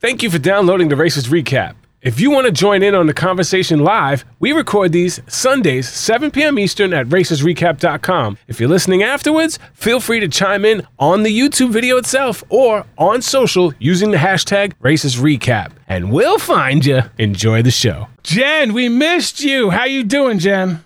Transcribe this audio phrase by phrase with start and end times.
[0.00, 1.74] Thank you for downloading the Racers Recap.
[2.00, 6.30] If you want to join in on the conversation live, we record these Sundays, 7
[6.30, 6.58] p.m.
[6.58, 8.38] Eastern at racersrecap.com.
[8.48, 12.86] If you're listening afterwards, feel free to chime in on the YouTube video itself or
[12.96, 17.02] on social using the hashtag Racers Recap, and we'll find you.
[17.18, 18.08] Enjoy the show.
[18.22, 19.68] Jen, we missed you.
[19.68, 20.82] How you doing, Jen?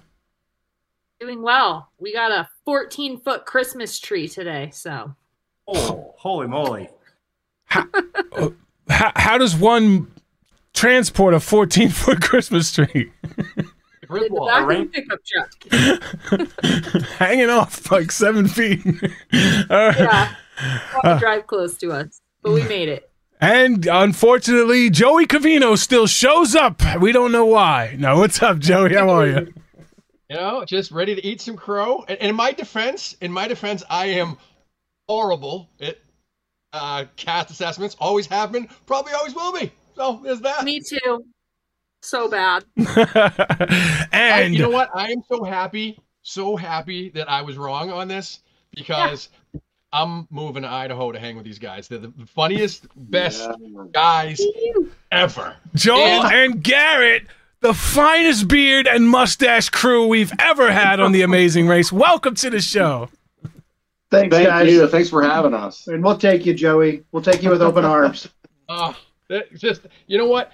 [1.20, 1.90] Doing well.
[2.00, 5.14] We got a 14 foot Christmas tree today, so.
[5.68, 6.88] Oh, holy moly.
[7.66, 7.86] How,
[8.88, 10.10] how how does one
[10.74, 13.10] transport a 14 foot Christmas tree?
[14.10, 17.02] In the back of the pickup truck.
[17.18, 18.80] Hanging off like seven feet.
[19.70, 20.34] Uh, Yeah.
[20.90, 23.10] Probably drive close to us, but we made it.
[23.40, 26.80] And unfortunately, Joey Cavino still shows up.
[27.00, 27.96] We don't know why.
[27.98, 28.94] No, what's up, Joey?
[28.94, 29.52] How are you?
[30.30, 32.04] You know, just ready to eat some crow.
[32.06, 34.36] And and in my defense, in my defense, I am
[35.08, 35.98] horrible at
[36.74, 37.96] uh, cast assessments.
[37.98, 38.68] Always have been.
[38.86, 39.72] Probably always will be.
[39.96, 40.64] So there's that.
[40.64, 41.24] Me too.
[42.02, 42.64] So bad.
[42.78, 44.90] I- and you know what?
[44.94, 48.40] I am so happy, so happy that I was wrong on this
[48.74, 49.28] because
[49.92, 51.88] I'm moving to Idaho to hang with these guys.
[51.88, 53.48] They're the funniest, best
[53.92, 54.42] guys
[55.12, 55.56] ever.
[55.74, 57.26] Joel and Garrett,
[57.60, 61.90] the finest beard and mustache crew we've ever had on the Amazing Race.
[61.92, 63.08] Welcome to the show.
[64.20, 64.70] Thanks, Thank guys.
[64.70, 64.88] you.
[64.88, 65.86] Thanks for having us.
[65.86, 67.04] And we'll take you, Joey.
[67.12, 68.28] We'll take you with open arms.
[68.66, 68.94] Uh,
[69.58, 70.50] just you know what?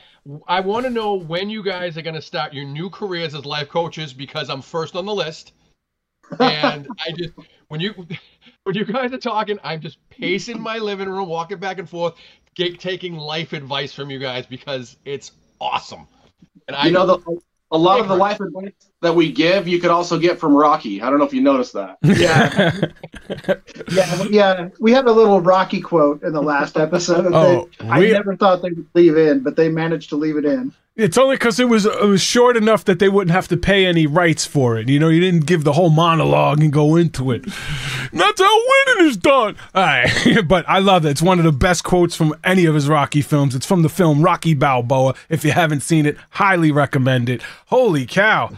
[0.48, 3.44] I want to know when you guys are going to start your new careers as
[3.46, 5.52] life coaches because I'm first on the list.
[6.40, 7.34] And I just
[7.68, 7.94] when you
[8.64, 12.14] when you guys are talking, I'm just pacing my living room, walking back and forth,
[12.54, 16.06] get, taking life advice from you guys because it's awesome.
[16.66, 17.40] And I You know, the,
[17.72, 21.00] a lot of the life advice that we give, you could also get from Rocky.
[21.00, 21.98] I don't know if you noticed that.
[22.10, 22.80] Yeah,
[23.92, 24.68] yeah, yeah.
[24.80, 28.62] We had a little Rocky quote in the last episode Oh, that I never thought
[28.62, 30.72] they would leave in, but they managed to leave it in.
[31.00, 33.86] It's only because it was it was short enough that they wouldn't have to pay
[33.86, 34.88] any rights for it.
[34.88, 37.44] You know, you didn't give the whole monologue and go into it.
[38.12, 39.56] That's how winning is done.
[39.74, 41.10] All right, but I love it.
[41.10, 43.54] It's one of the best quotes from any of his Rocky films.
[43.54, 45.14] It's from the film Rocky Balboa.
[45.30, 47.40] If you haven't seen it, highly recommend it.
[47.66, 48.50] Holy cow.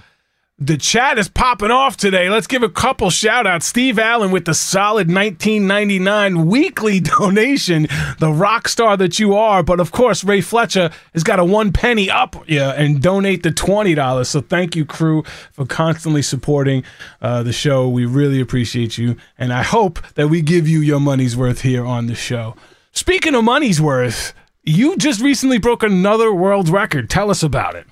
[0.65, 2.31] The chat is popping off today.
[2.31, 3.67] Let's give a couple shout outs.
[3.67, 7.89] Steve Allen with the solid 1999 weekly donation,
[8.21, 9.65] the rock star that you are.
[9.65, 13.51] But of course, Ray Fletcher has got a one penny up yeah, and donate the
[13.51, 14.25] $20.
[14.25, 16.85] So thank you, crew, for constantly supporting
[17.21, 17.89] uh, the show.
[17.89, 19.17] We really appreciate you.
[19.37, 22.55] And I hope that we give you your money's worth here on the show.
[22.93, 27.11] Speaking of money's worth, you just recently broke another world record.
[27.11, 27.89] Tell us about it.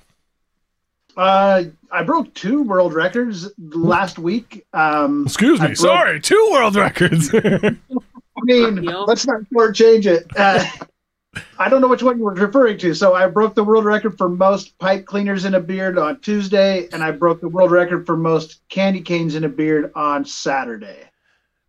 [1.21, 4.65] Uh, I broke two world records last week.
[4.73, 5.67] Um, Excuse me.
[5.67, 7.29] broke- Sorry, two world records.
[7.33, 7.75] I
[8.43, 10.25] mean, let's not shortchange it.
[10.35, 10.65] Uh,
[11.59, 12.95] I don't know which one you were referring to.
[12.95, 16.87] So I broke the world record for most pipe cleaners in a beard on Tuesday,
[16.91, 21.03] and I broke the world record for most candy canes in a beard on Saturday.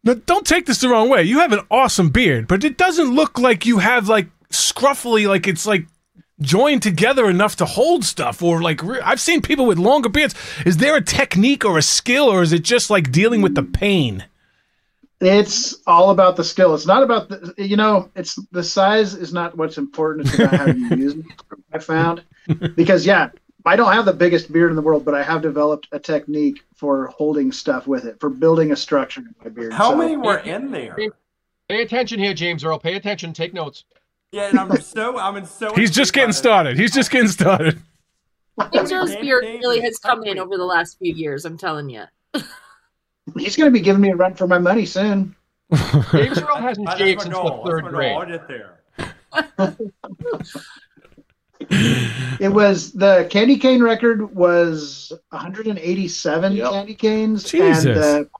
[0.02, 1.24] now, don't take this the wrong way.
[1.24, 5.46] You have an awesome beard, but it doesn't look like you have like scruffily, like
[5.46, 5.86] it's like
[6.42, 8.42] joined together enough to hold stuff.
[8.42, 10.34] Or like I've seen people with longer beards.
[10.66, 13.62] Is there a technique or a skill, or is it just like dealing with the
[13.62, 14.25] pain?
[15.20, 16.75] It's all about the skill.
[16.75, 20.26] It's not about the, you know, it's the size is not what's important.
[20.26, 21.25] It's about how you use it.
[21.72, 22.25] I found
[22.75, 23.31] because yeah,
[23.64, 26.64] I don't have the biggest beard in the world, but I have developed a technique
[26.75, 29.72] for holding stuff with it, for building a structure in my beard.
[29.72, 30.97] How So- many were in there?
[31.69, 32.81] pay attention here, James Earl.
[32.81, 33.32] Pay attention.
[33.32, 33.84] Take notes.
[34.32, 35.75] Yeah, and I'm so I'm in so.
[35.75, 36.78] He's just getting started.
[36.78, 37.78] He's just getting started.
[38.75, 42.04] Andrew's Candy beard really has come in over the last few years, I'm telling you.
[43.38, 45.34] He's going to be giving me a run for my money soon.
[46.12, 48.00] James Earl hasn't That's shaved since the third That's my goal.
[48.00, 48.12] grade.
[48.12, 48.78] I'll get there.
[52.41, 56.70] It was the candy cane record was 187 Yep.
[56.70, 57.84] candy canes, Jesus.
[57.84, 58.31] and the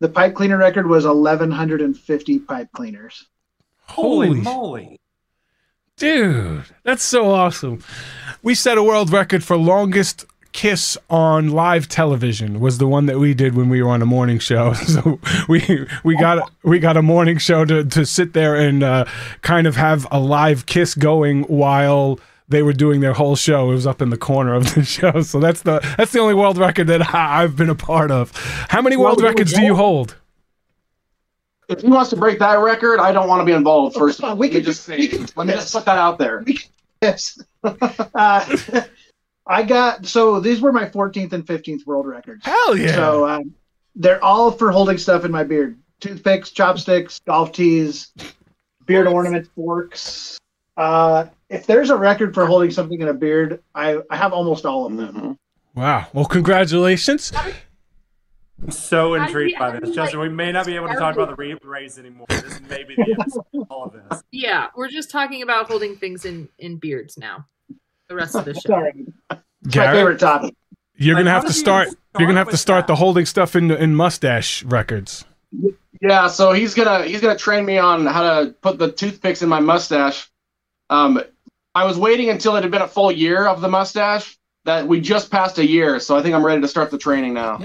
[0.00, 3.26] the pipe cleaner record was 1150 pipe cleaners.
[3.88, 5.00] Holy, Holy moly!
[5.96, 7.82] Dude, that's so awesome.
[8.42, 13.18] We set a world record for longest kiss on live television was the one that
[13.18, 14.72] we did when we were on a morning show.
[14.86, 15.18] So
[15.48, 19.04] we we got we got a morning show to to sit there and uh,
[19.42, 22.18] kind of have a live kiss going while
[22.48, 23.70] they were doing their whole show.
[23.70, 25.22] It was up in the corner of the show.
[25.22, 28.32] So that's the that's the only world record that I- I've been a part of.
[28.68, 30.16] How many world Well, records do you hold?
[31.68, 33.96] If he wants to break that record, I don't want to be involved.
[33.96, 36.18] First, Oh, we let me could just say, could- let me just put that out
[36.18, 36.44] there.
[37.02, 37.38] Yes.
[37.64, 38.56] uh,
[39.46, 42.44] I got so these were my 14th and 15th world records.
[42.44, 42.94] Hell yeah.
[42.94, 43.54] So um,
[43.94, 48.12] they're all for holding stuff in my beard: toothpicks, chopsticks, golf tees,
[48.86, 50.38] beard ornaments, forks.
[50.76, 54.66] Uh, if there's a record for holding something in a beard, I, I have almost
[54.66, 55.14] all of them.
[55.14, 55.36] Mhm.
[55.74, 56.06] Wow.
[56.12, 57.32] Well, congratulations.
[58.62, 60.20] I'm so How do intrigued you- by how do this, you, Justin.
[60.20, 62.26] like, We may not be able to talk about the re- race anymore.
[62.30, 63.18] This may be the end
[63.54, 64.22] of all of this.
[64.30, 67.46] Yeah, we're just talking about holding things in in beards now.
[68.08, 68.60] The rest of the show.
[68.60, 68.92] Sorry,
[69.30, 70.54] it's my favorite topic.
[70.96, 71.88] you're Like, gonna how have to does he start.
[72.18, 72.92] You're gonna have to start that?
[72.92, 75.24] the holding stuff in in mustache records.
[76.00, 79.48] Yeah, so he's gonna he's gonna train me on how to put the toothpicks in
[79.48, 80.30] my mustache.
[80.88, 81.20] Um,
[81.74, 84.38] I was waiting until it had been a full year of the mustache.
[84.66, 87.34] That we just passed a year, so I think I'm ready to start the training
[87.34, 87.58] now.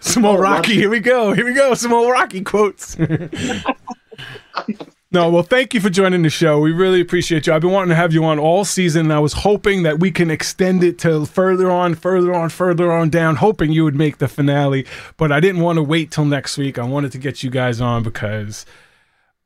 [0.00, 0.56] Some more Rocky.
[0.56, 0.74] Rocky.
[0.74, 1.32] Here we go.
[1.32, 1.74] Here we go.
[1.74, 2.96] Some more Rocky quotes.
[5.10, 6.60] no, well, thank you for joining the show.
[6.60, 7.52] We really appreciate you.
[7.52, 10.12] I've been wanting to have you on all season, and I was hoping that we
[10.12, 14.18] can extend it to further on, further on, further on down, hoping you would make
[14.18, 14.86] the finale.
[15.16, 16.78] But I didn't want to wait till next week.
[16.78, 18.64] I wanted to get you guys on because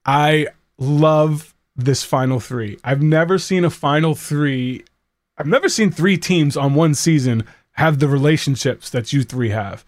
[0.04, 2.78] I love this final three.
[2.84, 4.84] I've never seen a final three.
[5.38, 9.84] I've never seen three teams on one season have the relationships that you three have.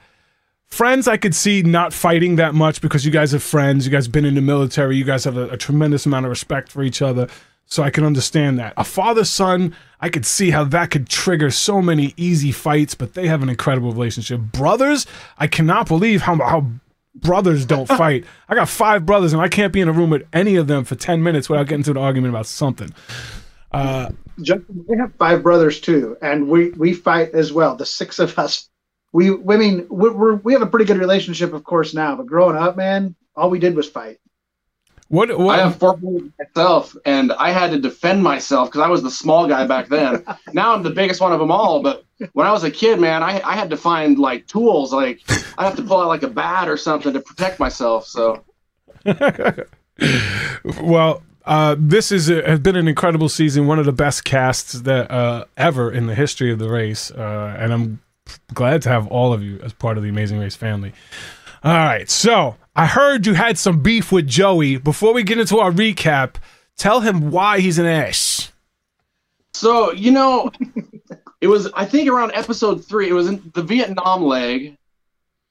[0.66, 3.86] Friends, I could see not fighting that much because you guys are friends.
[3.86, 4.96] You guys been in the military.
[4.96, 7.28] You guys have a, a tremendous amount of respect for each other.
[7.64, 8.74] So I can understand that.
[8.76, 13.14] A father son, I could see how that could trigger so many easy fights, but
[13.14, 14.40] they have an incredible relationship.
[14.40, 15.06] Brothers,
[15.38, 16.66] I cannot believe how how
[17.14, 18.24] brothers don't fight.
[18.48, 20.84] I got five brothers, and I can't be in a room with any of them
[20.84, 22.94] for ten minutes without getting into an argument about something.
[23.70, 24.10] Uh,
[24.42, 27.76] Justin, we have five brothers too, and we we fight as well.
[27.76, 28.68] The six of us,
[29.12, 32.16] we, I mean, we're, we're we have a pretty good relationship, of course, now.
[32.16, 34.18] But growing up, man, all we did was fight.
[35.08, 35.30] what?
[35.58, 39.10] I have four brothers myself, and I had to defend myself because I was the
[39.10, 40.24] small guy back then.
[40.52, 41.82] now I'm the biggest one of them all.
[41.82, 44.92] But when I was a kid, man, I, I had to find like tools.
[44.92, 45.22] Like
[45.56, 48.06] I have to pull out like a bat or something to protect myself.
[48.06, 48.44] So
[50.80, 54.74] well, uh, this is a, has been an incredible season, one of the best casts
[54.82, 58.02] that uh, ever in the history of the race, uh, and I'm
[58.52, 60.92] glad to have all of you as part of the Amazing Race family.
[61.64, 64.76] All right, so I heard you had some beef with Joey.
[64.76, 66.34] Before we get into our recap,
[66.76, 68.52] tell him why he's an ass.
[69.54, 70.52] So you know,
[71.40, 73.08] it was I think around episode three.
[73.08, 74.77] It was in the Vietnam leg,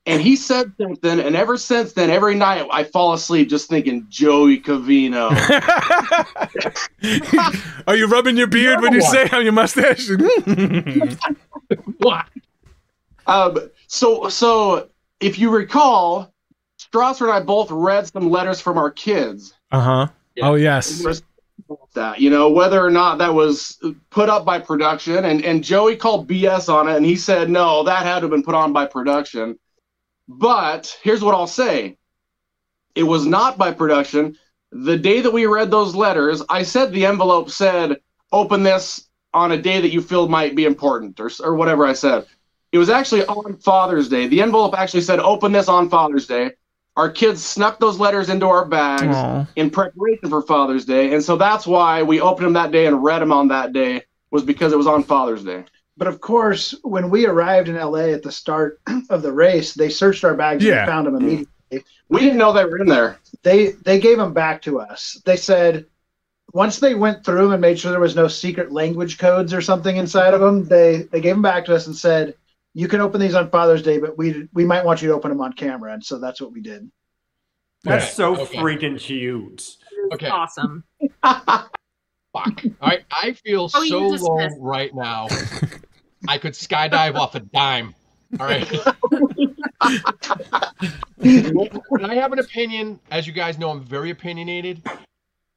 [0.07, 4.05] and he said something, and ever since then, every night I fall asleep just thinking
[4.07, 5.29] Joey Cavino.
[7.87, 10.09] Are you rubbing your beard when you say on your mustache?
[13.27, 13.57] um,
[13.87, 14.87] so so
[15.19, 16.33] if you recall,
[16.79, 19.53] Strasser and I both read some letters from our kids.
[19.73, 20.07] uh huh.
[20.41, 21.05] Oh yes.
[21.95, 23.77] That you know whether or not that was
[24.09, 27.83] put up by production, and and Joey called BS on it, and he said no,
[27.83, 29.59] that had to have been put on by production.
[30.27, 31.97] But here's what I'll say:
[32.95, 34.37] it was not by production.
[34.71, 37.97] The day that we read those letters, I said the envelope said,
[38.31, 41.93] "Open this on a day that you feel might be important," or or whatever I
[41.93, 42.25] said.
[42.71, 44.27] It was actually on Father's Day.
[44.27, 46.51] The envelope actually said, "Open this on Father's Day."
[46.97, 49.45] Our kids snuck those letters into our bags Aw.
[49.55, 53.03] in preparation for Father's Day, and so that's why we opened them that day and
[53.03, 54.01] read them on that day
[54.31, 55.63] was because it was on Father's Day.
[55.97, 58.79] But of course, when we arrived in LA at the start
[59.09, 60.79] of the race, they searched our bags Yeah.
[60.83, 61.47] and found them immediately.
[62.09, 63.17] We didn't know they were in there.
[63.43, 65.19] They they gave them back to us.
[65.25, 65.85] They said
[66.53, 69.59] once they went through them and made sure there was no secret language codes or
[69.61, 72.35] something inside of them, they they gave them back to us and said,
[72.73, 75.29] "You can open these on Father's Day, but we we might want you to open
[75.29, 76.89] them on camera." And so that's what we did.
[77.83, 78.11] That's Yeah.
[78.11, 78.57] so Okay.
[78.59, 79.75] freaking cute.
[80.13, 80.29] Okay.
[80.29, 80.85] Awesome.
[81.23, 81.65] Fuck.
[82.33, 85.27] All right, I feel Oh, so just low right now.
[86.27, 87.95] I could skydive off a dime.
[88.39, 88.67] All right.
[91.89, 94.81] when I have an opinion, as you guys know, I'm very opinionated.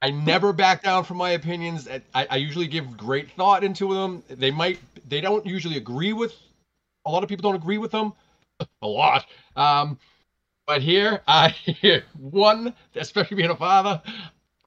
[0.02, 1.88] I never back down from my opinions.
[2.14, 4.22] I, I usually give great thought into them.
[4.28, 6.34] They might, they don't usually agree with.
[7.04, 8.12] A lot of people don't agree with them.
[8.82, 9.26] A lot.
[9.56, 9.98] Um,
[10.66, 11.54] but here, I
[12.18, 14.00] one, especially being a father,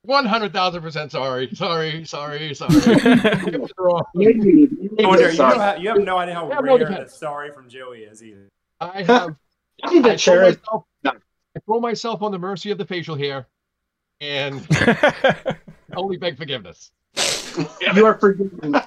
[0.04, 2.72] one hundred thousand percent sorry, sorry, sorry, sorry.
[2.76, 4.04] It was wrong.
[4.16, 5.52] I wonder, you, Sorry.
[5.54, 7.14] don't have, you have no idea how Yeah, no rare defense.
[7.16, 8.50] sorry from Joey is either.
[8.82, 9.36] I have.
[9.92, 10.60] You I to share it.
[10.64, 11.18] throw, myself,
[11.56, 13.48] I throw myself on the mercy of the facial hair,
[14.22, 14.66] and
[15.96, 16.92] only beg forgiveness.
[17.96, 18.74] You are forgiven.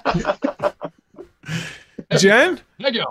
[2.17, 3.05] Jen, Thank you.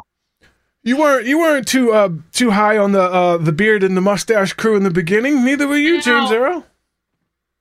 [0.82, 4.00] you weren't you weren't too uh too high on the uh the beard and the
[4.00, 5.44] mustache crew in the beginning.
[5.44, 6.64] Neither were you, James No.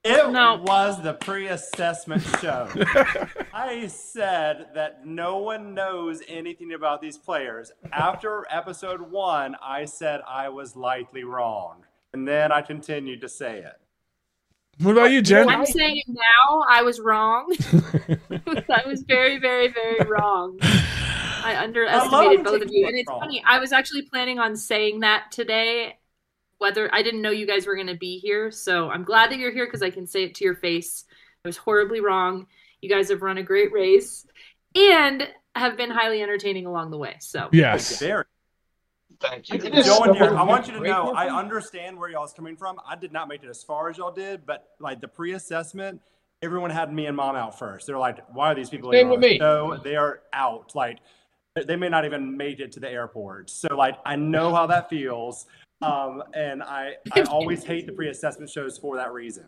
[0.06, 0.28] Arrow.
[0.28, 0.62] It No.
[0.66, 2.68] was the pre-assessment show.
[3.54, 7.72] I said that no one knows anything about these players.
[7.92, 13.58] After episode one, I said I was likely wrong, and then I continued to say
[13.58, 13.74] it.
[14.82, 15.48] What about you, Jen?
[15.48, 16.62] I'm saying it now.
[16.68, 17.50] I was wrong.
[18.30, 20.58] I was very, very, very wrong.
[20.62, 22.86] I underestimated both of you.
[22.86, 25.96] And it's funny, I was actually planning on saying that today.
[26.58, 28.50] Whether I didn't know you guys were going to be here.
[28.50, 31.04] So I'm glad that you're here because I can say it to your face.
[31.44, 32.46] I was horribly wrong.
[32.80, 34.26] You guys have run a great race
[34.74, 37.16] and have been highly entertaining along the way.
[37.20, 37.98] So, yes.
[37.98, 38.24] Very.
[39.20, 39.58] Thank you.
[39.58, 42.78] Joe here, I want you to know I understand where y'all's coming from.
[42.86, 46.00] I did not make it as far as y'all did, but like the pre-assessment,
[46.42, 47.86] everyone had me and mom out first.
[47.86, 49.38] They're like, "Why are these people?" Same with me.
[49.38, 50.74] No, they are out.
[50.74, 50.98] Like
[51.54, 53.48] they may not even make it to the airport.
[53.48, 55.46] So like I know how that feels.
[55.82, 59.44] Um, and I, I always hate the pre-assessment shows for that reason.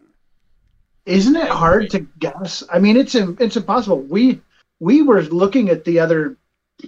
[1.07, 2.63] Isn't it hard to guess?
[2.71, 4.03] I mean, it's it's impossible.
[4.03, 4.43] We
[4.79, 6.37] we were looking at the other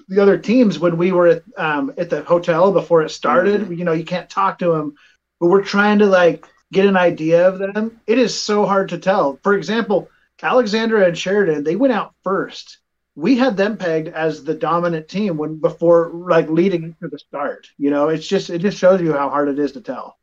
[0.08, 3.62] the other teams when we were at um, at the hotel before it started.
[3.62, 3.72] Mm-hmm.
[3.72, 4.94] You know, you can't talk to them,
[5.40, 8.00] but we're trying to like get an idea of them.
[8.06, 9.38] It is so hard to tell.
[9.42, 10.10] For example,
[10.42, 12.78] Alexandra and Sheridan, they went out first.
[13.20, 17.68] We had them pegged as the dominant team when before like leading into the start.
[17.76, 20.18] You know, it's just it just shows you how hard it is to tell.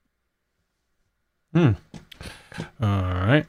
[1.54, 1.72] Hmm.
[2.82, 3.46] All right.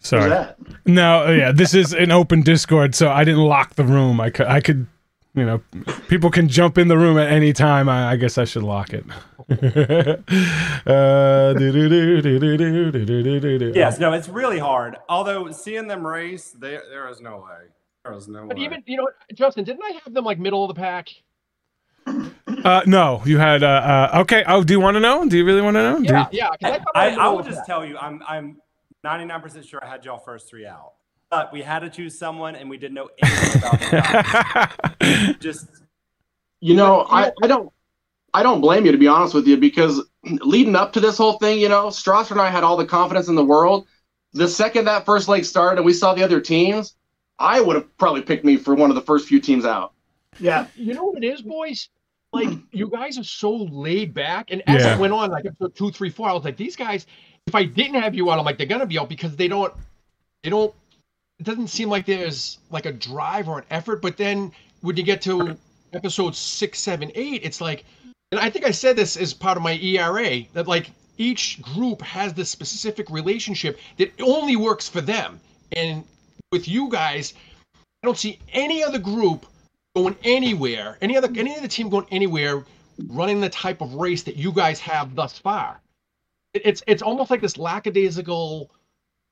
[0.00, 0.54] Sorry.
[0.86, 4.20] No, uh, yeah, this is an open Discord, so I didn't lock the room.
[4.20, 4.86] I could, I could,
[5.34, 5.60] you know,
[6.08, 7.88] people can jump in the room at any time.
[7.88, 9.04] I, I guess I should lock it.
[13.74, 14.96] yes, no, it's really hard.
[15.08, 17.68] Although seeing them race, there there is no way.
[18.04, 18.64] There is no but way.
[18.64, 21.08] even you know, Justin, didn't I have them like middle of the pack?
[22.64, 24.44] Uh, no, you had uh, uh, okay.
[24.46, 25.26] Oh, do you want to know?
[25.26, 25.98] Do you really want to know?
[25.98, 26.38] Yeah, you...
[26.38, 26.50] yeah.
[26.62, 28.60] I, I, I, I will just tell you, I'm I'm
[29.04, 30.92] 99 percent sure I had y'all first three out.
[31.30, 33.80] But we had to choose someone, and we didn't know anything about
[35.00, 35.36] them.
[35.40, 35.68] Just
[36.60, 37.72] You know, I, I don't
[38.34, 41.38] I don't blame you to be honest with you because leading up to this whole
[41.38, 43.86] thing, you know, Strasser and I had all the confidence in the world.
[44.32, 46.94] The second that first leg started and we saw the other teams,
[47.38, 49.92] I would have probably picked me for one of the first few teams out.
[50.38, 51.88] Yeah, You know what it is, boys?
[52.32, 54.92] Like you guys are so laid back, and as Yeah.
[54.94, 57.06] it went on, like episode two, three, four, I was like, these guys.
[57.46, 59.72] If I didn't have you out, I'm like, they're gonna be out because they don't,
[60.44, 60.72] they don't.
[61.40, 64.02] It doesn't seem like there's like a drive or an effort.
[64.02, 65.56] But then when you get to
[65.94, 67.84] episode six, seven, eight, it's like,
[68.30, 72.02] and I think I said this as part of my ERA that like each group
[72.02, 75.40] has this specific relationship that only works for them.
[75.72, 76.04] And
[76.52, 77.32] with you guys,
[77.74, 79.46] I don't see any other group
[79.96, 82.64] going anywhere, any other any other team going anywhere,
[83.08, 85.80] running the type of race that you guys have thus far.
[86.52, 88.70] It- It's it's almost like this lackadaisical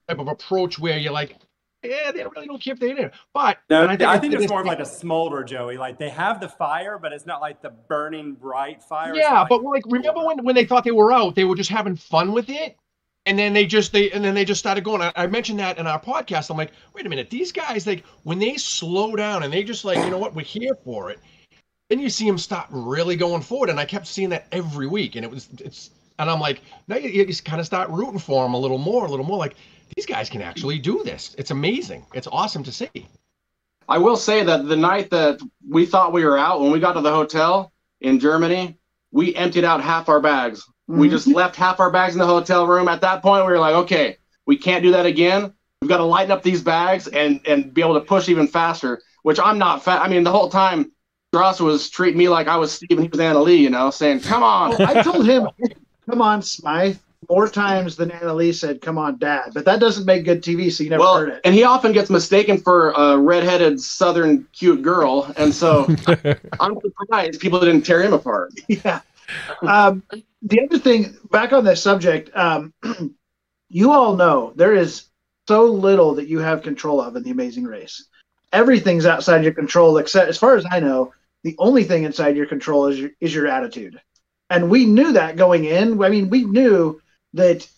[0.08, 1.36] type of approach where you're like,
[1.82, 3.14] yeah, they really don't care if they're in it.
[3.32, 5.76] But no, and I think, it's more of like a smolder, Joey.
[5.76, 9.14] Like they have the fire, but it's not like the burning bright fire.
[9.14, 11.96] Yeah, but like remember when when they thought they were out, they were just having
[11.96, 12.76] fun with it.
[13.26, 15.02] And then they just they and then they just started going.
[15.02, 16.50] I, I mentioned that in our podcast.
[16.50, 19.84] I'm like, wait a minute, these guys like when they slow down and they just
[19.84, 21.20] like, you know what, we're here for it.
[21.90, 25.16] Then you see them start really going forward, and I kept seeing that every week,
[25.16, 28.18] and it was it's and I'm like, now you, you just kind of start rooting
[28.18, 29.38] for them a little more, a little more.
[29.38, 29.54] Like
[29.96, 31.34] these guys can actually do this.
[31.38, 32.06] It's amazing.
[32.14, 32.90] It's awesome to see.
[33.88, 36.92] I will say that the night that we thought we were out, when we got
[36.94, 38.76] to the hotel in Germany,
[39.12, 40.62] we emptied out half our bags.
[40.86, 41.10] We Mhm.
[41.10, 42.88] just left half our bags in the hotel room.
[42.88, 45.52] At that point, we were like, okay, we can't do that again.
[45.80, 49.00] We've got to lighten up these bags and and be able to push even faster.
[49.22, 50.00] Which I'm not fat.
[50.02, 50.92] I mean, the whole time,
[51.34, 53.56] Strasser was treating me like I was Steve and he was Anna Leigh.
[53.56, 55.48] You know, saying, "Come on." I told him,
[56.08, 60.24] "Come on, Smith." More times than Annalise said, "Come on, Dad," but that doesn't make
[60.24, 61.40] good TV, so you never well, heard it.
[61.44, 65.84] and he often gets mistaken for a redheaded Southern cute girl, and so
[66.60, 68.52] I'm surprised people didn't tear him apart.
[68.68, 69.00] yeah.
[69.62, 70.02] Um,
[70.42, 72.72] the other thing, back on this subject, um,
[73.68, 75.08] you all know there is
[75.48, 78.06] so little that you have control of in the Amazing Race.
[78.52, 81.12] Everything's outside your control, except, as far as I know,
[81.42, 84.00] the only thing inside your control is your, is your attitude.
[84.50, 86.02] And we knew that going in.
[86.02, 87.00] I mean, we knew
[87.34, 87.68] that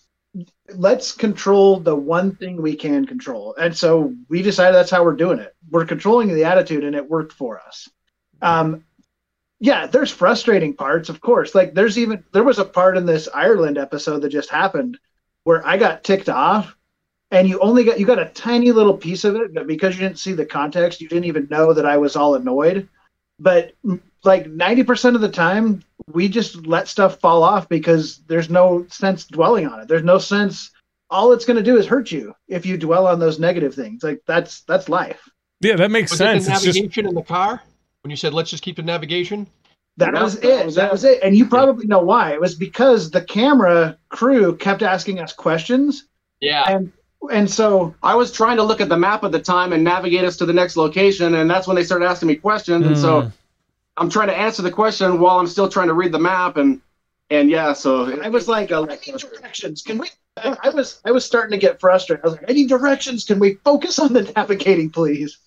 [0.74, 3.54] let's control the one thing we can control.
[3.58, 5.54] And so we decided that's how we're doing it.
[5.70, 7.88] We're controlling the attitude, and it worked for us.
[8.40, 8.84] Um,
[9.58, 11.54] yeah, there's frustrating parts, of course.
[11.54, 14.98] Like there's even there was a part in this Ireland episode that just happened
[15.44, 16.76] where I got ticked off
[17.30, 20.00] and you only got you got a tiny little piece of it, but because you
[20.00, 22.88] didn't see the context, you didn't even know that I was all annoyed.
[23.38, 23.72] But
[24.24, 29.24] like 90% of the time, we just let stuff fall off because there's no sense
[29.26, 29.88] dwelling on it.
[29.88, 30.70] There's no sense
[31.10, 34.02] all it's going to do is hurt you if you dwell on those negative things.
[34.02, 35.28] Like that's that's life.
[35.60, 36.44] Yeah, that makes Was sense.
[36.44, 37.62] it the It's just navigation in the car
[38.02, 39.46] when you said let's just keep the navigation?
[39.96, 40.66] That Yep, was that it.
[40.66, 41.22] was that was it.
[41.22, 42.32] And you probably know why.
[42.32, 46.06] It was because the camera crew kept asking us questions,
[46.40, 46.64] Yeah.
[46.66, 46.92] and
[47.30, 50.24] and so I was trying to look at the map at the time and navigate
[50.24, 52.86] us to the next location, and that's when they started asking me questions.
[52.86, 53.32] And so Mm.
[53.96, 56.80] I'm trying to answer the question while I'm still trying to read the map, and
[57.28, 59.82] and yeah, so I was like, I need directions.
[59.82, 60.08] Can we?
[60.36, 62.24] I I was I was starting to get frustrated.
[62.24, 63.24] I was like, I need directions.
[63.24, 65.38] Can we focus on the navigating, please?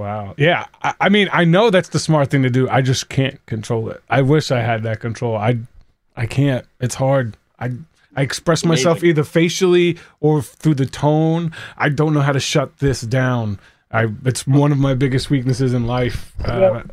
[0.00, 0.34] Wow.
[0.38, 0.66] Yeah.
[0.82, 2.66] I, I mean, I know that's the smart thing to do.
[2.70, 4.02] I just can't control it.
[4.08, 5.36] I wish I had that control.
[5.36, 5.58] I,
[6.16, 6.64] I can't.
[6.80, 7.36] It's hard.
[7.58, 7.72] I,
[8.16, 9.08] I express myself Amazing.
[9.10, 11.52] either facially or through the tone.
[11.76, 13.58] I don't know how to shut this down.
[13.90, 14.06] I.
[14.24, 16.32] It's one of my biggest weaknesses in life.
[16.42, 16.84] Uh,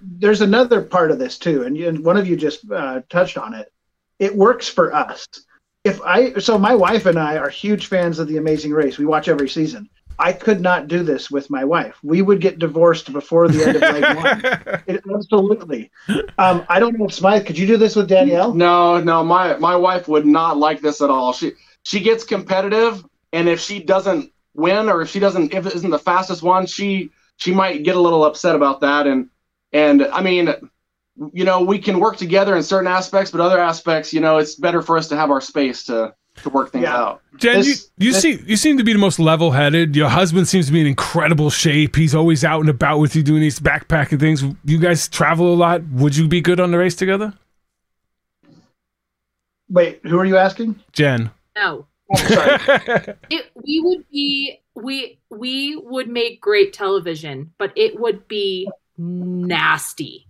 [0.00, 3.38] There's another part of this too, and, you, and one of you just uh, touched
[3.38, 3.72] on it.
[4.18, 5.26] It works for us.
[5.84, 8.98] If I so my wife and I are huge fans of The Amazing Race.
[8.98, 9.88] We watch every season.
[10.18, 11.96] I could not do this with my wife.
[12.02, 14.82] We would get divorced before the end of leg one.
[14.86, 15.90] It, absolutely.
[16.38, 18.54] Um, I don't know if Smith, could you do this with Danielle?
[18.54, 21.32] no, no, my my wife would not like this at all.
[21.32, 25.74] She she gets competitive, and if she doesn't win or if she doesn't if it
[25.74, 29.06] isn't the fastest one, she she might get a little upset about that.
[29.06, 29.28] And
[29.72, 30.52] and I mean,
[31.32, 34.54] you know, we can work together in certain aspects, but other aspects, you know, it's
[34.54, 36.96] better for us to have our space to to work things Yeah.
[36.96, 37.20] out.
[37.36, 39.94] Jen, This- you, you this- seem you seem to be the most level-headed.
[39.94, 41.94] Your husband seems to be in incredible shape.
[41.94, 44.42] He's always out and about with you doing these backpacking things.
[44.64, 45.82] You guys travel a lot.
[45.92, 47.34] Would you be good on the race together,
[49.68, 50.80] Wait, who are you asking?
[50.92, 51.30] Jen?
[51.56, 51.86] No.
[52.14, 53.14] Oh.
[53.30, 58.68] It we would be we we would make great television, but it would be
[59.02, 60.26] nasty.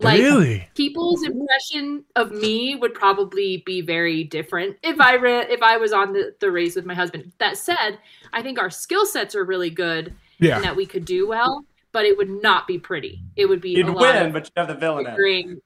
[0.00, 0.68] Like really?
[0.74, 5.92] people's impression of me would probably be very different if I ran if I was
[5.92, 7.30] on the, the race with my husband.
[7.38, 7.98] That said,
[8.32, 10.60] I think our skill sets are really good and Yeah.
[10.60, 13.20] that we could do well, but it would not be pretty.
[13.36, 15.12] It would be You'd a lot win, of but you'd have the villain in.
[15.12, 15.60] figuring-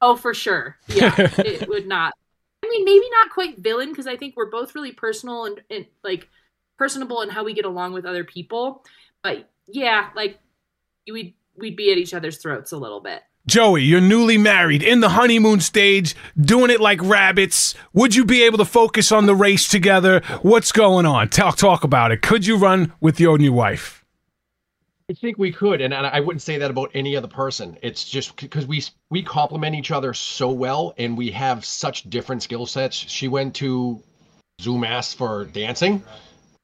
[0.00, 0.76] Oh, for sure.
[0.88, 2.12] Yeah, it would not.
[2.62, 5.86] I mean, maybe not quite villain because I think we're both really personal and, and
[6.04, 6.28] like
[6.78, 8.84] personable in how we get along with other people.
[9.22, 10.38] But yeah, like
[11.10, 13.22] we'd we'd be at each other's throats a little bit.
[13.46, 17.76] Joey, you're newly married in the honeymoon stage, doing it like rabbits.
[17.92, 20.20] Would you be able to focus on the race together?
[20.42, 21.28] What's going on?
[21.28, 22.22] Talk talk about it.
[22.22, 24.04] Could you run with your new wife?
[25.08, 27.78] I think we could, and I I wouldn't say that about any other person.
[27.82, 32.42] It's just because we we complement each other so well, and we have such different
[32.42, 32.96] skill sets.
[32.96, 34.02] She went to
[34.60, 36.02] Zoom Zoomass for dancing.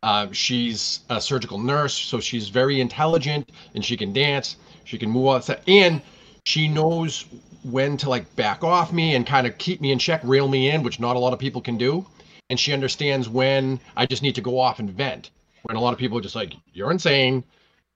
[0.03, 4.57] Uh, she's a surgical nurse, so she's very intelligent, and she can dance.
[4.85, 6.03] She can move outside, and
[6.45, 7.27] she knows
[7.63, 10.71] when to like back off me and kind of keep me in check, reel me
[10.71, 12.05] in, which not a lot of people can do.
[12.51, 15.31] And she understands when I just need to go off and vent.
[15.63, 17.45] When a lot of people are just like, "You're insane."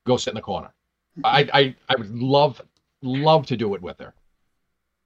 [0.06, 0.72] go sit in the corner.
[1.22, 2.62] I, I I would love
[3.02, 4.14] love to do it with her,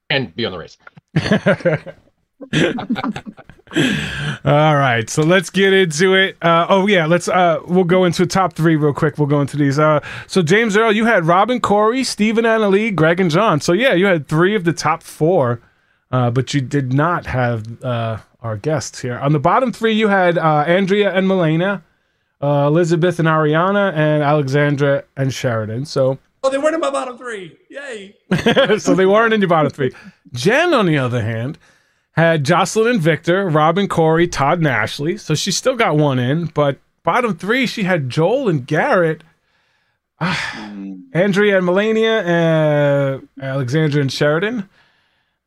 [0.09, 0.77] and be on the race.
[4.43, 6.35] All right, so let's get into it.
[6.41, 7.29] Uh, oh yeah, let's.
[7.29, 9.17] Uh, we'll go into top three real quick.
[9.17, 9.79] We'll go into these.
[9.79, 13.61] Uh, so James Earl, you had Robin, Corey, Stephen, Anna Leigh, Greg, and John.
[13.61, 15.61] So yeah, you had three of the top four,
[16.11, 19.17] uh, but you did not have uh, our guests here.
[19.19, 21.81] On the bottom three, you had uh, Andrea and Malaina,
[22.41, 25.85] uh, Elizabeth and Iliana, and Alexandra and Sheridan.
[25.85, 27.55] So Oh, they weren't in my bottom three.
[27.69, 28.15] Yay.
[28.79, 29.93] so they weren't in your bottom three.
[30.33, 31.59] Jen, on the other hand,
[32.11, 35.17] had Jocelyn and Victor, Robin, Corey, Todd, and Ashley.
[35.17, 36.45] So she still got one in.
[36.45, 39.23] But bottom three, she had Joel and Garrett,
[40.19, 44.69] Andrea and Malaina, uh, Alexandra and Sheridan.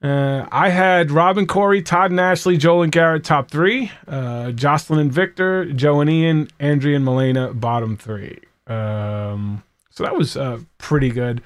[0.02, 3.90] Uh, I had Robin, Corey, Todd, and Ashley, Joel and Garrett top three.
[4.06, 8.38] Uh, Jocelyn and Victor, Joe and Ian, Andrea and Malaina bottom three.
[8.66, 11.42] Um, so that was uh, pretty good.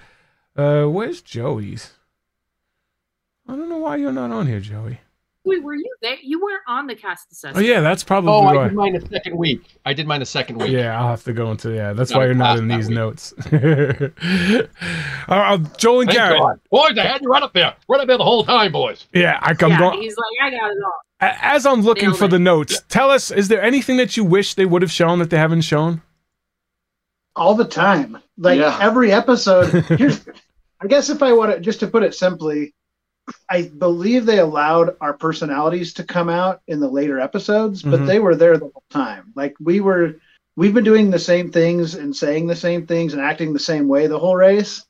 [0.56, 1.92] Uh, where's Joey's?
[3.46, 5.00] I don't know why you're not on here, Joey.
[5.48, 6.16] Wait, were you there?
[6.22, 7.66] You weren't on the cast assessment.
[7.66, 8.64] Oh yeah, that's probably Oh, I why.
[8.68, 9.62] did mine the second week.
[9.86, 10.70] I did mine the second week.
[10.70, 11.92] Yeah, I'll have to go into yeah.
[11.92, 12.96] That's Not why you're not in these week.
[12.96, 13.32] notes.
[13.52, 14.08] uh,
[15.28, 16.40] uh, Joel and Thank Garrett.
[16.40, 16.60] God.
[16.70, 17.74] Boys, I had you right up there.
[17.88, 19.06] Right up there the whole time, boys.
[19.12, 20.00] Yeah, I, I'm yeah, going.
[20.00, 20.92] he's like, I got it all.
[21.20, 22.30] As I'm looking Nailed for it.
[22.30, 25.30] the notes, tell us: is there anything that you wish they would have shown that
[25.30, 26.02] they haven't shown?
[27.36, 28.18] all the time.
[28.36, 28.76] Like Yeah.
[28.80, 29.70] every episode.
[29.84, 30.26] Here's,
[30.80, 32.74] I guess if I want to, just to put it simply,
[33.48, 38.06] I believe they allowed our personalities to come out in the later episodes, but Mhm.
[38.06, 39.32] they were there the whole time.
[39.34, 40.16] Like we were,
[40.56, 43.88] we've been doing the same things and saying the same things and acting the same
[43.88, 44.84] way the whole race.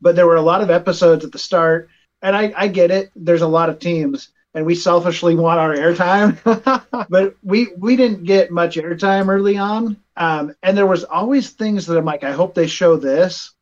[0.00, 1.88] But there were a lot of episodes at the start,
[2.22, 3.10] and I, I get it.
[3.14, 6.38] There's a lot of teams, and we selfishly want our airtime,
[7.10, 9.96] but we we didn't get much airtime early on.
[10.16, 13.52] Um, and there was always things that I'm like, I hope they show this,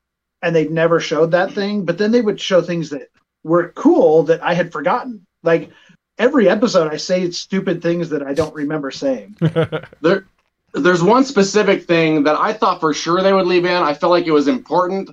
[0.42, 1.84] and they never showed that thing.
[1.84, 3.08] But then they would show things that
[3.44, 5.26] were cool that I had forgotten.
[5.42, 5.70] Like
[6.18, 9.36] every episode, I say stupid things that I don't remember saying.
[10.00, 10.26] there,
[10.74, 13.70] there's one specific thing that I thought for sure they would leave in.
[13.70, 15.10] I felt like it was important.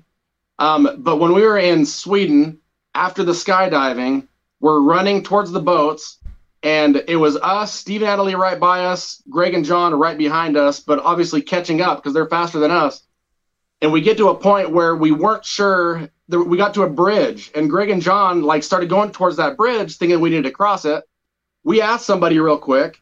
[0.60, 2.60] Um, but when we were in Sweden
[2.94, 4.28] after the skydiving,
[4.60, 6.18] we're running towards the boats,
[6.64, 10.58] and it was us, Steve and Natalie right by us, Greg and John right behind
[10.58, 13.04] us, but obviously catching up because they're faster than us.
[13.82, 16.90] And we get to a point where we weren't sure that we got to a
[16.90, 20.52] bridge, and Greg and John like started going towards that bridge, thinking we needed to
[20.52, 21.04] cross it.
[21.64, 23.02] We asked somebody real quick,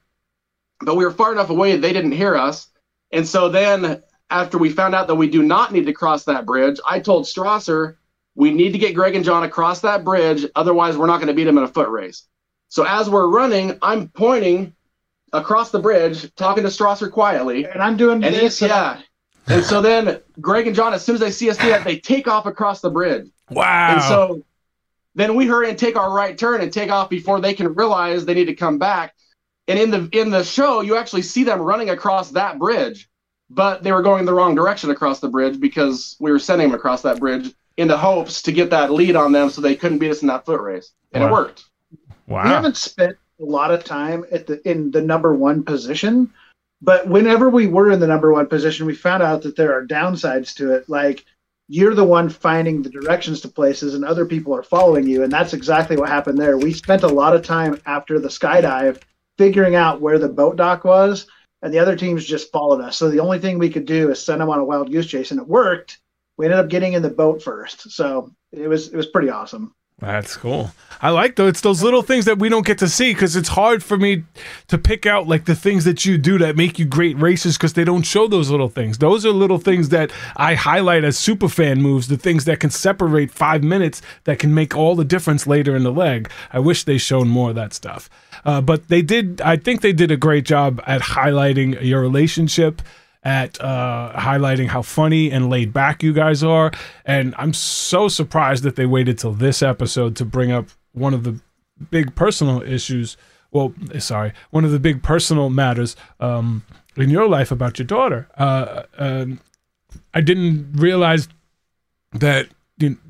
[0.82, 2.68] but we were far enough away they didn't hear us.
[3.12, 6.46] And so then after we found out that we do not need to cross that
[6.46, 7.96] bridge, I told Strasser
[8.36, 11.34] we need to get Greg and John across that bridge, otherwise we're not going to
[11.34, 12.28] beat them in a foot race.
[12.68, 14.74] So as we're running, I'm pointing
[15.32, 18.62] across the bridge, talking to Strasser quietly, and I'm doing and this.
[18.62, 19.02] yeah.
[19.48, 21.98] And so then Greg and John, as soon as they see us do that, they
[21.98, 23.30] take off across the bridge.
[23.50, 23.94] Wow.
[23.94, 24.44] And so
[25.16, 28.26] then we hurry and take our right turn and take off before they can realize
[28.26, 29.14] they need to come back.
[29.68, 33.10] And in the in the show, you actually see them running across that bridge,
[33.50, 36.76] but they were going the wrong direction across the bridge because we were sending them
[36.76, 39.98] across that bridge in the hopes to get that lead on them so they couldn't
[40.00, 40.92] beat us in that foot race.
[41.14, 41.30] And Wow.
[41.30, 41.64] it worked.
[42.28, 42.44] wow.
[42.44, 46.32] We haven't spent a lot of time at the in the number one position,
[46.84, 49.88] but whenever we were in the number one position, we found out that there are
[49.88, 50.90] downsides to it.
[50.90, 51.24] Like
[51.70, 55.32] you're the one finding the directions to places, and other people are following you, and
[55.32, 56.58] that's exactly what happened there.
[56.58, 59.02] We spent a lot of time after the skydive
[59.38, 61.26] figuring out where the boat dock was,
[61.62, 62.98] and the other teams just followed us.
[62.98, 65.32] So the only thing we could do is send them on a wild goose chase,
[65.32, 66.00] and it worked.
[66.36, 69.74] We ended up getting in the boat first, so it was it was pretty awesome.
[70.00, 70.72] That's cool.
[71.02, 71.48] I like though.
[71.48, 74.24] It's those little things that we don't get to see because it's hard for me
[74.68, 77.74] to pick out like the things that you do that make you great racers because
[77.74, 78.98] they don't show those little things.
[78.98, 82.08] Those are little things that I highlight as super fan moves.
[82.08, 85.84] The things that can separate five minutes that can make all the difference later in
[85.84, 86.30] the leg.
[86.52, 88.10] I wish they showed more of that stuff.
[88.46, 89.42] Uh, but they did.
[89.42, 92.82] I think they did a great job at highlighting your relationship
[93.24, 96.72] at uh, highlighting how funny and laid back you guys are.
[97.06, 101.24] And I'm so surprised that they waited till this episode to bring up one of
[101.24, 101.40] the
[101.90, 103.18] big personal issues.
[103.52, 106.64] Well, sorry, one of the big personal matters um,
[106.98, 108.28] in your life about your daughter.
[108.38, 109.40] Uh, um,
[110.14, 111.28] I didn't realize
[112.12, 112.50] that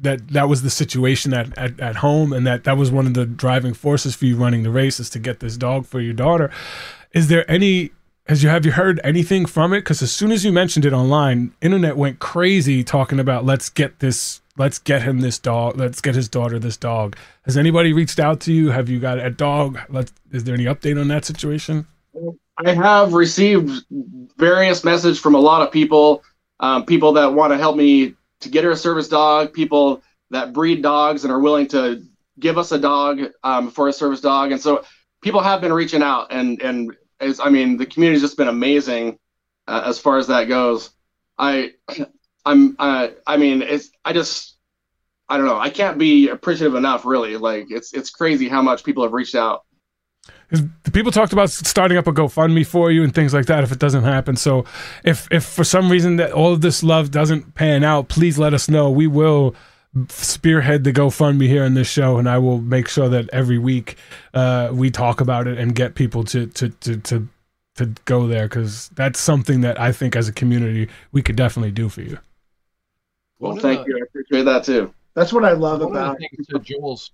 [0.02, 3.14] that that was the situation at, at, at home and that that was one of
[3.16, 6.14] the driving forces for you running the race is to get this dog for your
[6.14, 6.52] daughter.
[7.14, 7.92] Is there any
[8.26, 9.80] has you have you heard anything from it?
[9.80, 14.00] Because as soon as you mentioned it online, internet went crazy talking about let's get
[14.00, 17.18] this, let's get him this dog, let's get his daughter this dog.
[17.44, 18.72] Has anybody reached out to you?
[18.72, 19.78] Have you got a dog?
[19.90, 21.86] Let's, is there any update on that situation?
[22.58, 23.86] I have received
[24.38, 26.24] various messages from a lot of people,
[26.60, 30.54] um, people that want to help me to get her a service dog, people that
[30.54, 32.04] breed dogs and are willing to
[32.40, 34.84] give us a dog um, for a service dog, and so
[35.22, 36.96] people have been reaching out, and and
[37.40, 39.20] I mean the community's just been amazing
[39.68, 40.92] uh, as far as that goes.
[41.38, 41.74] I
[42.46, 44.56] I'm uh, I mean it's I just
[45.30, 48.84] I don't know I can't be appreciative enough really like it's it's crazy how much
[48.84, 49.64] people have reached out.
[50.92, 53.80] People talked about starting up a GoFundMe for you and things like that if it
[53.80, 54.36] doesn't happen.
[54.36, 54.66] So
[55.04, 58.54] if if for some reason that all of this love doesn't pan out, please let
[58.54, 58.92] us know.
[58.92, 59.56] We will
[60.10, 63.98] spearhead the GoFundMe here in this show, and I will make sure that every week
[64.34, 67.28] uh, we talk about it and get people to to to to,
[67.76, 71.72] to go there because that's something that I think as a community we could definitely
[71.72, 72.18] do for you.
[73.40, 73.98] Well, thank you.
[73.98, 74.94] I appreciate that too.
[75.16, 77.12] That's what I love One about the things to Joel's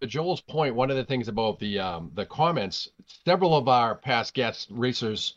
[0.00, 2.90] to Joel's point, one of the things about the um, the comments,
[3.24, 5.34] several of our past guest racers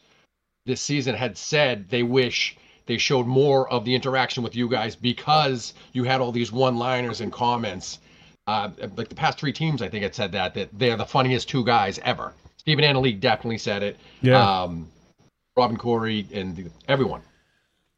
[0.66, 2.58] this season had said they wish
[2.90, 7.22] they showed more of the interaction with you guys because you had all these one-liners
[7.22, 8.00] and comments.
[8.48, 11.48] Uh, like the past three teams, I think it said that that they're the funniest
[11.48, 12.34] two guys ever.
[12.58, 13.98] Stephen Anna Leigh definitely said it.
[14.22, 14.42] Yeah.
[14.42, 14.90] Um,
[15.56, 17.22] Robin Corey and everyone.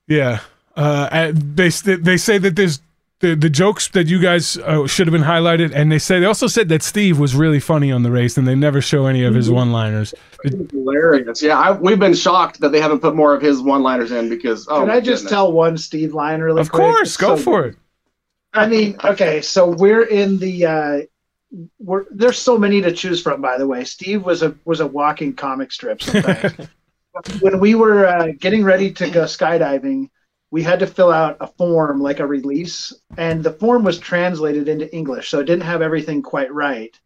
[0.09, 0.41] Yeah.
[0.75, 2.81] Uh, and they they say that there's
[3.21, 6.25] the the jokes that you guys uh, should have been highlighted, and they say they
[6.25, 9.23] also said that Steve was really funny on the race, and they never show any
[9.23, 10.13] of his one liners.
[10.43, 11.41] Hilarious.
[11.41, 14.67] Yeah, I, we've been shocked that they haven't put more of his one-liners in because.
[14.69, 15.29] Oh, Can I just goodness.
[15.31, 16.81] tell one Steve line really Of quick?
[16.81, 17.75] course, It's go so for it.
[18.53, 21.01] I mean, okay, so we're in the uh
[21.79, 23.83] we're there's so many to choose from by the way.
[23.83, 26.53] Steve was a was a walking comic strip sometimes.
[27.41, 30.09] when we were uh, getting ready to go skydiving,
[30.51, 34.67] we had to fill out a form like a release and the form was translated
[34.67, 36.99] into English, so it didn't have everything quite right.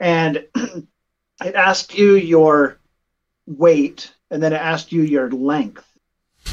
[0.00, 2.78] And it asked you your
[3.46, 5.84] weight and then it asked you your length.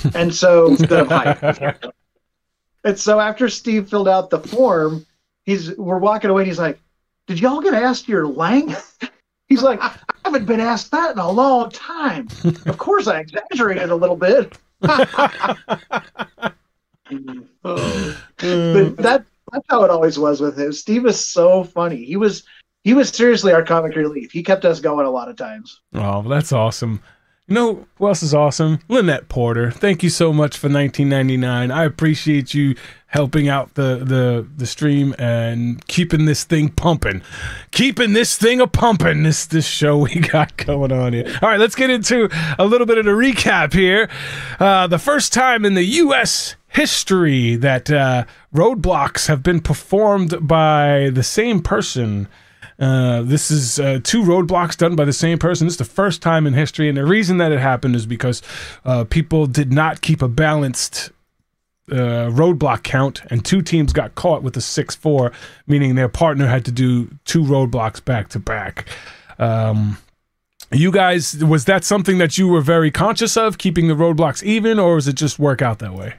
[0.14, 1.92] And so Instead of height.
[2.84, 5.06] and so after Steve filled out the form,
[5.44, 6.80] he's we're walking away and he's like,
[7.28, 8.98] Did y'all get asked your length?
[9.48, 12.28] He's like, I haven't been asked that in a long time.
[12.68, 14.56] of course I exaggerated a little bit.
[14.82, 16.56] But
[18.98, 20.72] that that's how it always was with him.
[20.72, 22.04] Steve is so funny.
[22.04, 22.44] He was
[22.84, 24.32] he was seriously our comic relief.
[24.32, 25.82] He kept us going a lot of times.
[25.94, 27.02] Oh, that's awesome.
[27.50, 28.78] You know who else is awesome?
[28.88, 29.72] Lynette Porter.
[29.72, 31.72] Thank you so much for 1999.
[31.72, 32.76] I appreciate you
[33.08, 37.24] helping out the the the stream and keeping this thing pumping,
[37.72, 39.24] keeping this thing a pumping.
[39.24, 41.26] This this show we got going on here.
[41.42, 44.12] All right, let's get into a little bit of the recap here.
[44.60, 46.56] Uh, the first time in the U.S.
[46.68, 52.28] history that uh, roadblocks have been performed by the same person.
[52.80, 55.68] Uh, this is uh, two roadblocks done by the same person.
[55.68, 58.42] This is the first time in history, and the reason that it happened is because
[58.86, 61.12] uh, people did not keep a balanced
[61.92, 65.32] uh, roadblock count, and two teams got caught with a six-four,
[65.68, 68.86] meaning their partner had to do two roadblocks back to back.
[69.40, 69.98] Um,
[70.72, 74.80] you guys, was that something that you were very conscious of, keeping the roadblocks even,
[74.80, 76.14] or was it just work out that way?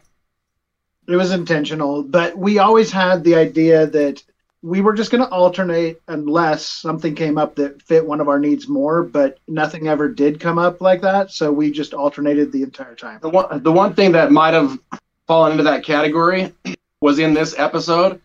[1.06, 4.22] It was intentional, but we always had the idea that
[4.62, 8.38] we were just going to alternate unless something came up that fit one of our
[8.38, 11.30] needs more, but nothing ever did come up like that.
[11.30, 13.20] So we just alternated the entire time.
[13.22, 14.78] The one, the one thing that might have
[15.26, 16.52] fallen into that category
[17.00, 18.20] was in this episode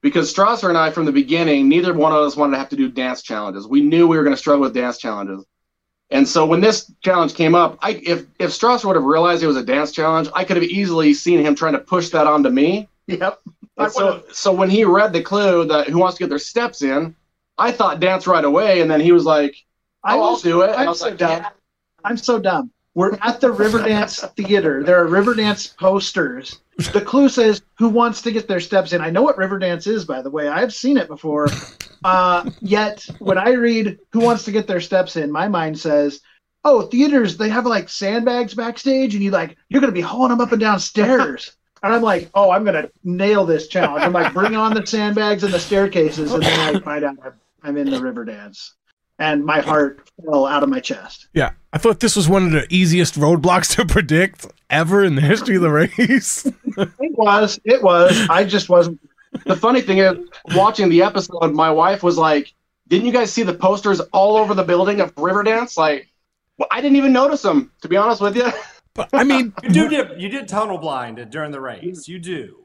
[0.00, 2.76] because Strasser and I, from the beginning, neither one of us wanted to have to
[2.76, 3.66] do dance challenges.
[3.66, 5.44] We knew we were going to struggle with dance challenges.
[6.10, 9.46] And so when this challenge came up, I, if if Strasser would have realized it
[9.46, 12.48] was a dance challenge, I could have easily seen him trying to push that onto
[12.48, 12.88] me.
[13.06, 13.40] Yep.
[13.88, 17.14] So, so when he read the clue that who wants to get their steps in,
[17.58, 19.54] I thought dance right away, and then he was like,
[20.02, 21.30] I "Oh, I'll do it." I'm I was so like, dumb.
[21.30, 21.48] "Yeah."
[22.04, 22.70] I'm so dumb.
[22.94, 24.82] We're at the Riverdance Theater.
[24.82, 26.60] There are Riverdance posters.
[26.92, 30.04] The clue says, "Who wants to get their steps in?" I know what Riverdance is,
[30.04, 30.48] by the way.
[30.48, 31.48] I've seen it before.
[32.02, 36.22] Uh, yet, when I read "Who wants to get their steps in," my mind says,
[36.64, 37.36] "Oh, theaters.
[37.36, 40.60] They have like sandbags backstage, and you like you're gonna be hauling them up and
[40.62, 44.74] down stairs." And I'm like, "Oh, I'm gonna nail this challenge." I'm like, "Bring on
[44.74, 48.72] the sandbags and the staircases," and then I find out I'm, I'm in the Riverdance,
[49.18, 51.28] and my heart fell out of my chest.
[51.32, 55.22] Yeah, I thought this was one of the easiest roadblocks to predict ever in the
[55.22, 56.46] history of the race.
[56.76, 57.58] It was.
[57.64, 58.26] It was.
[58.30, 59.00] I just wasn't.
[59.44, 60.16] The funny thing is,
[60.54, 62.54] watching the episode, my wife was like,
[62.88, 66.08] "Didn't you guys see the posters all over the building of Riverdance?" Like,
[66.58, 67.72] well, I didn't even notice them.
[67.82, 68.50] To be honest with you,
[68.94, 72.08] but I mean, You do get you did tunnel blind during the race.
[72.08, 72.56] You do.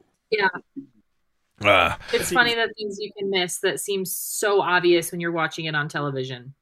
[1.64, 5.64] Uh, It's funny that things you can miss that seems so obvious when you're watching
[5.64, 6.54] it on television.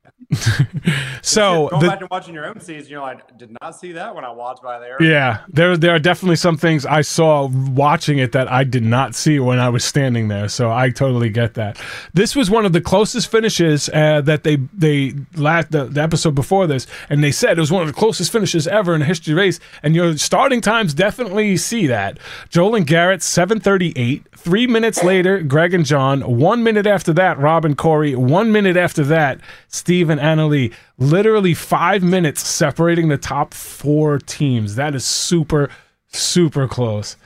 [1.22, 4.14] so going the, back and watching your own season, you're like, did not see that
[4.14, 5.02] when I watched by there.
[5.02, 9.14] Yeah, there there are definitely some things I saw watching it that I did not
[9.14, 10.48] see when I was standing there.
[10.48, 11.80] So I totally get that.
[12.12, 16.34] This was one of the closest finishes uh, that they they last the, the episode
[16.34, 19.06] before this, and they said it was one of the closest finishes ever in a
[19.06, 19.58] history race.
[19.82, 22.18] And your starting times definitely see that.
[22.48, 24.24] Joel and Garrett seven thirty eight.
[24.36, 26.20] Three minutes later, Greg and John.
[26.38, 28.14] One minute after that, Rob and Corey.
[28.14, 30.72] One minute after that, Steve and Anna Leigh.
[30.98, 34.74] Literally five minutes separating the top four teams.
[34.74, 35.70] That is super,
[36.08, 37.16] super close.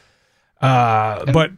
[0.60, 1.50] Uh, but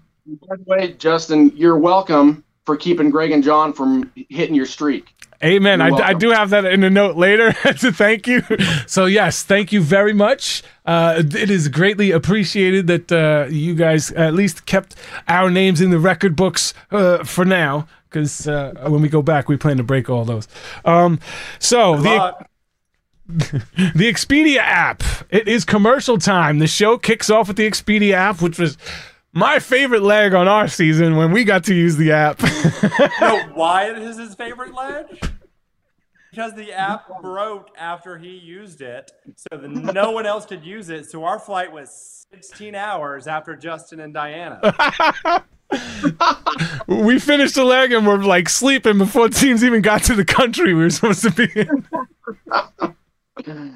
[0.48, 5.14] by the way, Justin, you're welcome for keeping Greg and John from hitting your streak.
[5.42, 5.80] Amen.
[5.80, 8.42] I, I do have that in a note later to thank you.
[8.86, 10.62] So yes, thank you very much.
[10.84, 14.96] Uh, it is greatly appreciated that uh, you guys at least kept
[15.28, 19.48] our names in the record books uh, for now, because uh, when we go back,
[19.48, 20.46] we plan to break all those.
[20.84, 21.20] Um,
[21.58, 22.46] so Good the
[23.94, 25.02] the Expedia app.
[25.30, 26.58] It is commercial time.
[26.58, 28.76] The show kicks off with the Expedia app, which was
[29.32, 32.40] my favorite leg on our season when we got to use the app.
[32.82, 35.20] You know why it is his favorite ledge?
[36.30, 40.88] Because the app broke after he used it, so that no one else could use
[40.88, 41.10] it.
[41.10, 44.60] So our flight was 16 hours after Justin and Diana.
[46.86, 50.72] we finished the leg and we're like sleeping before teams even got to the country
[50.74, 51.86] we were supposed to be in.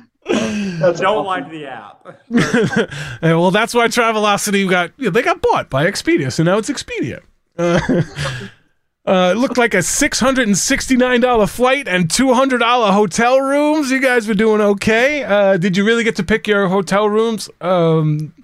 [0.27, 1.25] That's Don't awful.
[1.25, 2.07] like the app.
[3.23, 6.71] And, well, that's why Travelocity got yeah, they got bought by Expedia, so now it's
[6.71, 7.21] Expedia.
[7.59, 7.81] Uh,
[9.07, 12.59] uh, it looked like a six hundred and sixty nine dollar flight and two hundred
[12.59, 13.91] dollar hotel rooms.
[13.91, 15.25] You guys were doing okay.
[15.25, 18.35] Uh, did you really get to pick your hotel rooms, um,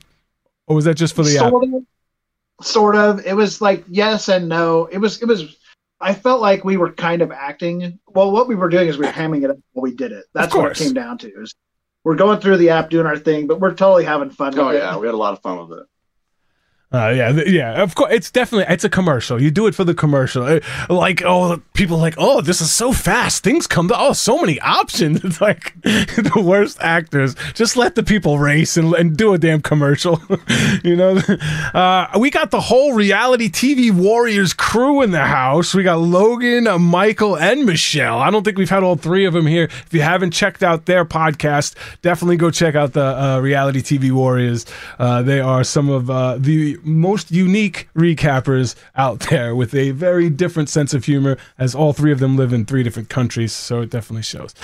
[0.66, 1.50] or was that just for the app?
[1.50, 1.84] sort of,
[2.62, 3.26] sort of.
[3.26, 4.86] It was like yes and no.
[4.86, 5.20] It was.
[5.22, 5.56] It was.
[6.02, 7.98] I felt like we were kind of acting.
[8.08, 10.24] Well, what we were doing is we were hamming it up while we did it.
[10.32, 11.28] That's what it came down to.
[11.42, 11.54] Is
[12.04, 14.58] we're going through the app doing our thing, but we're totally having fun.
[14.58, 15.00] Oh yeah, it.
[15.00, 15.86] we had a lot of fun with it.
[16.92, 17.80] Uh, yeah, th- yeah.
[17.82, 19.40] Of course, it's definitely it's a commercial.
[19.40, 20.42] You do it for the commercial.
[20.42, 23.44] Uh, Like, oh, people like, oh, this is so fast.
[23.44, 23.86] Things come.
[23.88, 25.20] To, oh, so many options.
[25.30, 27.36] It's like the worst actors.
[27.54, 30.20] Just let the people race and, and do a damn commercial.
[30.84, 31.16] you know,
[31.74, 35.72] uh, we got the whole reality TV Warriors crew in the house.
[35.74, 38.18] We got Logan, uh, Michael, and Michelle.
[38.18, 39.64] I don't think we've had all three of them here.
[39.64, 44.10] If you haven't checked out their podcast, definitely go check out the uh, reality TV
[44.10, 44.66] Warriors.
[44.98, 50.30] Uh, they are some of uh, the most unique recappers out there with a very
[50.30, 53.52] different sense of humor, as all three of them live in three different countries.
[53.52, 54.54] So it definitely shows.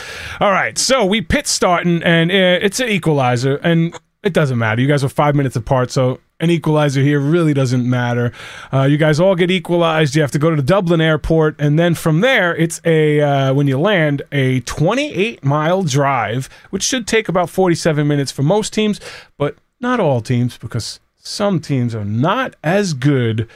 [0.40, 4.82] All right, so we pit starting, and uh, it's an equalizer, and it doesn't matter.
[4.82, 8.32] You guys are five minutes apart, so an equalizer here really doesn't matter.
[8.72, 10.14] Uh, you guys all get equalized.
[10.14, 13.54] You have to go to the Dublin airport, and then from there, it's a uh,
[13.54, 18.72] when you land a 28 mile drive, which should take about 47 minutes for most
[18.72, 19.00] teams,
[19.38, 23.48] but not all teams because some teams are not as good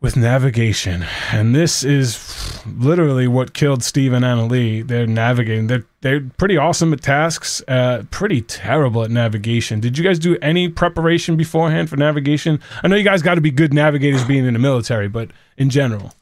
[0.00, 1.04] with navigation.
[1.32, 4.82] And this is literally what killed Steve and Anna Leigh.
[4.82, 5.66] They're navigating.
[5.66, 9.80] They're they're pretty awesome at tasks, uh, pretty terrible at navigation.
[9.80, 12.60] Did you guys do any preparation beforehand for navigation?
[12.82, 15.70] I know you guys got to be good navigators being in the military, but in
[15.70, 16.12] general.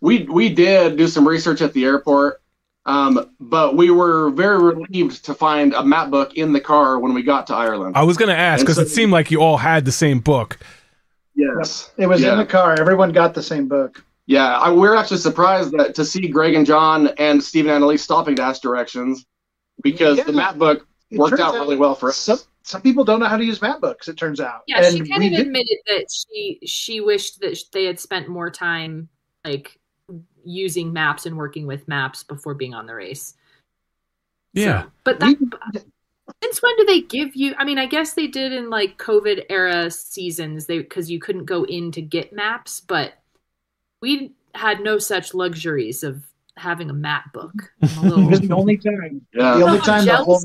[0.00, 2.42] We we did do some research at the airport,
[2.86, 7.14] um, but we were very relieved to find a map book in the car when
[7.14, 7.96] we got to Ireland.
[7.96, 10.20] I was going to ask because so- it seemed like you all had the same
[10.20, 10.58] book.
[11.34, 12.32] yes, It was Yeah.
[12.32, 12.78] in the car.
[12.78, 14.04] Everyone got the same book.
[14.26, 18.02] Yeah, I, we're actually surprised that to see Greg and John and Stephen and Annalise
[18.02, 19.26] stopping to ask directions
[19.82, 22.16] because the map book worked turns out really well for us.
[22.16, 24.08] Some some people don't know how to use map books.
[24.08, 24.62] It turns out.
[24.66, 29.10] Yeah, she kind of admitted that she she wished that they had spent more time
[29.44, 29.78] like
[30.44, 33.34] using maps and working with maps before being on the race.
[34.52, 34.82] Yeah.
[34.84, 35.80] So- but that we-
[36.42, 37.54] since when do they give you?
[37.58, 41.44] I mean, I guess they did in like COVID era seasons, they because you couldn't
[41.44, 43.14] go in to get maps, but
[44.00, 46.22] we had no such luxuries of
[46.56, 47.52] having a map book.
[47.82, 49.26] A little- the only time.
[49.34, 49.56] Yeah.
[49.58, 50.42] The only I'm time the whole.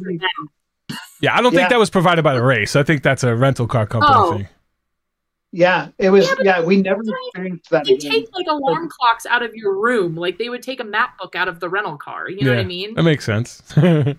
[1.22, 2.76] Yeah, I don't think that was provided by the race.
[2.76, 4.38] I think that's a rental car company Oh.
[4.38, 4.48] thing.
[5.52, 6.28] Yeah, it was.
[6.28, 7.86] Yeah, Yeah, we never experienced that.
[7.86, 8.12] They again.
[8.12, 11.36] take like alarm clocks out of your room, like they would take a map book
[11.36, 12.30] out of the rental car.
[12.30, 12.94] You know what I mean?
[12.94, 13.64] That makes sense.
[13.78, 14.14] All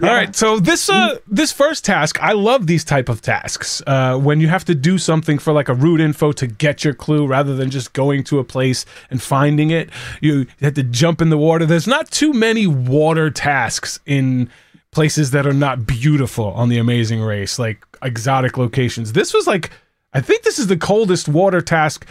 [0.00, 3.82] right, so this uh this first task, I love these type of tasks.
[3.86, 6.94] Uh, when you have to do something for like a route info to get your
[6.94, 9.90] clue, rather than just going to a place and finding it,
[10.22, 11.66] you have to jump in the water.
[11.66, 14.48] There's not too many water tasks in
[14.90, 19.12] places that are not beautiful on the Amazing Race, like exotic locations.
[19.12, 19.70] This was like,
[20.12, 22.06] I think this is the coldest water task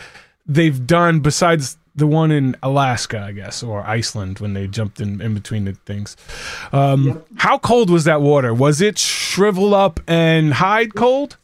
[0.46, 5.20] they've done besides the one in Alaska, I guess, or Iceland when they jumped in,
[5.22, 6.16] in between the things.
[6.72, 8.54] Um, How cold was that water?
[8.54, 11.36] Was it shrivel up and hide cold?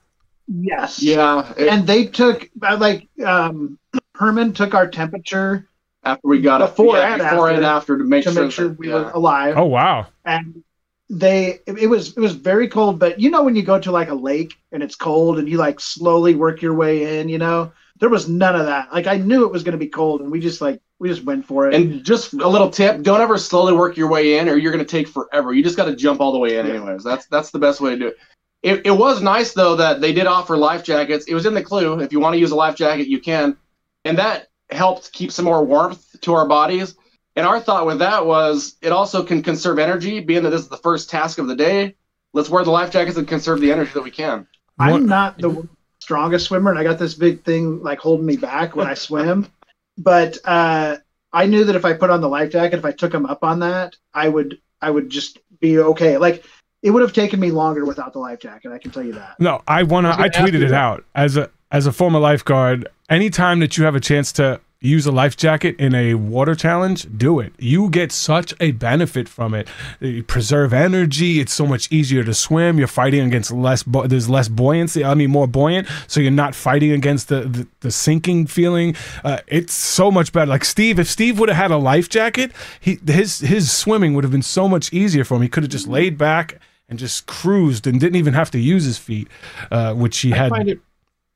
[0.47, 1.01] Yes.
[1.01, 3.77] Yeah, it- And they took uh, like um,
[4.13, 5.67] Herman took our temperature
[6.03, 8.43] after we got Before it, yeah, and before after, and after to make to sure,
[8.43, 8.93] make sure that- we yeah.
[8.95, 9.57] were alive.
[9.57, 10.07] Oh wow!
[10.23, 10.63] and
[11.09, 14.09] they it, was it was very cold but you know when you go to like
[14.09, 17.71] a lake and it's cold and you like slowly work your way in you know
[17.99, 20.31] there was none of that like i knew it was going to be cold and
[20.31, 23.37] we just like we just went for it And just a little tip: don't ever
[23.37, 25.53] slowly work your way in, or you're going to take forever.
[25.53, 27.03] You just got to jump all the way in, anyways.
[27.03, 28.17] That's that's the best way to do it.
[28.63, 28.85] it.
[28.85, 31.25] It was nice though that they did offer life jackets.
[31.25, 31.99] It was in the clue.
[31.99, 33.57] If you want to use a life jacket, you can,
[34.05, 36.95] and that helped keep some more warmth to our bodies.
[37.35, 40.69] And our thought with that was it also can conserve energy, being that this is
[40.69, 41.95] the first task of the day.
[42.33, 44.47] Let's wear the life jackets and conserve the energy that we can.
[44.79, 45.67] I'm not the
[45.99, 49.47] strongest swimmer and i got this big thing like holding me back when i swim
[49.97, 50.95] but uh
[51.33, 53.43] i knew that if i put on the life jacket if i took him up
[53.43, 56.43] on that i would i would just be okay like
[56.83, 59.39] it would have taken me longer without the life jacket i can tell you that
[59.39, 60.09] No, I wanna.
[60.09, 60.73] was I tweeted it that.
[60.73, 62.87] out as a as a former lifeguard.
[63.09, 67.07] Anytime that you have a chance to use a life jacket in a water challenge,
[67.17, 67.53] do it.
[67.57, 69.67] You get such a benefit from it.
[69.99, 71.39] You preserve energy.
[71.39, 72.77] It's so much easier to swim.
[72.77, 73.81] You're fighting against less.
[73.83, 75.03] Bu- there's less buoyancy.
[75.03, 75.88] I mean, more buoyant.
[76.07, 78.95] So you're not fighting against the the, the sinking feeling.
[79.23, 80.47] Uh, it's so much better.
[80.47, 84.23] Like Steve, if Steve would have had a life jacket, he his his swimming would
[84.23, 85.41] have been so much easier for him.
[85.41, 88.84] He could have just laid back and just cruised and didn't even have to use
[88.84, 89.28] his feet,
[89.71, 90.49] uh, which he I had.
[90.51, 90.80] find it.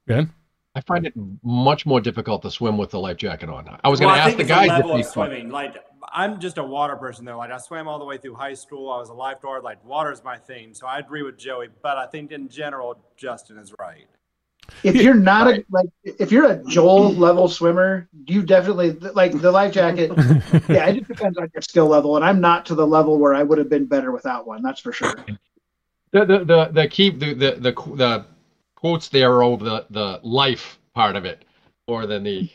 [0.08, 0.26] Yeah.
[0.76, 1.14] I find it
[1.44, 3.80] much more difficult to swim with the life jacket on.
[3.84, 5.50] I was going to I ask the guys a if level of swimming.
[5.50, 5.76] Like
[6.12, 7.38] I'm just a water person though.
[7.38, 8.92] Like I swam all the way through high school.
[8.92, 9.64] I was a lifeguard.
[9.64, 10.74] Like water is my thing.
[10.74, 14.08] So I agree with Joey, but I think in general Justin is right.
[14.84, 19.52] if you're not a like if you're a Joel level swimmer, you definitely like the
[19.52, 20.12] life jacket.
[20.70, 23.34] yeah, it just depends on your skill level, and I'm not to the level where
[23.34, 24.62] I would have been better without one.
[24.62, 25.16] That's for sure.
[26.12, 28.26] the the the, the key the, the the the
[28.80, 31.46] quotes there over the the life part of it
[31.90, 32.50] more than the.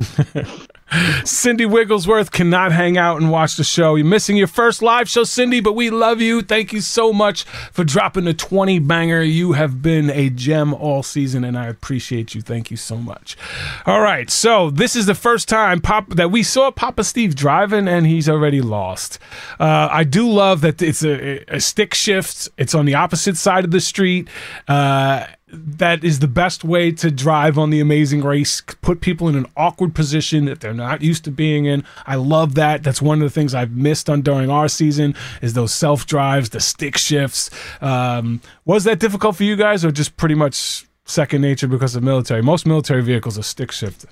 [1.24, 3.94] Cindy Wigglesworth cannot hang out and watch the show.
[3.94, 6.42] You're missing your first live show, Cindy, but we love you.
[6.42, 9.22] Thank you so much for dropping the 20 banger.
[9.22, 12.40] You have been a gem all season, and I appreciate you.
[12.40, 13.36] Thank you so much.
[13.86, 17.86] All right, so this is the first time Pop that we saw Papa Steve driving,
[17.86, 19.20] and he's already lost.
[19.60, 22.48] Uh, I do love that it's a, a stick shift.
[22.58, 24.28] It's on the opposite side of the street.
[24.66, 29.34] Uh, that is the best way to drive on the amazing race put people in
[29.34, 31.84] an awkward position that they're not used to being in.
[32.06, 32.82] I love that.
[32.82, 36.50] That's one of the things i've missed on during our season is those self drives
[36.50, 37.50] the stick shifts.
[37.80, 42.02] Um, was that difficult for you guys or just pretty much second nature because of
[42.02, 42.42] military?
[42.42, 44.06] Most military vehicles are stick shift.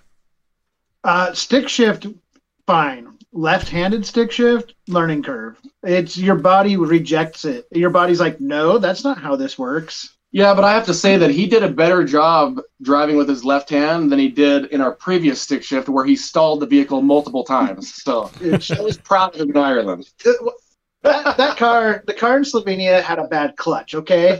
[1.04, 2.06] Uh, stick shift
[2.66, 3.08] fine.
[3.32, 5.60] Left-handed stick shift learning curve.
[5.82, 7.66] It's your body rejects it.
[7.70, 11.16] Your body's like no that's not how this works yeah, but I have to say
[11.16, 14.80] that he did a better job driving with his left hand than he did in
[14.80, 17.94] our previous stick shift, where he stalled the vehicle multiple times.
[18.02, 20.08] So I was proud of him in Ireland.
[21.02, 23.94] That, that car, the car in Slovenia had a bad clutch.
[23.94, 24.38] Okay,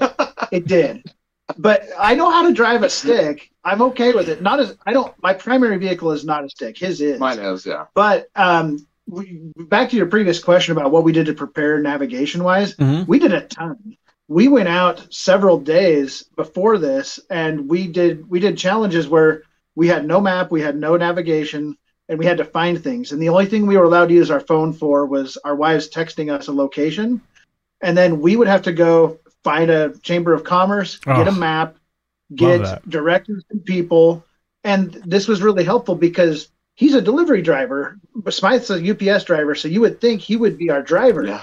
[0.51, 1.05] it did,
[1.57, 3.51] but I know how to drive a stick.
[3.64, 4.43] I'm okay with it.
[4.43, 5.14] Not as I don't.
[5.22, 6.76] My primary vehicle is not a stick.
[6.76, 7.20] His is.
[7.20, 7.84] Mine is, yeah.
[7.95, 12.43] But um, we, back to your previous question about what we did to prepare navigation
[12.45, 13.07] wise, Mhm.
[13.07, 13.97] we did a ton
[14.29, 19.43] we went out several days before this and we did we did challenges where
[19.74, 21.76] we had no map we had no navigation
[22.09, 23.12] and we had to find things.
[23.12, 25.91] And the only thing we were allowed to use our phone for was our wives
[25.91, 27.20] texting us a location.
[27.83, 31.35] And then we would have to go find a chamber of commerce get a Oh,
[31.35, 31.76] map
[32.35, 32.89] get that.
[32.89, 34.24] directions to people.
[34.64, 37.99] And this was really helpful because he's a delivery driver.
[38.14, 41.24] But Smith's a ups driver so you would think he would be our driver.
[41.24, 41.43] Yeah.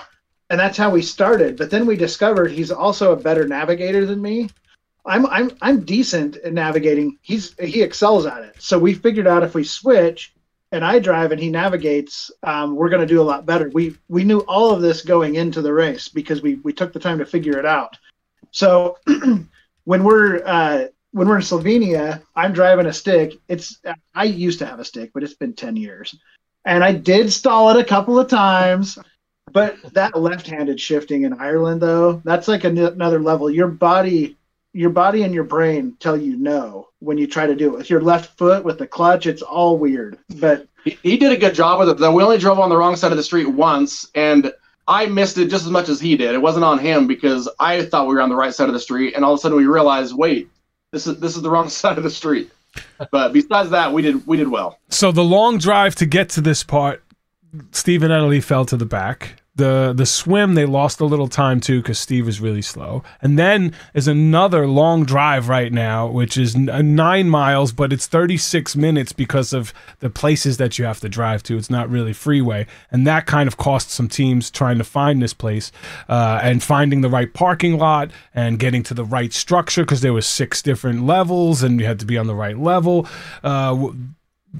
[0.50, 1.58] And that's how we started.
[1.58, 4.50] But then we discovered he's also a better navigator than me.
[5.06, 7.18] I'm I'm I'm decent at navigating.
[7.22, 8.56] He's he excels at it.
[8.60, 10.34] So we figured out if we switch
[10.72, 13.70] and I drive and he navigates, um, we're going to do a lot better.
[13.70, 17.00] We we knew all of this going into the race because we we took the
[17.00, 17.98] time to figure it out.
[18.52, 18.98] So
[19.84, 23.34] when we're uh, when we're in Slovenia, I'm driving a stick.
[23.48, 23.80] It's
[24.14, 26.18] I used to have a stick, but it's been ten years,
[26.66, 28.98] and I did stall it a couple of times.
[29.56, 33.50] But that left-handed shifting in Ireland, though, that's like an- another level.
[33.50, 34.36] Your body,
[34.74, 37.90] your body and your brain tell you no when you try to do it with
[37.90, 39.28] your left foot with the clutch.
[39.28, 40.20] It's all weird.
[40.42, 42.12] But He, he did a good job with it, though.
[42.12, 44.52] We only drove on the wrong side of the street once, and
[44.90, 46.34] I missed it just as much as he did.
[46.34, 48.80] It wasn't on him because I thought we were on the right side of the
[48.82, 50.50] street, and all of a sudden we realized, wait,
[50.92, 52.52] this is this is the wrong side of the street.
[53.10, 54.80] But besides that, we did we did well.
[54.90, 57.02] So the long drive to get to this part,
[57.72, 59.42] Stephen and Italy fell to the back.
[59.56, 63.04] The the swim they lost a little time too because Steve was really slow.
[63.22, 68.06] And then is another long drive right now, which is uh, nine miles, but it's
[68.08, 71.58] 36 minutes because of the places that you have to drive to.
[71.58, 75.34] It's not really freeway, and that kind of cost some teams trying to find this
[75.34, 75.72] place
[76.10, 80.14] uh, and finding the right parking lot and getting to the right structure because there
[80.14, 83.08] was six different levels and you had to be on the right level.
[83.44, 83.92] Uh,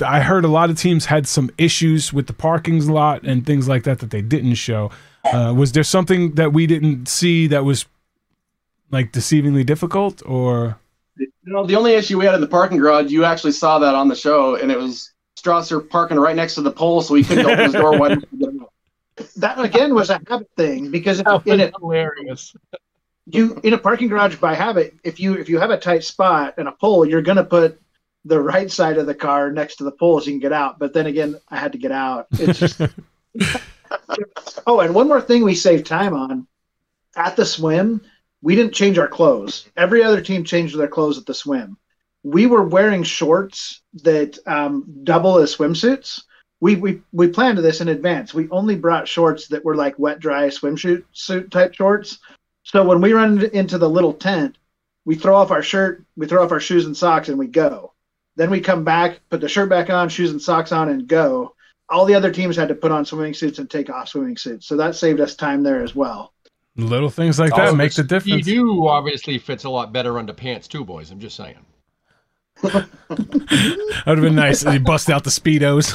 [0.02, 3.68] I heard a lot of teams had some issues with the parking lot and things
[3.68, 4.92] like that that they didn't show.
[5.26, 7.86] Uh, was there something that we didn't see that was
[8.92, 10.78] like deceivingly difficult, or
[11.18, 13.96] You know, the only issue we had in the parking garage, you actually saw that
[13.96, 17.24] on the show, and it was Strasser parking right next to the pole, so he
[17.24, 18.72] couldn't open his door wide enough to get out.
[19.38, 22.56] that again was a habit thing because if, That in was hilarious.
[23.26, 26.56] you in a parking garage by habit, if you if you have a tight spot
[26.58, 27.80] and a pole, you're going to put
[28.26, 30.80] the right side of the car next to the pole so you can get out.
[30.80, 32.28] But then again, I had to get out.
[32.32, 32.82] It's just
[34.68, 36.48] oh, and one more thing we saved time on
[37.16, 38.02] at the swim.
[38.42, 39.70] We didn't change our clothes.
[39.78, 41.78] Every other team changed their clothes at the swim.
[42.24, 46.24] We were wearing shorts that um, double as swimsuits.
[46.60, 48.34] We, we we planned this in advance.
[48.34, 52.20] We only brought shorts that were like wet dry swimsuit suit type shorts.
[52.64, 54.58] So when we run into the little tent,
[55.06, 57.94] we throw off our shirt, we throw off our shoes and socks, and we go.
[58.36, 61.56] Then we come back, put the shirt back on, shoes and socks on, and go.
[61.90, 64.66] All the other teams had to put on swimming suits and take off swimming suits,
[64.66, 66.34] so that saved us time there as well.
[66.76, 68.48] little things like that Also, make the difference?
[68.48, 71.12] Speedo obviously fits a lot better under pants too, boys.
[71.12, 71.58] I'm just saying.
[73.08, 74.62] That would have been nice.
[74.62, 75.94] They bust out the speedos.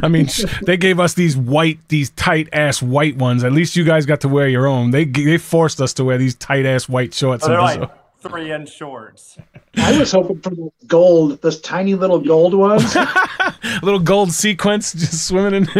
[0.02, 0.28] I mean,
[0.64, 3.44] they gave us these white, these tight ass white ones.
[3.44, 4.90] At least you guys got to wear your own.
[4.90, 7.44] They they forced us to wear these tight ass white shorts.
[7.44, 7.97] So they're like Brazil.
[8.20, 9.38] Three inch shorts.
[9.76, 12.96] I was hoping for the gold, those tiny little gold ones.
[13.82, 15.68] little gold sequence just swimming in.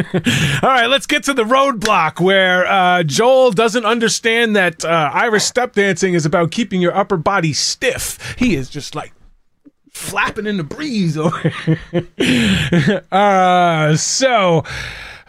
[0.62, 5.45] All right, let's get to the roadblock where uh, Joel doesn't understand that uh, Irish
[5.45, 8.36] step dancing is about keeping your upper body stiff.
[8.39, 9.12] He is just like
[9.91, 11.18] flapping in the breeze.
[13.12, 14.64] uh, so.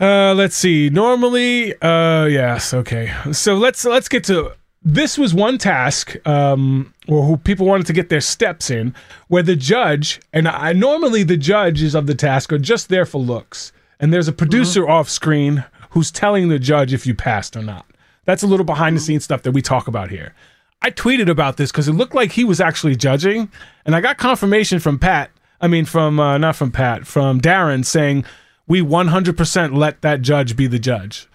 [0.01, 0.89] Uh, let's see.
[0.89, 3.13] Normally, uh, yes, okay.
[3.33, 4.53] So let's let's get to
[4.83, 8.93] this was one task um, or who people wanted to get their steps in
[9.27, 13.19] where the judge and I normally the judges of the task are just there for
[13.19, 14.91] looks and there's a producer mm-hmm.
[14.91, 17.85] off screen who's telling the judge if you passed or not
[18.25, 20.33] that's a little behind the scenes stuff that we talk about here
[20.81, 23.51] i tweeted about this because it looked like he was actually judging
[23.85, 25.29] and i got confirmation from pat
[25.61, 28.23] i mean from uh, not from pat from darren saying
[28.67, 31.27] we 100% let that judge be the judge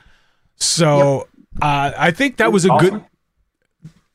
[0.56, 1.26] so
[1.56, 1.62] yep.
[1.62, 2.90] uh, i think that was a awesome.
[2.90, 3.04] good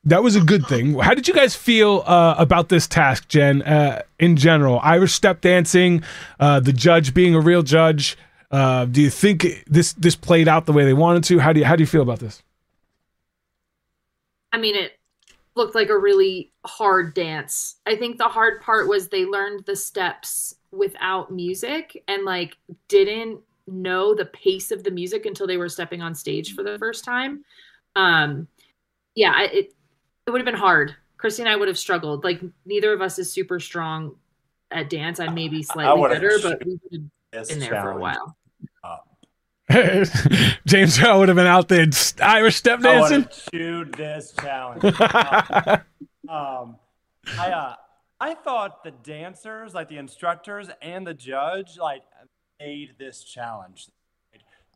[0.06, 0.97] that was a good thing.
[0.97, 3.62] How did you guys feel uh, about this task, Jen?
[3.62, 6.04] Uh, in general, Irish step dancing,
[6.39, 8.18] uh, the judge being a real judge.
[8.52, 11.39] Uh, do you think this this played out the way they wanted to?
[11.39, 12.41] How do you how do you feel about this?
[14.52, 14.93] I mean, it
[15.56, 17.76] looked like a really hard dance.
[17.86, 23.41] I think the hard part was they learned the steps without music and like didn't
[23.68, 27.04] know the pace of the music until they were stepping on stage for the first
[27.04, 27.43] time.
[27.95, 28.47] Um,
[29.16, 29.74] yeah, it
[30.30, 30.96] it would have been hard.
[31.18, 32.24] Christy and I would have struggled.
[32.24, 34.16] Like neither of us is super strong
[34.72, 35.20] at dance.
[35.20, 38.38] I may be slightly better, but we would have been in there for a while.
[40.66, 41.86] James Earl would have been out there
[42.22, 43.26] Irish step dancing.
[43.26, 44.84] I chewed this challenge.
[46.30, 46.78] um,
[47.38, 47.76] I uh,
[48.20, 52.02] I thought the dancers, like the instructors and the judge, like
[52.60, 53.90] made this challenge.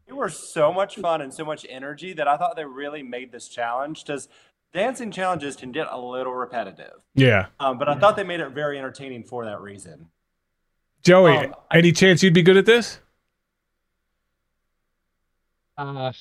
[0.05, 3.31] It were so much fun and so much energy that I thought they really made
[3.31, 4.27] this challenge because
[4.73, 7.03] dancing challenges can get a little repetitive.
[7.15, 7.47] Yeah.
[7.59, 10.07] Um, but I thought they made it very entertaining for that reason.
[11.03, 12.99] Joey, um, any chance you'd be good at this?
[15.77, 16.11] Uh,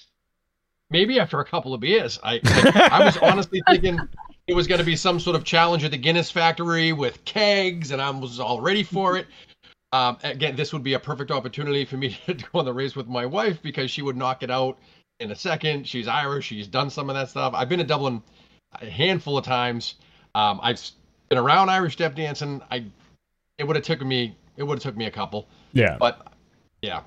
[0.91, 2.19] maybe after a couple of beers.
[2.23, 3.99] I I, I was honestly thinking
[4.47, 7.91] it was going to be some sort of challenge at the Guinness factory with kegs,
[7.93, 9.27] and I was all ready for it.
[9.93, 12.97] Um, again, this would be a perfect opportunity for me to go on the race
[12.97, 14.79] with my wife because she would knock it out
[15.21, 15.87] in a second.
[15.87, 16.47] She's Irish.
[16.47, 17.53] She's done some of that stuff.
[17.55, 18.23] I've been to Dublin
[18.81, 19.95] a handful of times.
[20.35, 20.81] Um, I've
[21.29, 22.61] been around Irish step dancing.
[22.71, 22.85] I
[23.59, 25.49] it would have took me it would have took me a couple.
[25.73, 25.97] Yeah.
[25.99, 26.27] But
[26.81, 27.03] yeah.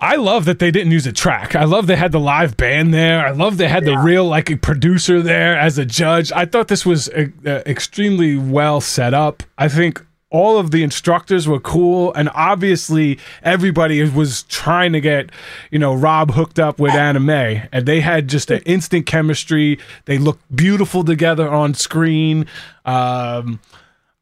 [0.00, 1.54] I love that they didn't use a track.
[1.54, 3.24] I love they had the live band there.
[3.24, 3.90] I love they had yeah.
[3.90, 6.32] the real like producer there as a judge.
[6.32, 9.42] I thought this was uh, extremely well set up.
[9.58, 15.30] I think all of the instructors were cool and obviously everybody was trying to get
[15.70, 19.78] you know rob hooked up with Anna May and they had just an instant chemistry.
[20.06, 22.46] They looked beautiful together on screen.
[22.84, 23.60] Um,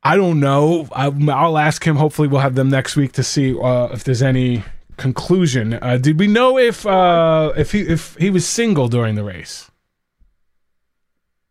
[0.03, 0.89] i don't know.
[0.93, 1.97] I, will ask him.
[1.97, 4.65] Hopefully we'll have them next week to see uh, if there's any
[4.97, 5.75] conclusion.
[5.75, 9.71] Uh, did we know if uh, if he if he was single during the race?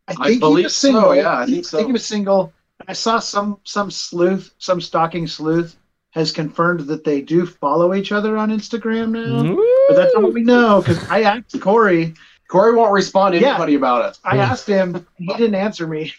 [0.07, 1.93] I think I believe he was single so, yeah i think so i think he
[1.93, 2.51] was single
[2.88, 5.75] I saw some some sleuth, some stalking sleuth
[6.11, 9.45] has confirmed that they do follow each other on Instagram now.
[9.45, 9.86] Ooh.
[9.89, 12.15] But that's all we know because I asked Corey.
[12.49, 14.19] Corey won't respond to yeah, anybody about it.
[14.23, 15.05] I asked him.
[15.17, 16.13] He didn't answer me.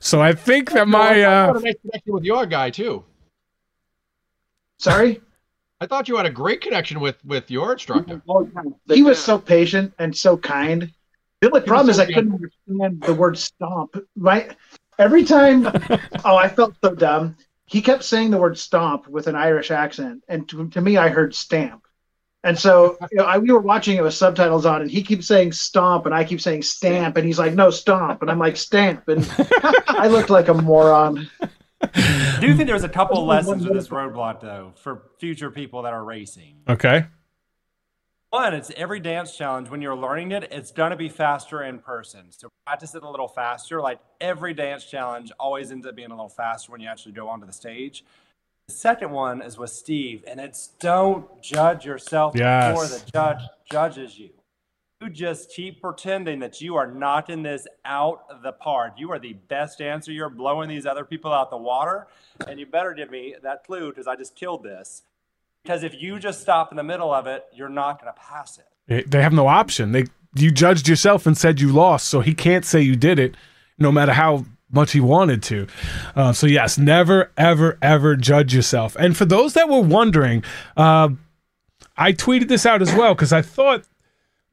[0.00, 3.04] So I think that my uh, I connection with your guy too.
[4.78, 5.20] Sorry.
[5.80, 8.20] I thought you had a great connection with with your instructor.
[8.88, 10.92] He was so patient and so kind.
[11.40, 13.96] The only problem is I couldn't understand the word stomp.
[14.16, 14.56] Right?
[14.98, 15.66] Every time,
[16.24, 17.36] oh, I felt so dumb.
[17.66, 21.08] He kept saying the word stomp with an Irish accent, and to, to me, I
[21.08, 21.84] heard stamp.
[22.44, 25.26] And so you know, I, we were watching it with subtitles on, and he keeps
[25.26, 28.22] saying stomp, and I keep saying stamp, and he's like, no, stomp.
[28.22, 29.08] And I'm like, stamp.
[29.08, 29.28] And
[29.86, 31.28] I looked like a moron.
[31.82, 35.92] I do think there's a couple lessons with this roadblock, though, for future people that
[35.92, 36.56] are racing.
[36.68, 37.06] Okay.
[38.30, 39.70] One, it's every dance challenge.
[39.70, 42.26] When you're learning it, it's going to be faster in person.
[42.30, 43.80] So practice it a little faster.
[43.80, 47.28] Like every dance challenge always ends up being a little faster when you actually go
[47.28, 48.04] onto the stage.
[48.66, 52.70] The second one is with Steve, and it's don't judge yourself yes.
[52.70, 54.28] before the judge judges you.
[55.00, 58.94] You just keep pretending that you are knocking this out the park.
[58.98, 60.12] You are the best dancer.
[60.12, 62.08] You're blowing these other people out the water.
[62.46, 65.02] And you better give me that clue because I just killed this.
[65.68, 68.58] Because if you just stop in the middle of it, you're not going to pass
[68.58, 69.10] it.
[69.10, 69.92] They have no option.
[69.92, 70.04] They
[70.34, 73.34] you judged yourself and said you lost, so he can't say you did it,
[73.76, 75.66] no matter how much he wanted to.
[76.16, 78.96] Uh, so yes, never, ever, ever judge yourself.
[78.98, 80.42] And for those that were wondering,
[80.74, 81.10] uh,
[81.98, 83.84] I tweeted this out as well because I thought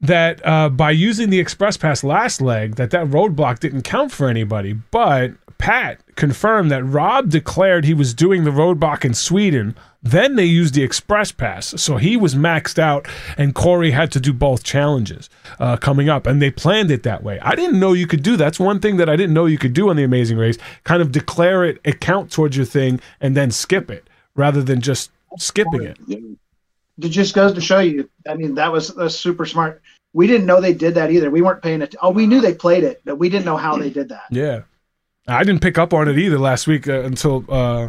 [0.02, 4.28] that uh, by using the express pass last leg, that that roadblock didn't count for
[4.28, 4.74] anybody.
[4.74, 9.76] But Pat confirmed that Rob declared he was doing the roadblock in Sweden.
[10.02, 14.20] Then they used the express pass, so he was maxed out, and Corey had to
[14.20, 15.28] do both challenges
[15.58, 17.40] uh, coming up, and they planned it that way.
[17.40, 19.72] I didn't know you could do that's one thing that I didn't know you could
[19.72, 20.58] do on the Amazing Race.
[20.84, 25.10] Kind of declare it, account towards your thing, and then skip it rather than just
[25.38, 25.98] skipping it.
[26.08, 28.08] It just goes to show you.
[28.28, 29.82] I mean, that was, that was super smart.
[30.12, 31.30] We didn't know they did that either.
[31.30, 31.94] We weren't paying it.
[32.00, 34.24] Oh, we knew they played it, but we didn't know how they did that.
[34.30, 34.62] Yeah.
[35.28, 37.88] I didn't pick up on it either last week uh, until uh,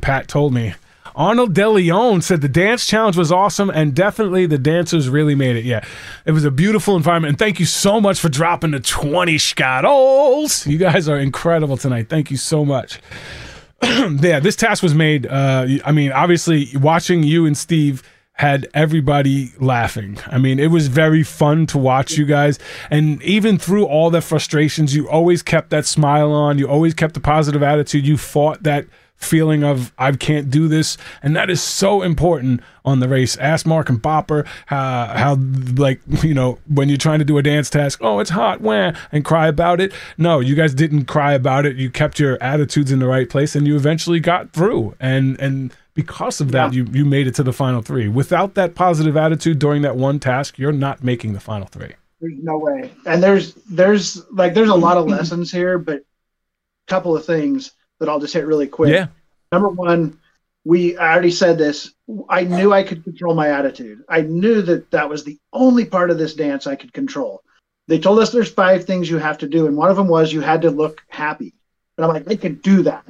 [0.00, 0.74] Pat told me.
[1.16, 5.64] Arnold DeLeon said the dance challenge was awesome and definitely the dancers really made it.
[5.64, 5.84] Yeah,
[6.24, 7.30] it was a beautiful environment.
[7.30, 10.66] And thank you so much for dropping the 20 scottles.
[10.66, 12.08] You guys are incredible tonight.
[12.08, 12.98] Thank you so much.
[13.82, 15.26] yeah, this task was made.
[15.26, 18.02] Uh, I mean, obviously, watching you and Steve
[18.34, 20.18] had everybody laughing.
[20.26, 22.58] I mean, it was very fun to watch you guys.
[22.90, 26.58] And even through all the frustrations, you always kept that smile on.
[26.58, 28.06] You always kept a positive attitude.
[28.06, 33.00] You fought that feeling of I can't do this, and that is so important on
[33.00, 33.36] the race.
[33.38, 35.36] Ask Mark and Bopper how, how
[35.76, 38.92] like you know when you're trying to do a dance task, oh it's hot, wah,
[39.12, 39.92] and cry about it.
[40.18, 41.76] No, you guys didn't cry about it.
[41.76, 44.94] You kept your attitudes in the right place, and you eventually got through.
[45.00, 46.82] And and because of that, yeah.
[46.82, 48.08] you you made it to the final three.
[48.08, 51.94] Without that positive attitude during that one task, you're not making the final three.
[52.20, 52.92] There's no way.
[53.06, 57.72] And there's there's like there's a lot of lessons here, but a couple of things
[58.00, 58.92] that I'll just hit really quick.
[58.92, 59.06] Yeah.
[59.52, 60.18] Number one,
[60.64, 61.94] we I already said this.
[62.28, 64.02] I knew I could control my attitude.
[64.08, 67.42] I knew that that was the only part of this dance I could control.
[67.86, 70.32] They told us there's five things you have to do, and one of them was
[70.32, 71.54] you had to look happy.
[71.96, 73.04] And I'm like, I can do that.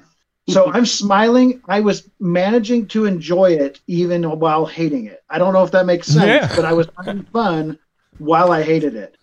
[0.48, 1.62] So I'm smiling.
[1.68, 5.22] I was managing to enjoy it even while hating it.
[5.30, 6.54] I don't know if that makes sense, yeah.
[6.54, 7.78] but I was having fun
[8.18, 9.16] while I hated it.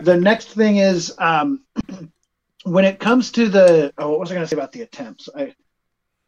[0.00, 1.60] The next thing is um,
[2.64, 5.28] when it comes to the oh, what was I going to say about the attempts?
[5.34, 5.54] I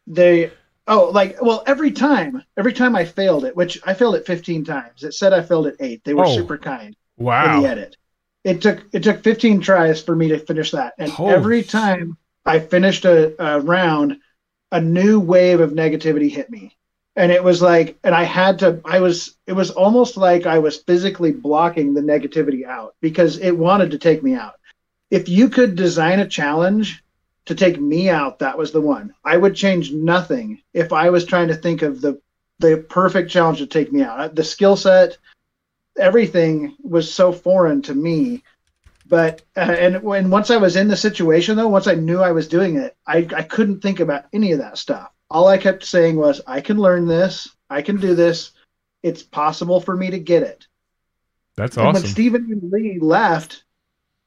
[0.07, 0.53] they
[0.86, 4.64] oh like well every time every time I failed it, which I failed it 15
[4.64, 5.03] times.
[5.03, 6.05] It said I failed it eight.
[6.05, 6.94] They were oh, super kind.
[7.16, 7.57] Wow.
[7.57, 7.97] In the edit,
[8.44, 11.26] it took it took 15 tries for me to finish that, and oh.
[11.26, 14.18] every time I finished a, a round,
[14.72, 16.76] a new wave of negativity hit me
[17.14, 20.58] and it was like and i had to i was it was almost like i
[20.58, 24.54] was physically blocking the negativity out because it wanted to take me out
[25.10, 27.02] if you could design a challenge
[27.46, 29.14] to take me out, that was the one.
[29.24, 32.20] I would change nothing if I was trying to think of the
[32.58, 34.34] the perfect challenge to take me out.
[34.34, 35.18] The skill set,
[35.98, 38.42] everything was so foreign to me.
[39.09, 42.32] But uh, and when once I was in the situation though, once I knew I
[42.32, 45.11] was doing it, I I couldn't think about any of that stuff.
[45.30, 47.48] All I kept saying was, I can learn this.
[47.68, 48.52] I can do this.
[49.02, 50.66] It's possible for me to get it.
[51.57, 52.02] That's and awesome.
[52.02, 53.64] When Stephen and Lee left,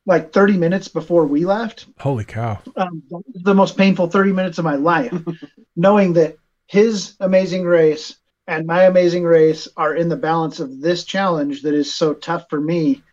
[0.05, 1.85] like 30 minutes before we left.
[1.99, 2.59] Holy cow.
[2.75, 3.03] Um,
[3.35, 5.13] the most painful 30 minutes of my life,
[5.75, 8.17] knowing that his amazing race
[8.47, 12.45] and my amazing race are in the balance of this challenge that is so tough
[12.49, 13.03] for me.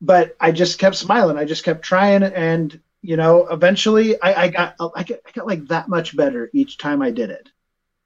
[0.00, 1.36] But I just kept smiling.
[1.36, 2.22] I just kept trying.
[2.22, 6.50] And, you know, eventually I, I got, I got, I got like that much better
[6.52, 7.48] each time I did it.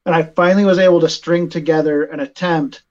[0.07, 2.83] And I finally was able to string together an attempt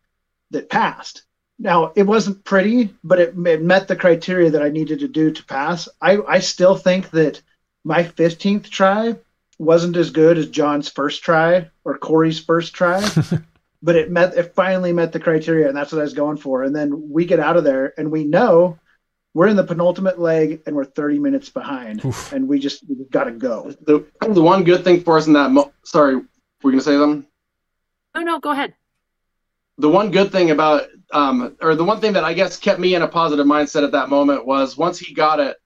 [0.51, 1.23] that passed
[1.59, 5.31] now it wasn't pretty, but it, it, met the criteria that I needed to do
[5.31, 5.87] to pass.
[6.01, 7.41] I, I still think that
[7.83, 9.15] my 15th try
[9.59, 13.07] wasn't as good as John's first try or Corey's first try,
[13.83, 16.63] but it met it finally met the criteria, and that's what I was going for.
[16.63, 18.77] And then we get out of there, and we know
[19.33, 22.33] we're in the penultimate leg, and we're 30 minutes behind, Oof.
[22.33, 23.73] and we just we got to go.
[23.81, 26.23] The, the one good thing for us in that, mo- sorry, were
[26.65, 27.25] you gonna say something?
[28.15, 28.75] Oh no, go ahead.
[29.79, 32.95] The one good thing about um, or the one thing that I guess kept me
[32.95, 35.57] in a positive mindset at that moment was once he got it,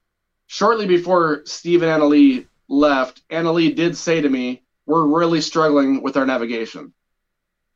[0.48, 5.42] shortly before Steve and Anna Leigh left, Anna Leigh did say to me, We're really
[5.42, 6.94] struggling with our navigation.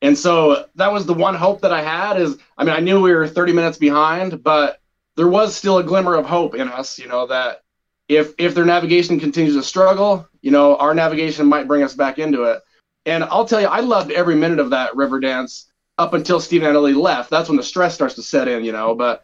[0.02, 3.02] And so that was the one hope that I had is I mean, I knew
[3.02, 4.81] we were 30 minutes behind, but
[5.16, 7.62] there was still a glimmer of hope in us, you know, that
[8.08, 12.20] if if their navigation continues to struggle, you know, our navigation might bring us back
[12.20, 12.62] into it.
[13.06, 16.62] And I'll tell you, I loved every minute of that river dance up until Steve
[16.62, 17.30] and Anna Leigh left.
[17.30, 18.96] That's when the stress starts to set in, you know.
[18.96, 19.24] But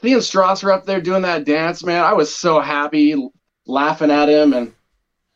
[0.00, 3.16] seeing Strasser up there doing that dance, man, I was so happy
[3.66, 4.74] laughing at him and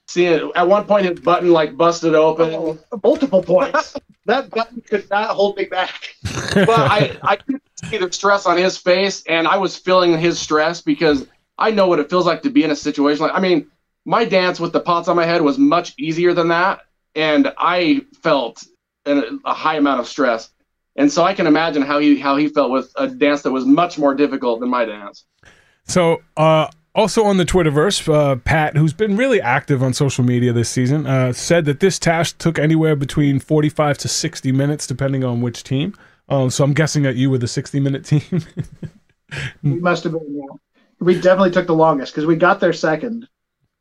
[0.09, 2.53] seeing at one point his button like busted open.
[2.55, 3.95] Oh, multiple points.
[4.27, 6.15] that button could not hold me back.
[6.55, 10.41] but I, I could see the stress on his face and I was feeling his
[10.41, 11.27] stress because
[11.59, 13.71] I know what it feels like to be in a situation like I mean,
[14.05, 16.81] my dance with the pots on my head was much easier than that.
[17.15, 18.65] And I felt
[19.05, 20.51] an, a high amount of stress
[20.97, 23.67] And so I can imagine how he how he felt with a dance that was
[23.67, 25.25] much more difficult than my dance.
[25.85, 30.53] So, uh, also on the Twitterverse, uh, Pat, who's been really active on social media
[30.53, 35.25] this season, uh, said that this task took anywhere between 45 to 60 minutes, depending
[35.25, 35.95] on which team.
[36.29, 38.23] Um, so I'm guessing that you were the 60 minute team.
[39.63, 40.37] we must have been.
[40.37, 40.57] Yeah.
[41.01, 43.29] We definitely took the longest because we got there second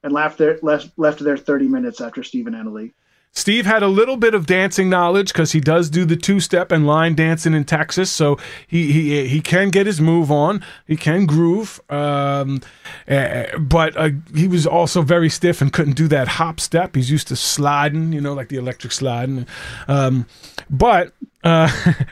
[0.03, 2.93] and left there left left there 30 minutes after Stephen and Anna Leigh.
[3.38, 6.72] Steve had a little bit of dancing knowledge because he does do the two step
[6.72, 10.66] and line dancing in Texas, so he he he can get his move on.
[10.88, 12.62] He can groove, um,
[13.08, 16.96] uh, but uh, he was also very stiff and couldn't do that hop step.
[16.96, 19.46] He's used to sliding, you know, like the electric sliding.
[19.88, 20.26] Um,
[20.68, 21.14] but
[21.44, 21.70] uh,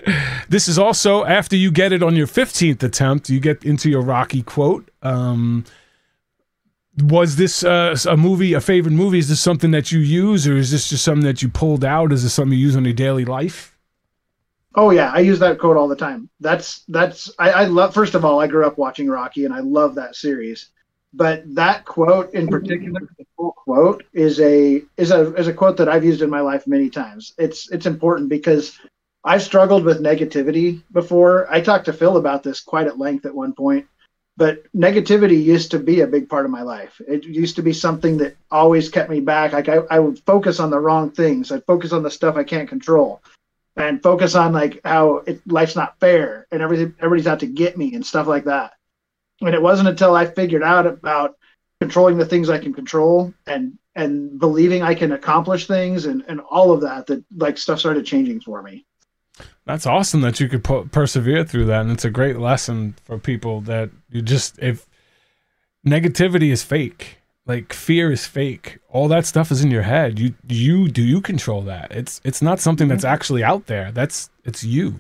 [0.50, 4.04] this is also after you get it on your fifteenth attempt, you get into your
[4.04, 4.92] Rocky quote.
[5.02, 5.66] Um,
[7.04, 9.20] was this uh, a movie, a favorite movie?
[9.20, 12.12] Is this something that you use, or is this just something that you pulled out?
[12.12, 13.78] Is this something you use in your daily life?
[14.76, 16.30] Oh yeah, I use that quote all the time.
[16.40, 17.94] That's that's I, I love.
[17.94, 20.70] First of all, I grew up watching Rocky, and I love that series.
[21.14, 25.78] But that quote in particular, the full quote is a is a is a quote
[25.78, 27.34] that I've used in my life many times.
[27.38, 28.78] It's it's important because
[29.24, 31.52] I've struggled with negativity before.
[31.52, 33.88] I talked to Phil about this quite at length at one point
[34.38, 37.00] but negativity used to be a big part of my life.
[37.08, 39.54] It used to be something that always kept me back.
[39.54, 41.52] Like I, I would focus on the wrong things.
[41.52, 43.22] I'd focus on the stuff I can't control
[43.78, 47.78] and focus on like how it, life's not fair and everything, everybody's out to get
[47.78, 48.74] me and stuff like that.
[49.42, 51.38] And it wasn't until I figured out about
[51.80, 56.40] controlling the things I can control and, and believing I can accomplish things and, and
[56.42, 58.86] all of that, that like stuff started changing for me.
[59.66, 63.18] That's awesome that you could po- persevere through that, and it's a great lesson for
[63.18, 64.88] people that you just if
[65.86, 70.20] negativity is fake, like fear is fake, all that stuff is in your head.
[70.20, 71.92] You you do you control that?
[71.92, 73.14] It's it's not something that's mm-hmm.
[73.14, 73.92] actually out there.
[73.92, 75.00] That's it's you.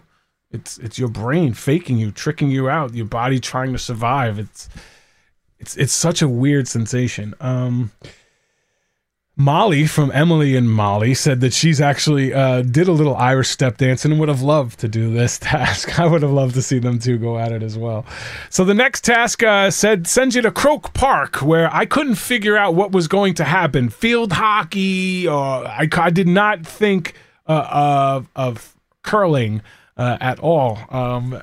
[0.51, 2.93] It's it's your brain faking you, tricking you out.
[2.95, 4.39] Your body trying to survive.
[4.39, 4.69] It's
[5.59, 7.35] it's it's such a weird sensation.
[7.39, 7.91] Um,
[9.37, 13.77] Molly from Emily and Molly said that she's actually uh, did a little Irish step
[13.77, 15.99] dance and would have loved to do this task.
[15.99, 18.05] I would have loved to see them two go at it as well.
[18.49, 22.55] So the next task uh, said sends you to Croke Park, where I couldn't figure
[22.55, 23.89] out what was going to happen.
[23.89, 27.15] Field hockey, or I, I did not think
[27.47, 28.73] uh, of, of
[29.03, 29.61] curling
[29.97, 30.79] uh, at all.
[30.89, 31.41] Um,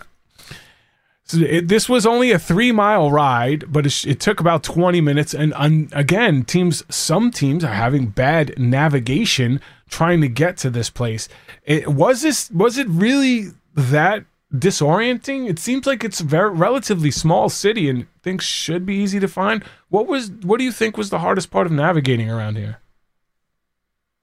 [1.34, 5.34] it, this was only a three mile ride, but it, it took about 20 minutes.
[5.34, 10.90] And un, again, teams, some teams are having bad navigation trying to get to this
[10.90, 11.28] place.
[11.64, 15.48] It, was this, was it really that disorienting?
[15.48, 19.28] It seems like it's a very relatively small city and things should be easy to
[19.28, 19.64] find.
[19.88, 22.78] What was, what do you think was the hardest part of navigating around here?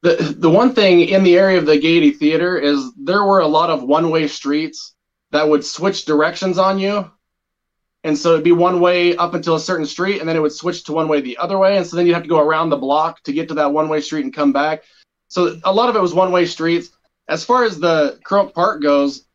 [0.02, 3.48] The, the one thing in the area of the Gaiety Theater is there were a
[3.48, 4.94] lot of one way streets
[5.32, 7.10] that would switch directions on you.
[8.04, 10.54] And so it'd be one way up until a certain street, and then it would
[10.54, 11.78] switch to one way the other way.
[11.78, 13.90] And so then you'd have to go around the block to get to that one
[13.90, 14.84] way street and come back.
[15.28, 16.90] So a lot of it was one way streets.
[17.28, 19.26] As far as the Croke Park goes,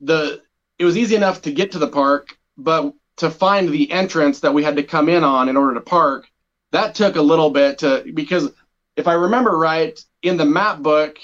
[0.00, 0.42] the
[0.78, 4.52] it was easy enough to get to the park, but to find the entrance that
[4.52, 6.26] we had to come in on in order to park,
[6.72, 8.50] that took a little bit to because
[8.96, 11.18] if I remember right, in the map book,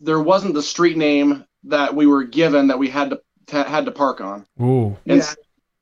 [0.00, 3.90] there wasn't the street name that we were given that we had to had to
[3.90, 4.46] park on.
[4.60, 4.96] Ooh.
[5.06, 5.34] And, yeah.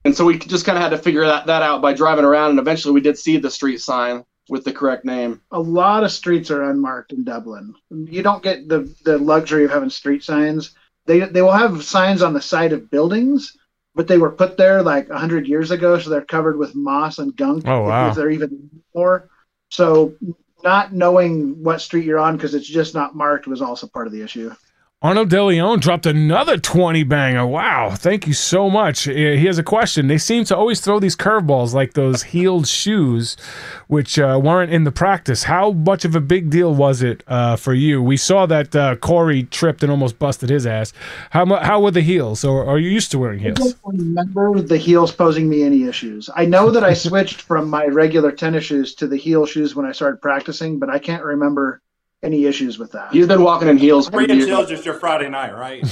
[0.04, 2.50] and so we just kind of had to figure that, that out by driving around,
[2.50, 5.40] and eventually we did see the street sign with the correct name.
[5.50, 7.74] A lot of streets are unmarked in Dublin.
[7.90, 10.74] You don't get the the luxury of having street signs.
[11.06, 13.56] They they will have signs on the side of buildings,
[13.94, 17.36] but they were put there like hundred years ago, so they're covered with moss and
[17.36, 17.66] gunk.
[17.66, 18.10] Oh wow!
[18.10, 19.28] If they're even more.
[19.70, 20.14] So
[20.62, 24.12] not knowing what street you're on because it's just not marked was also part of
[24.12, 24.52] the issue.
[25.02, 27.44] Arno DeLeon dropped another 20 banger.
[27.44, 27.90] Wow.
[27.90, 29.02] Thank you so much.
[29.02, 30.06] He has a question.
[30.06, 33.36] They seem to always throw these curveballs like those heeled shoes,
[33.88, 35.42] which uh, weren't in the practice.
[35.42, 38.00] How much of a big deal was it uh, for you?
[38.00, 40.92] We saw that uh, Corey tripped and almost busted his ass.
[41.30, 42.44] How, how were the heels?
[42.44, 43.58] Or are you used to wearing heels?
[43.58, 46.30] I don't remember the heels posing me any issues.
[46.36, 49.84] I know that I switched from my regular tennis shoes to the heel shoes when
[49.84, 51.82] I started practicing, but I can't remember
[52.22, 53.12] any issues with that.
[53.12, 54.08] He's been walking in heels.
[54.08, 55.82] Three inch heels just your Friday night, right?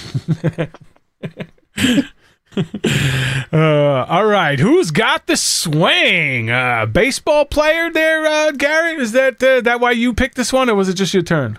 [3.53, 6.51] uh, all right, who's got the swing?
[6.51, 8.95] Uh, baseball player there, uh, Gary?
[8.95, 11.59] Is that uh, that why you picked this one, or was it just your turn?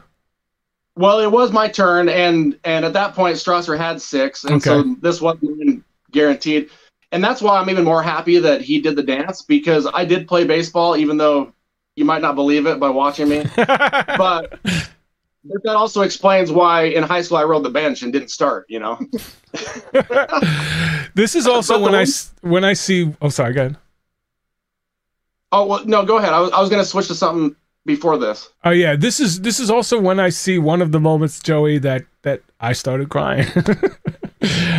[0.97, 4.69] Well, it was my turn, and and at that point, Strasser had six, and okay.
[4.69, 6.69] so this wasn't guaranteed.
[7.13, 10.27] And that's why I'm even more happy that he did the dance because I did
[10.27, 11.53] play baseball, even though
[11.95, 14.59] you might not believe it by watching me, but
[15.43, 18.65] But that also explains why in high school I rode the bench and didn't start.
[18.69, 18.99] You know.
[21.15, 22.05] this is also when I
[22.41, 23.13] when I see.
[23.21, 23.53] Oh, sorry.
[23.53, 23.77] Go ahead.
[25.51, 26.05] Oh well, no.
[26.05, 26.33] Go ahead.
[26.33, 28.49] I was I was gonna switch to something before this.
[28.63, 31.79] Oh yeah, this is this is also when I see one of the moments, Joey,
[31.79, 33.47] that that I started crying.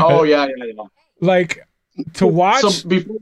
[0.00, 0.82] oh yeah, yeah, yeah.
[1.20, 1.66] Like
[2.14, 2.62] to watch.
[2.62, 3.16] So before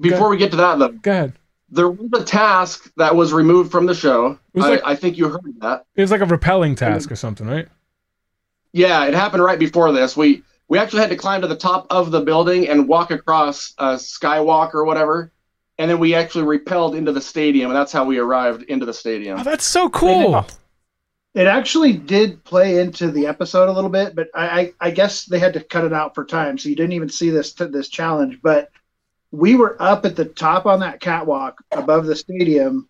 [0.00, 1.32] before we get to that though, go ahead.
[1.68, 4.38] There was a task that was removed from the show.
[4.56, 5.84] I, like, I think you heard that.
[5.96, 7.68] It was like a repelling task or something, right?
[8.72, 10.16] Yeah, it happened right before this.
[10.16, 13.72] We we actually had to climb to the top of the building and walk across
[13.78, 15.32] a skywalk or whatever
[15.78, 18.94] and then we actually repelled into the stadium, and that's how we arrived into the
[18.94, 19.40] stadium.
[19.40, 20.46] Oh, that's so cool.
[21.34, 25.26] It actually did play into the episode a little bit, but I, I, I guess
[25.26, 27.88] they had to cut it out for time, so you didn't even see this this
[27.88, 28.40] challenge.
[28.42, 28.70] But
[29.36, 32.88] we were up at the top on that catwalk above the stadium,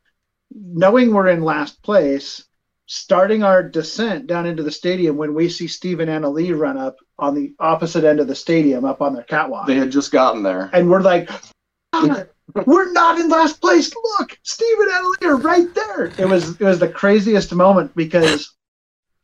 [0.55, 2.45] knowing we're in last place,
[2.87, 6.79] starting our descent down into the stadium when we see Steve and Anna Leigh run
[6.79, 9.67] up on the opposite end of the stadium up on the catwalk.
[9.67, 10.71] They had just gotten there.
[10.73, 11.29] And we're like,
[12.65, 13.93] we're not in last place.
[14.21, 16.13] Look, Stephen and are right there.
[16.17, 18.55] It was it was the craziest moment because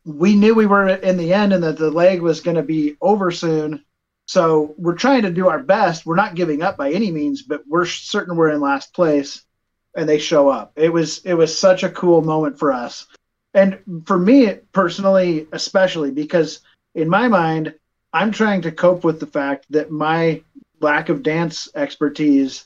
[0.04, 2.96] we knew we were in the end and that the leg was going to be
[3.00, 3.84] over soon.
[4.32, 6.06] So we're trying to do our best.
[6.06, 9.44] We're not giving up by any means, but we're certain we're in last place.
[9.94, 10.72] And they show up.
[10.74, 13.06] It was it was such a cool moment for us,
[13.52, 16.60] and for me personally, especially because
[16.94, 17.74] in my mind,
[18.10, 20.42] I'm trying to cope with the fact that my
[20.80, 22.64] lack of dance expertise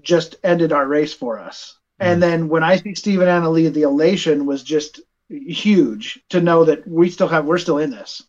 [0.00, 1.78] just ended our race for us.
[2.02, 2.06] Mm.
[2.06, 6.40] And then when I see Steve and Anna Leigh, the elation was just huge to
[6.40, 8.20] know that we still have we're still in this.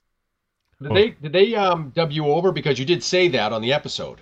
[0.81, 4.19] Did they did they um you over because you did say that on the episode?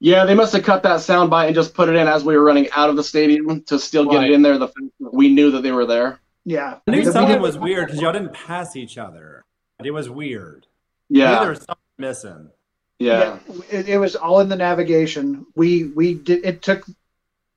[0.00, 2.36] Yeah, they must have cut that sound by and just put it in as we
[2.36, 4.30] were running out of the stadium to still get right.
[4.30, 4.58] it in there.
[4.58, 6.18] The we knew that they were there.
[6.44, 9.44] Yeah, I knew something was weird because y'all didn't pass each other.
[9.84, 10.66] It was weird.
[11.08, 12.50] Yeah, there was something missing.
[12.98, 15.46] Yeah, yeah it, it, was all in the navigation.
[15.54, 16.84] We we did it took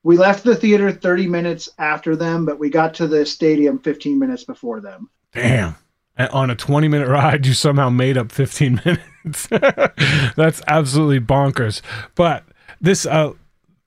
[0.04, 4.20] we left the theater 30 minutes after them, but we got to the stadium 15
[4.20, 5.10] minutes before them.
[5.32, 5.76] Damn.
[6.18, 9.48] On a 20 minute ride, you somehow made up 15 minutes.
[9.48, 11.82] That's absolutely bonkers.
[12.16, 12.44] But
[12.80, 13.34] this, uh,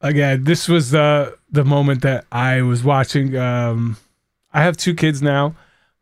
[0.00, 3.36] again, this was the the moment that I was watching.
[3.36, 3.96] Um,
[4.52, 5.56] I have two kids now,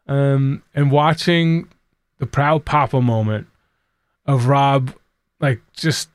[0.09, 1.69] um, and watching
[2.19, 3.47] the proud papa moment
[4.25, 4.95] of Rob
[5.41, 6.09] like just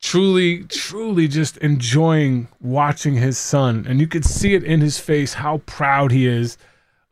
[0.00, 5.34] truly truly just enjoying watching his son and you could see it in his face
[5.34, 6.58] how proud he is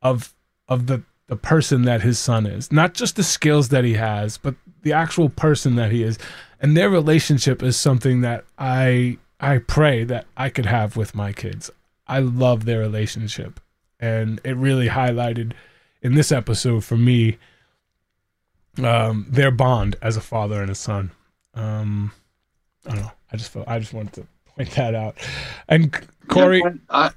[0.03, 0.35] of
[0.69, 1.03] of the
[1.35, 2.71] the person that his son is.
[2.71, 6.17] Not just the skills that he has but the actual person that he is.
[6.61, 11.33] And their relationship is something that i i pray that i could have with my
[11.33, 11.73] kids.
[12.07, 13.59] I love their relationship.
[13.99, 15.55] And it really highlighted
[16.03, 17.39] in this episode for me
[18.81, 21.11] um, their bond as a father and a son.
[21.55, 22.13] Um,
[22.87, 23.13] I don't know.
[23.33, 25.17] I just felt I just wanted to point that out.
[25.69, 25.93] And
[26.29, 27.11] Corey, yeah, I,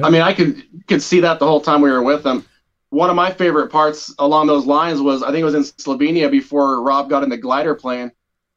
[0.00, 2.46] I mean, I could could see that the whole time we were with them.
[2.94, 6.30] One of my favorite parts along those lines was I think it was in Slovenia
[6.30, 8.12] before Rob got in the glider plane,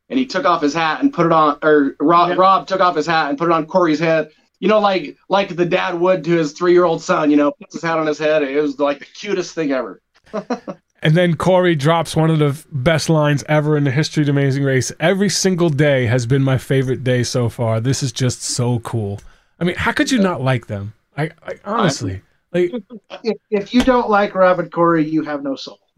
[0.09, 2.37] and he took off his hat and put it on, or Rob.
[2.37, 4.29] Rob took off his hat and put it on Corey's head.
[4.59, 7.31] You know, like like the dad would to his three year old son.
[7.31, 8.43] You know, puts his hat on his head.
[8.43, 10.01] It was like the cutest thing ever.
[11.03, 14.63] And then Corey drops one of the best lines ever in the history of Amazing
[14.63, 14.91] Race.
[14.99, 17.79] Every single day has been my favorite day so far.
[17.79, 19.19] This is just so cool.
[19.59, 20.93] I mean, how could you not like them?
[21.15, 22.21] I, I honestly,
[22.63, 22.83] like,
[23.23, 25.79] if, if you don't like Rob and Corey, you have no soul.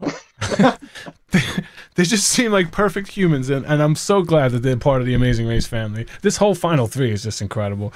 [1.30, 5.06] they just seem like perfect humans, and, and I'm so glad that they're part of
[5.06, 6.06] the Amazing Race family.
[6.22, 7.92] This whole final three is just incredible.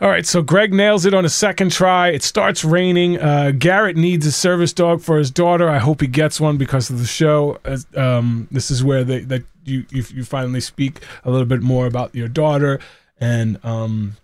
[0.00, 2.08] All right, so Greg nails it on a second try.
[2.08, 3.18] It starts raining.
[3.18, 5.68] Uh, Garrett needs a service dog for his daughter.
[5.68, 7.58] I hope he gets one because of the show.
[7.64, 11.62] As, um, this is where they, that you, you, you finally speak a little bit
[11.62, 12.80] more about your daughter
[13.20, 14.16] and um,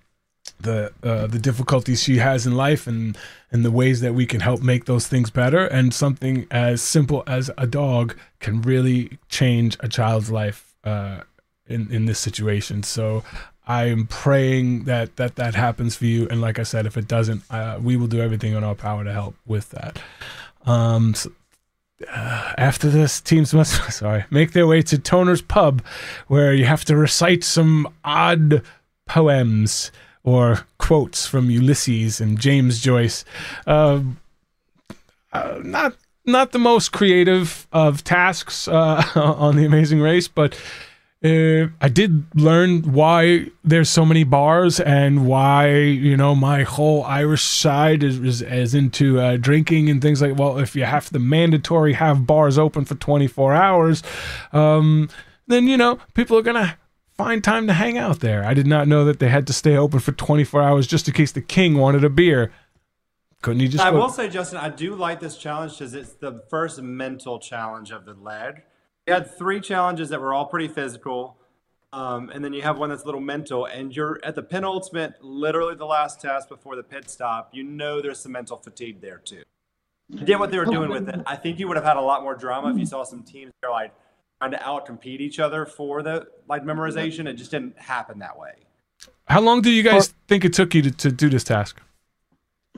[0.61, 3.17] the uh, the difficulties she has in life and
[3.51, 5.67] and the ways that we can help make those things better.
[5.67, 11.21] And something as simple as a dog can really change a child's life uh,
[11.67, 12.83] in in this situation.
[12.83, 13.23] So
[13.67, 16.29] I am praying that that that happens for you.
[16.29, 19.05] And like I said if it doesn't uh, we will do everything in our power
[19.05, 20.01] to help with that.
[20.67, 21.31] Um so,
[22.13, 25.83] uh, after this, teams must sorry make their way to Toner's pub,
[26.27, 28.63] where you have to recite some odd
[29.07, 29.93] poems
[30.25, 33.25] or quotes from Ulysses and James Joyce.
[33.67, 34.01] Uh,
[35.33, 35.95] uh, not
[36.27, 40.55] not the most creative of tasks uh, on the Amazing Race, but
[41.23, 47.05] uh, I did learn why there's so many bars and why you know my whole
[47.05, 50.39] Irish side is is, is into uh, drinking and things like.
[50.39, 54.03] Well, if you have to mandatory have bars open for 24 hours,
[54.53, 55.09] um,
[55.47, 56.79] then you know people are gonna
[57.17, 58.45] find time to hang out there.
[58.45, 61.15] I did not know that they had to stay open for 24 hours just in
[61.15, 62.53] case the king wanted a beer.
[63.43, 63.85] Couldn't he just?
[63.85, 67.39] I go- will say, Justin, I do like this challenge because it's the first mental
[67.39, 68.63] challenge of the leg.
[69.07, 71.37] We had three challenges that were all pretty physical,
[71.93, 73.67] um, and then you have one that's a little mental.
[73.67, 77.51] And you're at the penultimate, literally the last test before the pit stop.
[77.53, 79.43] You know there's some mental fatigue there too.
[80.19, 81.21] I get what they were doing with it.
[81.27, 83.53] I think you would have had a lot more drama if you saw some teams
[83.61, 83.93] that are like
[84.51, 87.27] trying to outcompete each other for the like memorization.
[87.27, 88.53] It just didn't happen that way.
[89.27, 91.81] How long do you guys think it took you to, to do this task?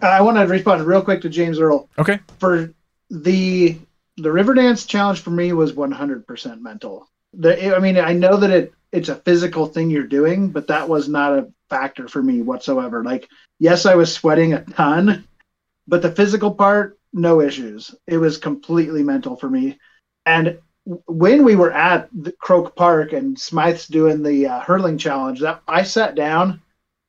[0.02, 1.88] Uh, I want to respond real quick to James Earl.
[1.98, 2.20] Okay.
[2.38, 2.72] For
[3.10, 3.78] the
[4.16, 7.06] the Riverdance challenge for me was 100% mental.
[7.34, 10.88] The, I mean, I know that it it's a physical thing you're doing, but that
[10.88, 13.02] was not a factor for me whatsoever.
[13.04, 15.26] Like, yes, I was sweating a ton,
[15.86, 17.94] but the physical part, no issues.
[18.06, 19.78] It was completely mental for me.
[20.24, 25.40] And when we were at the Croke Park and Smith's doing the uh, hurling challenge,
[25.40, 26.62] that I sat down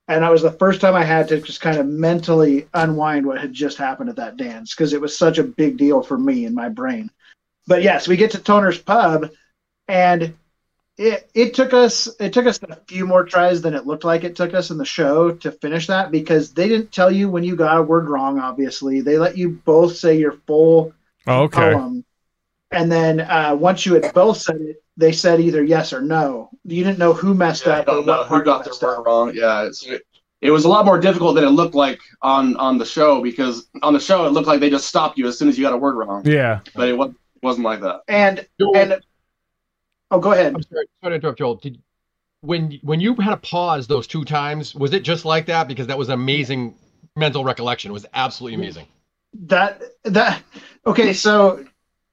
[0.08, 3.42] and that was the first time I had to just kind of mentally unwind what
[3.42, 6.46] had just happened at that dance because it was such a big deal for me
[6.46, 7.12] in my brain.
[7.68, 9.30] But yes, we get to Toner's Pub,
[9.90, 10.34] and
[10.98, 14.24] it it took us it took us a few more tries than it looked like
[14.24, 17.44] it took us in the show to finish that because they didn't tell you when
[17.44, 18.40] you got a word wrong.
[18.40, 20.94] Obviously, they let you both say your full
[21.30, 21.74] Oh, okay.
[21.74, 22.06] poem,
[22.72, 26.50] and then uh, once you had both said it, they said either yes or no.
[26.64, 28.90] You didn't know who messed Yeah, up or don't know what who got messed their
[28.98, 29.32] word wrong.
[29.34, 30.04] Yeah, it's, it,
[30.42, 33.68] it was a lot more difficult than it looked like on on the show because
[33.82, 35.74] on the show it looked like they just stopped you as soon as you got
[35.74, 36.60] a word wrong, Yeah.
[36.76, 37.12] but it was,
[37.42, 38.02] wasn't like that.
[38.08, 39.02] And Joel, and
[40.12, 40.54] oh, go ahead.
[40.56, 41.56] I'm sorry, sorry to interrupt, Joel.
[41.56, 41.82] Did,
[42.42, 45.68] when when you had to pause those two times, was it just like that?
[45.68, 46.76] Because that was an amazing
[47.16, 47.90] mental recollection.
[47.92, 48.86] It was absolutely amazing.
[49.34, 50.42] that that
[50.86, 51.66] okay so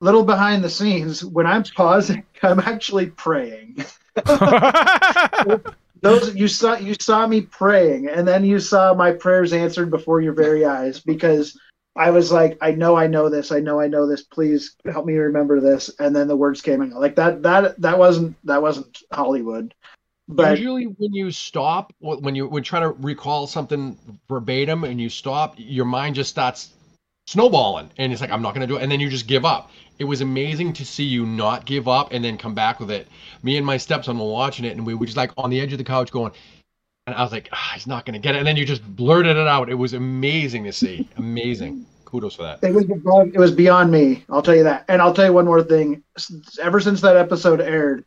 [0.05, 3.85] little behind the scenes when i'm pausing i'm actually praying.
[6.03, 10.21] Those you saw you saw me praying and then you saw my prayers answered before
[10.21, 11.59] your very eyes because
[11.97, 15.07] i was like i know i know this i know i know this please help
[15.07, 18.61] me remember this and then the words came out like that that that wasn't that
[18.61, 19.75] wasn't hollywood.
[20.27, 25.11] But Usually, when you stop, when you when trying to recall something verbatim and you
[25.11, 26.74] stop, your mind just starts
[27.27, 29.45] snowballing, and it's like I'm not going to do it, and then you just give
[29.45, 29.71] up.
[29.99, 33.09] It was amazing to see you not give up and then come back with it.
[33.43, 35.73] Me and my stepson were watching it, and we were just like on the edge
[35.73, 36.33] of the couch going,
[37.07, 38.85] and I was like, ah, he's not going to get it, and then you just
[38.97, 39.69] blurted it out.
[39.69, 41.87] It was amazing to see, amazing.
[42.05, 42.63] Kudos for that.
[42.63, 44.25] It was above, it was beyond me.
[44.31, 44.85] I'll tell you that.
[44.89, 46.05] And I'll tell you one more thing.
[46.63, 48.05] Ever since that episode aired,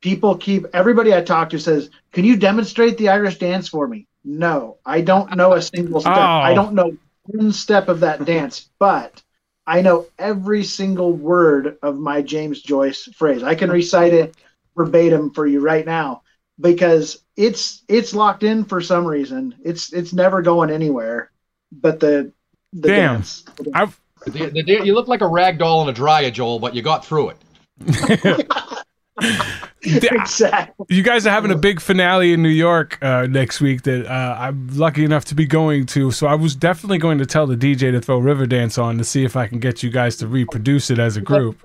[0.00, 4.06] people keep everybody I talk to says, "Can you demonstrate the Irish dance for me?"
[4.24, 6.16] No, I don't know a single step.
[6.16, 6.20] Oh.
[6.20, 9.22] I don't know one step of that dance, but
[9.66, 13.42] I know every single word of my James Joyce phrase.
[13.42, 14.34] I can recite it
[14.76, 16.22] verbatim for you right now
[16.60, 19.54] because it's it's locked in for some reason.
[19.64, 21.30] It's it's never going anywhere.
[21.72, 22.32] But the
[22.72, 23.14] the Damn.
[23.14, 23.44] dance.
[23.72, 26.74] I've The- the- the- you look like a rag doll in a dryer, Joel, but
[26.74, 28.46] you got through it.
[29.82, 30.86] exactly.
[30.88, 34.36] you guys are having a big finale in New York uh, next week that uh,
[34.38, 36.10] I'm lucky enough to be going to.
[36.10, 39.24] So I was definitely going to tell the DJ to throw Riverdance on to see
[39.24, 41.58] if I can get you guys to reproduce it as a group.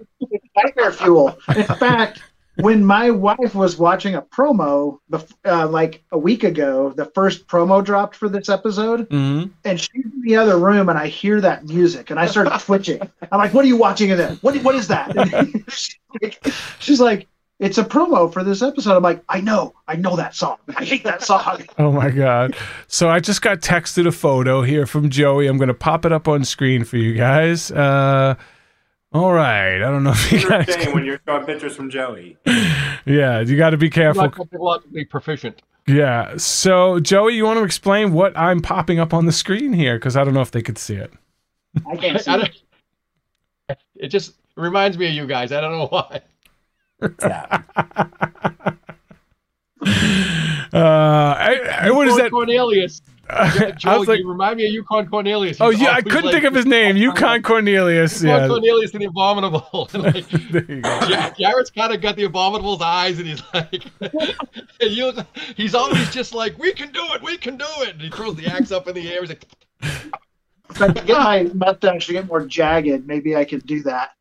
[0.55, 1.37] nightmare fuel.
[1.55, 2.21] In fact,
[2.61, 4.99] when my wife was watching a promo
[5.45, 10.05] uh, like a week ago, the first promo dropped for this episode, hmm and she's
[10.05, 13.01] in the other room, and I hear that music, and I start twitching.
[13.31, 14.35] I'm like, "What are you watching in there?
[14.41, 15.09] What what is that?"
[16.79, 17.27] She's like,
[17.59, 20.57] "It's a promo for this episode." I'm like, "I know, I know that song.
[20.75, 22.55] I hate that song." Oh my god!
[22.87, 25.47] So I just got texted a photo here from Joey.
[25.47, 27.71] I'm going to pop it up on screen for you guys.
[27.71, 28.35] Uh,
[29.11, 29.75] all right.
[29.75, 30.71] I don't know if you guys.
[30.71, 32.37] saying when you're showing pictures from Joey.
[33.05, 34.23] Yeah, you got to be careful.
[34.23, 35.61] Not technologically proficient.
[35.87, 36.37] Yeah.
[36.37, 40.15] So Joey, you want to explain what I'm popping up on the screen here because
[40.15, 41.11] I don't know if they could see it.
[41.89, 42.29] I can't see.
[42.29, 42.37] I
[43.69, 43.77] it.
[43.95, 45.51] it just reminds me of you guys.
[45.51, 46.21] I don't know why.
[47.21, 47.61] Yeah.
[50.71, 52.29] Uh, I, I, what is that?
[52.31, 53.01] Cornelius.
[53.29, 55.57] I Joel, was like, you remind me of Yukon Cornelius.
[55.61, 56.95] oh yeah, I couldn't like- think of his name.
[56.97, 58.21] Yukon Cornelius.
[58.21, 58.47] Yukon Yeah.
[58.47, 59.89] Cornelius and the Abominable.
[59.93, 60.99] like, There you go.
[61.07, 65.11] Ja- Jared's kind of got the Abominable's eyes, and he's like, and you,
[65.55, 68.35] he's always just like, "We can do it, we can do it." And he throws
[68.35, 69.21] the axe up in the air.
[69.21, 69.45] He's like,
[69.81, 74.11] If I get my mustache to actually get more jagged, maybe I could do that.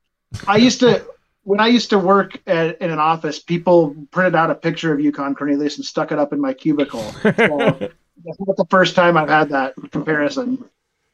[0.46, 1.04] I used to
[1.48, 5.00] when I used to work at, in an office, people printed out a picture of
[5.00, 7.04] Yukon Cornelius and stuck it up in my cubicle.
[8.20, 10.64] So that's not the first time I've had that comparison.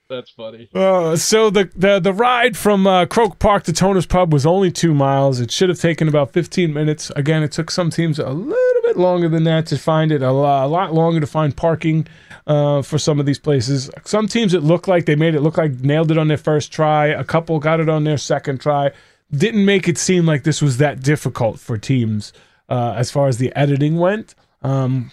[0.08, 0.70] That's funny.
[0.74, 4.72] Uh, so the, the the ride from uh, Croke Park to Toner's Pub was only
[4.72, 5.38] two miles.
[5.38, 7.10] It should have taken about 15 minutes.
[7.14, 10.22] Again, it took some teams a little bit longer than that to find it.
[10.22, 12.06] A lot, a lot longer to find parking
[12.46, 13.90] uh, for some of these places.
[14.04, 16.72] Some teams it looked like they made it look like nailed it on their first
[16.72, 17.08] try.
[17.08, 18.92] A couple got it on their second try.
[19.32, 22.32] Didn't make it seem like this was that difficult for teams
[22.68, 24.34] uh, as far as the editing went.
[24.62, 25.10] Um,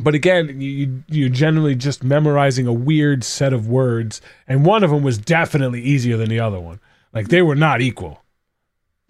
[0.00, 4.90] but again, you, you're generally just memorizing a weird set of words, and one of
[4.90, 6.80] them was definitely easier than the other one.
[7.12, 8.22] Like they were not equal.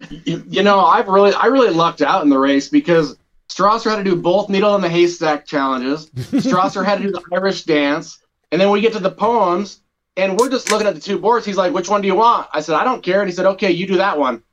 [0.09, 3.17] You, you know, I've really, I really lucked out in the race because
[3.49, 6.09] Strasser had to do both needle in the haystack challenges.
[6.15, 8.19] Strasser had to do the Irish dance,
[8.51, 9.81] and then we get to the poems,
[10.19, 11.45] and we're just looking at the two boards.
[11.45, 13.45] He's like, "Which one do you want?" I said, "I don't care," and he said,
[13.45, 14.43] "Okay, you do that one."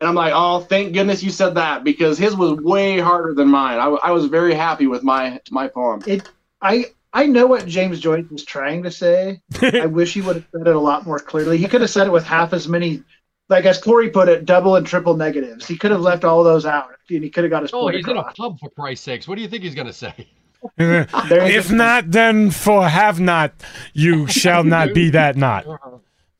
[0.00, 3.48] And I'm like, oh, thank goodness you said that because his was way harder than
[3.48, 3.78] mine.
[3.78, 6.02] I, I was very happy with my my poem.
[6.06, 6.28] It,
[6.60, 9.40] I, I know what James Joyce was trying to say.
[9.62, 11.58] I wish he would have said it a lot more clearly.
[11.58, 13.02] He could have said it with half as many,
[13.48, 15.66] like as Corey put it, double and triple negatives.
[15.66, 17.72] He could have left all those out, and he could have got his.
[17.72, 19.28] Oh, point he's in a club for Christ's sakes.
[19.28, 20.28] What do you think he's gonna say?
[20.78, 23.52] If not, then for have not,
[23.92, 25.66] you shall not be that not.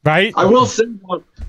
[0.05, 0.35] Right?
[0.37, 0.85] I will say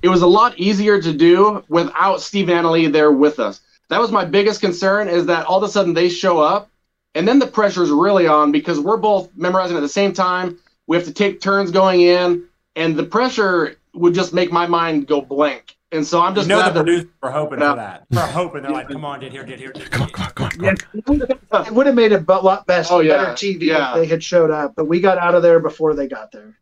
[0.02, 3.62] it was a lot easier to do without Steve Anna Leigh there with us.
[3.90, 6.70] That was my biggest concern is that all of a sudden they show up
[7.14, 10.58] and then the pressure's really on because we're both memorizing at the same time.
[10.88, 12.46] We have to take turns going in
[12.76, 15.75] and the pressure would just make my mind go blank.
[15.92, 18.06] And so I'm just You just know glad the that producers are hoping for that.
[18.10, 18.64] They're hoping.
[18.64, 19.72] They're like, come on, get here, get here.
[19.72, 21.20] Get Come on, come on, come on, come on.
[21.20, 23.92] Yeah, it would have made a lot best, Oh, yeah, better TV yeah.
[23.92, 26.58] if they had showed up, but we got out of there before they got there.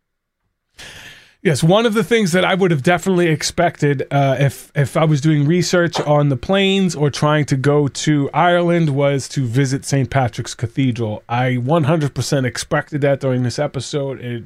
[1.41, 5.03] Yes, one of the things that I would have definitely expected uh, if if I
[5.03, 9.83] was doing research on the plains or trying to go to Ireland was to visit
[9.83, 10.09] St.
[10.09, 11.21] Patrick's Cathedral.
[11.27, 14.21] I 100% expected that during this episode.
[14.21, 14.43] It,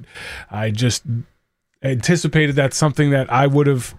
[0.50, 1.04] I just
[1.84, 3.94] anticipated that's something that I would have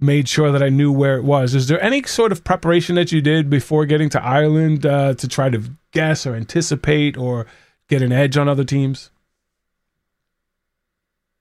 [0.00, 1.54] made sure that I knew where it was.
[1.54, 5.28] Is there any sort of preparation that you did before getting to Ireland uh, to
[5.28, 7.46] try to guess or anticipate or
[7.88, 9.10] get an edge on other teams?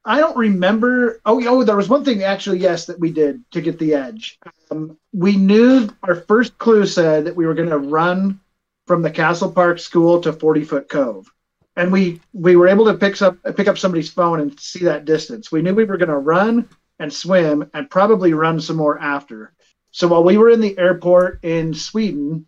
[0.05, 1.21] I don't remember.
[1.25, 4.37] Oh, oh, there was one thing actually, yes, that we did to get the edge.
[4.69, 8.39] Um, we knew our first clue said that we were going to run
[8.85, 11.31] from the Castle Park School to Forty Foot Cove,
[11.77, 15.05] and we we were able to pick up pick up somebody's phone and see that
[15.05, 15.53] distance.
[15.53, 16.67] We knew we were going to run
[17.03, 19.51] and swim and probably run some more after.
[19.91, 22.47] So while we were in the airport in Sweden,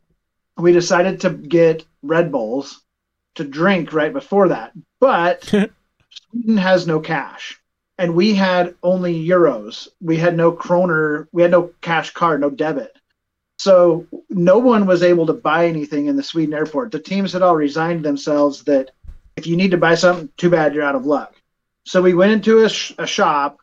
[0.58, 2.82] we decided to get Red Bulls
[3.36, 5.44] to drink right before that, but.
[6.32, 7.60] Sweden has no cash,
[7.98, 9.90] and we had only euros.
[10.02, 11.28] We had no kroner.
[11.34, 12.98] We had no cash card, no debit.
[13.60, 16.94] So no one was able to buy anything in the Sweden airport.
[16.94, 18.92] The teams had all resigned themselves that
[19.36, 21.36] if you need to buy something, too bad, you're out of luck.
[21.84, 23.60] So we went into a, sh- a shop.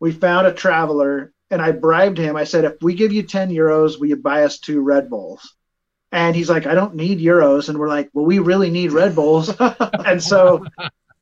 [0.00, 2.34] We found a traveler, and I bribed him.
[2.34, 5.54] I said, if we give you 10 euros, will you buy us two Red Bulls?
[6.12, 7.68] And he's like, I don't need euros.
[7.68, 9.54] And we're like, well, we really need Red Bulls.
[9.60, 10.64] and so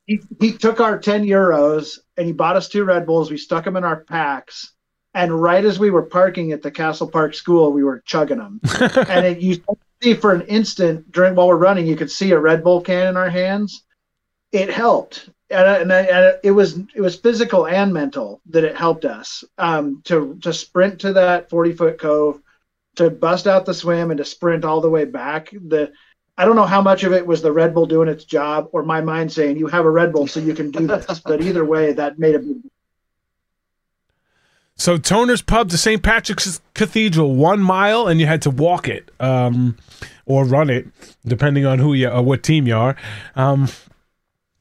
[0.07, 3.31] he, he took our 10 euros and he bought us two Red Bulls.
[3.31, 4.73] We stuck them in our packs.
[5.13, 8.61] And right as we were parking at the Castle Park School, we were chugging them.
[9.09, 9.63] and it, you
[10.03, 13.09] see for an instant during while we're running, you could see a Red Bull can
[13.09, 13.85] in our hands.
[14.53, 15.29] It helped.
[15.51, 20.03] And, and, and it was it was physical and mental that it helped us um,
[20.05, 22.41] to to sprint to that 40 foot cove,
[22.97, 25.51] to bust out the swim and to sprint all the way back.
[25.51, 25.93] The
[26.39, 28.85] I don't know how much of it was the Red Bull doing its job or
[28.85, 31.19] my mind saying you have a Red Bull so you can do this.
[31.25, 32.59] but either way, that made a big
[34.77, 36.01] So Toner's Pub to St.
[36.01, 39.77] Patrick's Cathedral, one mile, and you had to walk it um,
[40.27, 40.87] or run it,
[41.27, 42.95] depending on who you or what team you are.
[43.35, 43.69] Um,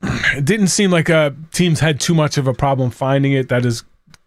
[0.02, 3.50] it didn't seem like uh, teams had too much of a problem finding it.
[3.50, 3.84] That is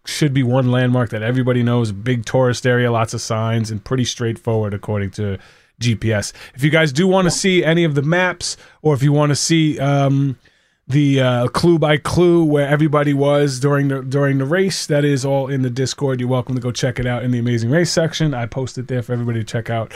[0.07, 1.93] should be one landmark that everybody knows.
[1.93, 5.39] Big tourist area, lots of signs, and pretty straightforward according to
[5.81, 6.33] GPS.
[6.55, 9.31] If you guys do want to see any of the maps, or if you want
[9.31, 10.39] to see um,
[10.91, 15.25] the uh, clue by clue where everybody was during the during the race, that is
[15.25, 16.21] all in the Discord.
[16.21, 18.35] You're welcome to go check it out in the Amazing Race section.
[18.35, 19.93] I posted there for everybody to check out.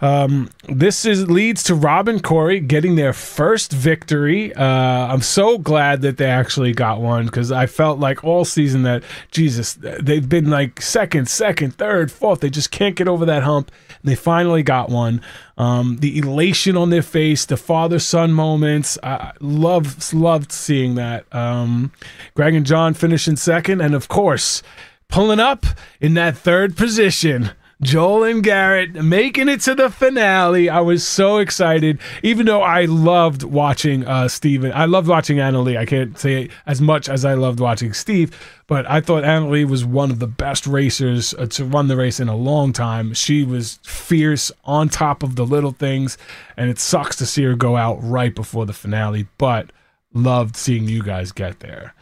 [0.00, 4.54] Um, this is leads to Rob and Corey getting their first victory.
[4.54, 8.82] Uh, I'm so glad that they actually got one because I felt like all season
[8.82, 12.40] that Jesus, they've been like second, second, third, fourth.
[12.40, 13.72] They just can't get over that hump.
[14.02, 15.22] And they finally got one.
[15.56, 18.98] Um, the elation on their face, the father son moments.
[19.02, 21.32] I loved loved seeing that.
[21.32, 21.92] Um,
[22.34, 24.62] Greg and John finishing second, and of course,
[25.08, 25.64] pulling up
[26.00, 27.50] in that third position.
[27.82, 30.68] Joel and Garrett making it to the finale.
[30.70, 34.72] I was so excited, even though I loved watching uh, Steven.
[34.72, 35.76] I loved watching Anna Leigh.
[35.76, 38.38] I can't say as much as I loved watching Steve,
[38.68, 41.96] but I thought Anna Leigh was one of the best racers uh, to run the
[41.96, 43.12] race in a long time.
[43.12, 46.16] She was fierce on top of the little things,
[46.56, 49.70] and it sucks to see her go out right before the finale, but
[50.12, 51.92] loved seeing you guys get there.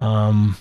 [0.00, 0.56] Um,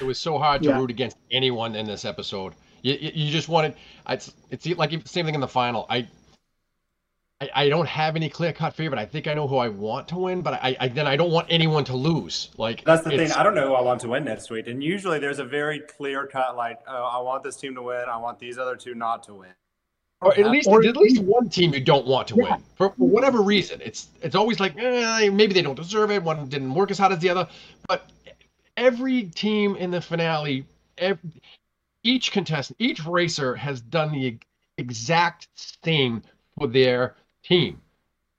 [0.00, 0.78] it was so hard to Yeah.
[0.78, 2.52] root against anyone in this episode.
[2.86, 3.74] You, you, you just wanted.
[4.08, 5.86] It's it's like same thing in the final.
[5.90, 6.06] I.
[7.38, 8.98] I, I don't have any clear cut favorite.
[8.98, 11.30] I think I know who I want to win, but I, I then I don't
[11.30, 12.48] want anyone to lose.
[12.56, 13.30] Like That's the thing.
[13.32, 14.68] I don't know who I want to win next week.
[14.68, 18.04] And usually there's a very clear cut, like, oh, I want this team to win.
[18.08, 19.50] I want these other two not to win.
[20.22, 22.52] or at least Or- at least one team you don't want to Yeah.
[22.52, 23.82] win for, for whatever reason.
[23.84, 26.22] It's it's always like eh, maybe they don't deserve it.
[26.22, 27.46] One didn't work as hard as the other,
[27.86, 28.08] but
[28.78, 30.64] every team in the finale,
[30.96, 31.18] ev
[32.06, 34.38] each contestant, each racer has done the
[34.78, 35.48] exact
[35.84, 36.22] same
[36.58, 37.80] for their team.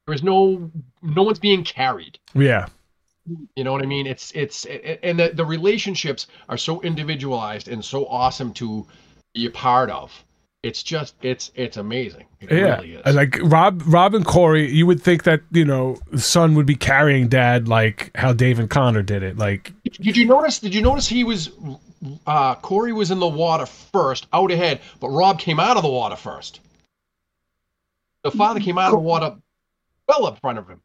[0.05, 0.71] There is no
[1.01, 2.17] no one's being carried.
[2.33, 2.67] yeah.
[3.57, 4.07] You know what I mean?
[4.07, 4.65] It's it's
[5.03, 8.87] and the, the relationships are so individualized and so awesome to
[9.33, 10.23] be a part of.
[10.63, 12.25] It's just it's it's amazing.
[12.39, 13.15] It Yeah, really is.
[13.15, 16.75] Like Rob, Rob and Corey, you would think that you know the son would be
[16.75, 19.37] carrying dad like how Dave and Connor did it.
[19.37, 20.59] Like, Did you notice?
[20.59, 21.51] Did you notice he was?
[22.25, 25.89] Uh, Corey was in the water first, out ahead, but Rob came out of the
[25.89, 26.59] water first.
[28.23, 29.35] The father came out of the water,
[30.07, 30.81] well up front of him.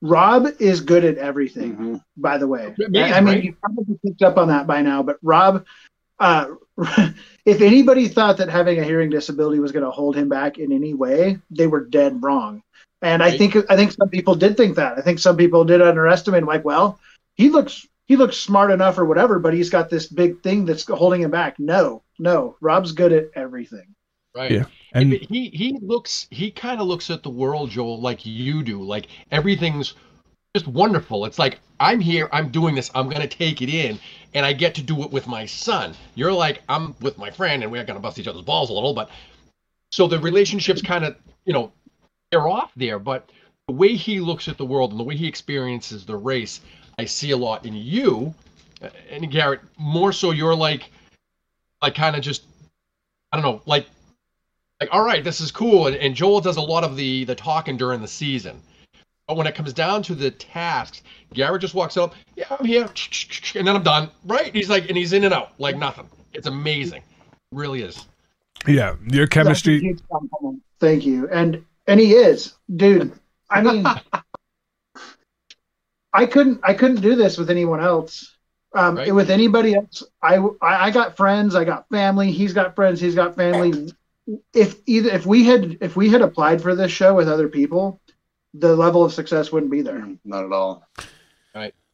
[0.00, 1.76] Rob is good at everything.
[1.76, 2.04] Mhm.
[2.16, 2.74] by the way.
[2.86, 3.44] Amazing, I mean, right?
[3.44, 5.64] you probably picked up on that by now, but Rob,
[6.18, 6.46] uh,
[7.44, 10.72] if anybody thought that having a hearing disability was going to hold him back in
[10.72, 12.62] any way, they were dead wrong.
[13.00, 14.96] And I think I think some people did think that.
[14.96, 16.42] I think some people did underestimate.
[16.42, 17.00] Him, Like, well,
[17.34, 20.84] he looks he looks smart enough or whatever, but he's got this big thing that's
[20.86, 21.58] holding him back.
[21.58, 23.94] No, no, Rob's good at everything.
[24.34, 24.50] Right.
[24.50, 24.64] Yeah.
[24.94, 28.82] and he he looks he kind of looks at the world, Joel, like you do.
[28.82, 29.94] Like everything's
[30.54, 31.26] just wonderful.
[31.26, 33.98] It's like I'm here, I'm doing this, I'm gonna take it in,
[34.34, 35.94] and I get to do it with my son.
[36.14, 38.94] You're like I'm with my friend, and we're gonna bust each other's balls a little,
[38.94, 39.10] but
[39.90, 41.72] so the relationships kind of you know
[42.30, 42.98] they're off there.
[42.98, 43.30] But
[43.68, 46.60] the way he looks at the world and the way he experiences the race,
[46.98, 48.34] I see a lot in you,
[49.10, 49.60] and Garrett.
[49.78, 50.90] More so, you're like
[51.80, 52.44] like kind of just
[53.32, 53.86] I don't know, like
[54.80, 57.36] like all right this is cool and, and joel does a lot of the the
[57.36, 58.60] talking during the season
[59.28, 61.02] but when it comes down to the tasks
[61.32, 62.90] garrett just walks up yeah i'm here
[63.54, 66.48] and then i'm done right he's like and he's in and out like nothing it's
[66.48, 67.00] amazing
[67.52, 68.06] really is
[68.66, 69.96] yeah, your chemistry.
[70.80, 71.28] Thank you.
[71.28, 73.12] And and he is, dude.
[73.50, 73.86] I mean,
[76.12, 78.36] I couldn't I couldn't do this with anyone else.
[78.74, 79.14] Um, Right.
[79.14, 82.32] With anybody else, I, I I got friends, I got family.
[82.32, 83.92] He's got friends, he's got family.
[84.54, 88.00] If either if we had if we had applied for this show with other people,
[88.54, 90.06] the level of success wouldn't be there.
[90.24, 90.86] Not at all.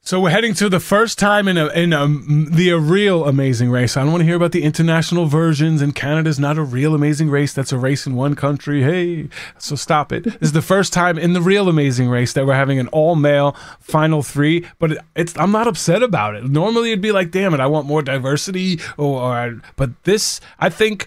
[0.08, 3.68] So we're heading to the first time in a in a the a real amazing
[3.68, 3.94] race.
[3.94, 5.82] I don't want to hear about the international versions.
[5.82, 7.52] And Canada's not a real amazing race.
[7.52, 8.82] That's a race in one country.
[8.82, 9.28] Hey,
[9.58, 10.24] so stop it.
[10.24, 13.16] This is the first time in the real amazing race that we're having an all
[13.16, 14.64] male final three.
[14.78, 16.44] But it, it's I'm not upset about it.
[16.44, 18.80] Normally it'd be like, damn it, I want more diversity.
[18.96, 21.06] Or, or but this, I think,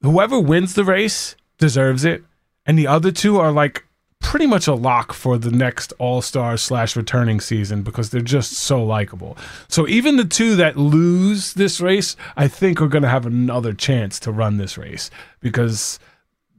[0.00, 2.24] whoever wins the race deserves it,
[2.64, 3.85] and the other two are like
[4.26, 8.54] pretty much a lock for the next All Star slash returning season because they're just
[8.54, 9.38] so likable.
[9.68, 13.72] So even the two that lose this race, I think are going to have another
[13.72, 16.00] chance to run this race because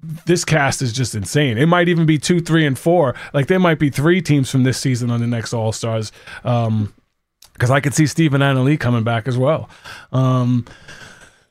[0.01, 1.57] this cast is just insane.
[1.57, 3.15] It might even be two, three, and four.
[3.33, 6.13] Like there might be three teams from this season on the next All Stars.
[6.45, 6.93] Um,
[7.51, 9.67] because I could see Stephen and Anna Leigh coming back as well.
[10.13, 10.65] Um,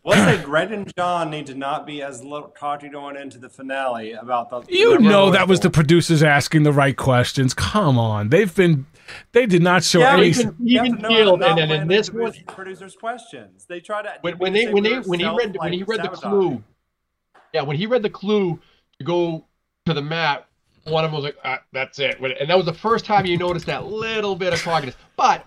[0.07, 3.49] Let's say Greg and John need to not be as little cocky going into the
[3.49, 4.62] finale about the.
[4.73, 7.53] You know that was the producers asking the right questions.
[7.55, 8.87] Come on, they've been,
[9.33, 10.27] they did not show Yeah, any.
[10.27, 12.09] you Even- You have even to know how to Field, not and then in this
[12.09, 13.66] the one- producers' questions.
[13.69, 15.81] They try to when, when they they when they when he self, read when he
[15.81, 16.62] like, read the clue
[17.53, 18.59] yeah when he read the clue
[18.99, 19.45] to go
[19.87, 20.47] to the map
[20.85, 23.37] one of them was like ah, that's it and that was the first time you
[23.39, 25.45] noticed that little bit of cockiness but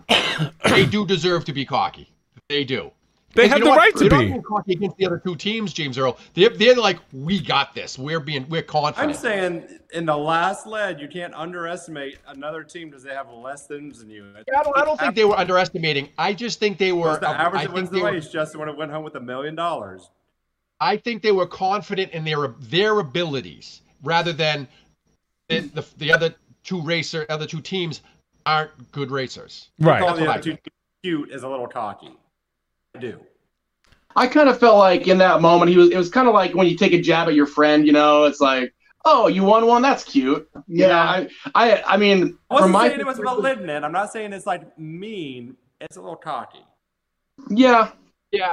[0.70, 2.10] they do deserve to be cocky
[2.48, 2.90] they do
[3.36, 3.78] They And have you the what?
[3.78, 4.26] right to They're not be.
[4.28, 7.98] being cocky against the other two teams James Earl they're, they're like we got this
[7.98, 12.90] we're being we're confident I'm saying in the last lead, you can't underestimate another team
[12.90, 14.26] because they have less thins than you.
[14.38, 17.30] I don't, I don't think they were underestimating I just think they were What's the
[17.30, 18.30] average I that wins think the they were, race.
[18.30, 20.10] Justin would have went home with a million dollars.
[20.82, 24.68] I think they were confident in their their abilities rather than
[25.50, 26.34] the, the, the other
[26.64, 28.02] two racer other two teams
[28.46, 29.70] aren't good racers.
[29.80, 30.00] Right.
[30.00, 30.58] Call That's the what other I two
[31.04, 32.12] cute is a little cocky.
[32.96, 33.20] I do.
[34.16, 35.90] I kind of felt like in that moment he was.
[35.90, 37.86] It was kind of like when you take a jab at your friend.
[37.86, 38.74] You know, it's like,
[39.06, 39.82] oh, you won one.
[39.82, 40.50] That's cute.
[40.68, 41.18] Yeah.
[41.18, 43.86] You know, I, I, I mean, I wasn't from my saying it was malignant.
[43.86, 45.56] I'm not saying it's like mean.
[45.82, 46.66] It's a little cocky.
[47.50, 47.92] yeah,
[48.32, 48.52] Yeah.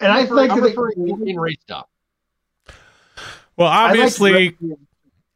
[0.00, 1.86] And I I'm think that referring to in race stuff.
[3.56, 4.56] Well, I like obviously,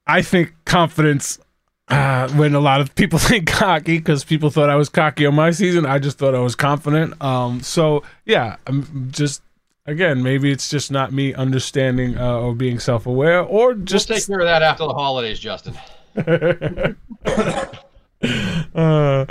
[0.06, 1.38] I think confidence.
[1.88, 5.34] Uh, when a lot of people think cocky because people thought I was cocky on
[5.34, 7.20] my season, I just thought I was confident.
[7.22, 9.42] Um, so yeah, I'm just
[9.86, 14.10] again maybe it's just not me understanding uh, or being self aware or Just just
[14.20, 15.74] take care of that after the holidays, Justin.
[18.74, 19.24] Uh,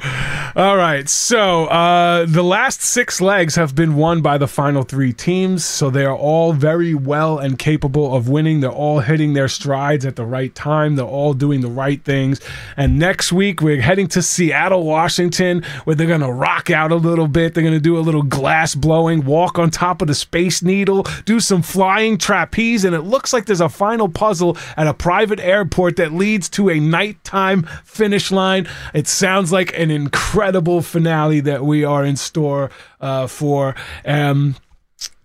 [0.55, 1.09] all right.
[1.09, 5.65] So uh, the last six legs have been won by the final three teams.
[5.65, 8.61] So they are all very well and capable of winning.
[8.61, 10.95] They're all hitting their strides at the right time.
[10.95, 12.39] They're all doing the right things.
[12.77, 16.95] And next week, we're heading to Seattle, Washington, where they're going to rock out a
[16.95, 17.53] little bit.
[17.53, 21.05] They're going to do a little glass blowing, walk on top of the Space Needle,
[21.25, 22.85] do some flying trapeze.
[22.85, 26.69] And it looks like there's a final puzzle at a private airport that leads to
[26.69, 28.69] a nighttime finish line.
[28.93, 32.69] It sounds like an incredible finale that we are in store
[33.01, 33.75] uh, for.
[34.05, 34.55] Um,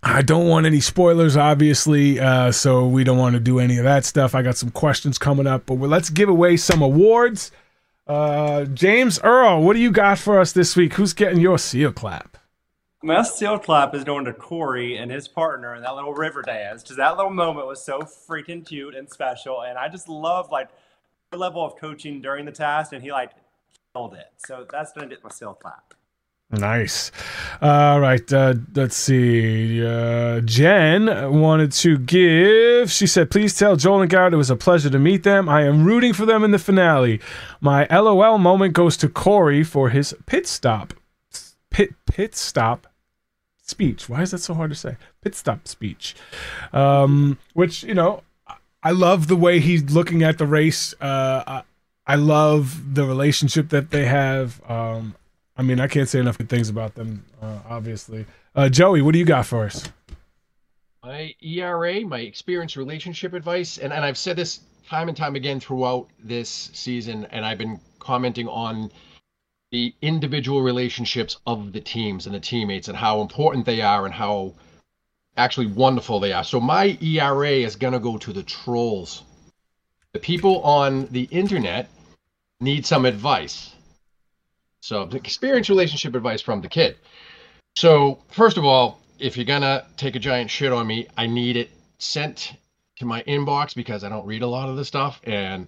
[0.01, 3.83] I don't want any spoilers, obviously, uh, so we don't want to do any of
[3.83, 4.33] that stuff.
[4.33, 7.51] I got some questions coming up, but let's give away some awards.
[8.07, 10.93] Uh, James Earl, what do you got for us this week?
[10.93, 12.37] Who's getting your seal clap?
[13.03, 16.81] My seal clap is going to Corey and his partner and that little river dance
[16.81, 20.69] because that little moment was so freaking cute and special, and I just love like
[21.31, 23.31] the level of coaching during the task, and he like
[23.99, 24.27] killed it.
[24.37, 25.93] So that's gonna get my seal clap.
[26.51, 27.11] Nice.
[27.61, 28.33] All right.
[28.33, 29.85] Uh, let's see.
[29.85, 31.05] Uh, Jen
[31.39, 32.91] wanted to give.
[32.91, 35.47] She said, "Please tell Joel and Garrett it was a pleasure to meet them.
[35.47, 37.21] I am rooting for them in the finale.
[37.61, 40.93] My LOL moment goes to Corey for his pit stop.
[41.69, 42.87] Pit pit stop
[43.61, 44.09] speech.
[44.09, 44.97] Why is that so hard to say?
[45.21, 46.15] Pit stop speech.
[46.73, 48.23] Um, which you know,
[48.81, 50.95] I love the way he's looking at the race.
[50.99, 51.61] Uh,
[52.09, 54.61] I, love the relationship that they have.
[54.69, 55.15] Um,
[55.55, 57.25] I mean, I can't say enough good things about them.
[57.41, 58.25] Uh, obviously,
[58.55, 59.87] uh, Joey, what do you got for us?
[61.03, 65.59] My ERA, my experience relationship advice, and, and I've said this time and time again
[65.59, 68.91] throughout this season, and I've been commenting on
[69.71, 74.13] the individual relationships of the teams and the teammates and how important they are and
[74.13, 74.55] how
[75.37, 76.43] actually wonderful they are.
[76.43, 79.23] So my ERA is going to go to the trolls.
[80.13, 81.87] The people on the internet
[82.59, 83.73] need some advice.
[84.81, 86.97] So the experience relationship advice from the kid.
[87.75, 91.57] So first of all, if you're gonna take a giant shit on me, I need
[91.57, 92.53] it sent
[92.97, 95.67] to my inbox because I don't read a lot of this stuff, and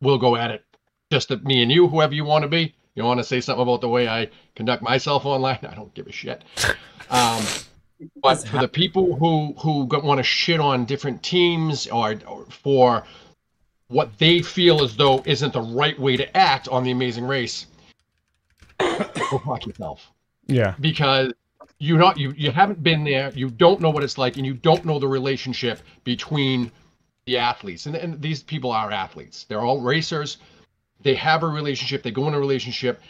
[0.00, 0.64] we'll go at it.
[1.10, 2.74] Just the, me and you, whoever you want to be.
[2.94, 5.60] You want to say something about the way I conduct myself online?
[5.62, 6.44] I don't give a shit.
[7.10, 7.42] Um,
[8.20, 13.04] but for the people who who want to shit on different teams or, or for
[13.88, 17.66] what they feel as though isn't the right way to act on the Amazing Race,
[18.78, 20.10] go fuck yourself.
[20.46, 21.32] Yeah, because
[21.78, 24.54] you not you you haven't been there you don't know what it's like and you
[24.54, 26.72] don't know the relationship between
[27.26, 27.86] the athletes.
[27.86, 29.44] And, and these people are athletes.
[29.44, 30.38] They're all racers.
[31.02, 32.02] They have a relationship.
[32.02, 33.00] They go in a relationship.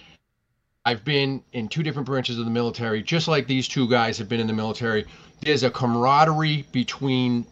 [0.85, 3.03] I've been in two different branches of the military.
[3.03, 5.07] Just like these two guys have been in the military
[5.41, 7.47] there's a camaraderie between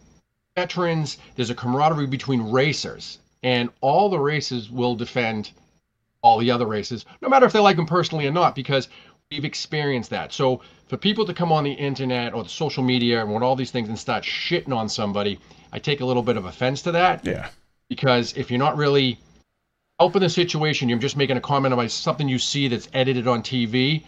[0.57, 5.51] veterans there's a camaraderie between racers and all the races will defend
[6.23, 8.89] all the other races no matter if they like them personally or not because
[9.31, 10.33] we've experienced that.
[10.33, 13.57] So for people to come on the internet or the social media and want all
[13.57, 15.39] these things and start shitting on somebody,
[15.73, 17.49] I take a little bit of offense to that yeah,
[17.89, 19.19] because if you're not really
[19.99, 23.43] helping the situation, you're just making a comment about something you see that's edited on
[23.43, 24.05] TV.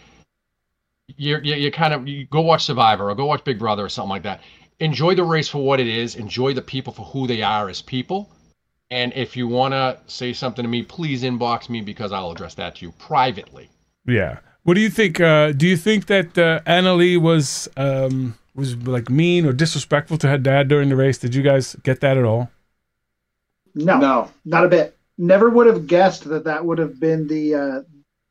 [1.17, 4.11] You're you're, kind of you go watch Survivor or go watch Big Brother or something
[4.11, 4.41] like that.
[4.79, 6.15] Enjoy the race for what it is.
[6.15, 8.29] Enjoy the people for who they are as people.
[8.91, 12.55] And if you want to say something to me, please inbox me because I'll address
[12.55, 13.69] that to you privately.
[14.05, 14.39] yeah.
[14.63, 15.19] What do you think?
[15.19, 20.17] Uh, do you think that uh, Anna Leigh was um, was like mean or disrespectful
[20.19, 21.17] to her dad during the race?
[21.17, 22.51] Did you guys get that at all?
[23.73, 24.29] No, no.
[24.45, 24.97] not a bit.
[25.17, 27.81] Never would have guessed that that would have been the uh,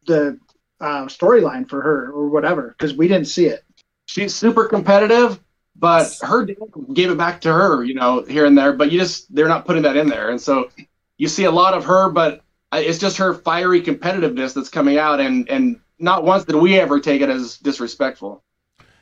[0.07, 0.39] the
[0.81, 3.65] uh, storyline for her or whatever because we didn't see it.
[4.07, 5.41] she's super competitive,
[5.79, 6.57] but her dad
[6.93, 8.73] gave it back to her, you know, here and there.
[8.73, 10.69] But you just they're not putting that in there, and so
[11.17, 12.43] you see a lot of her, but
[12.73, 17.01] it's just her fiery competitiveness that's coming out, and and not once did we ever
[17.01, 18.43] take it as disrespectful.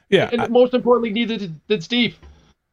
[0.08, 2.16] Yeah, And I- most importantly, neither did, did Steve.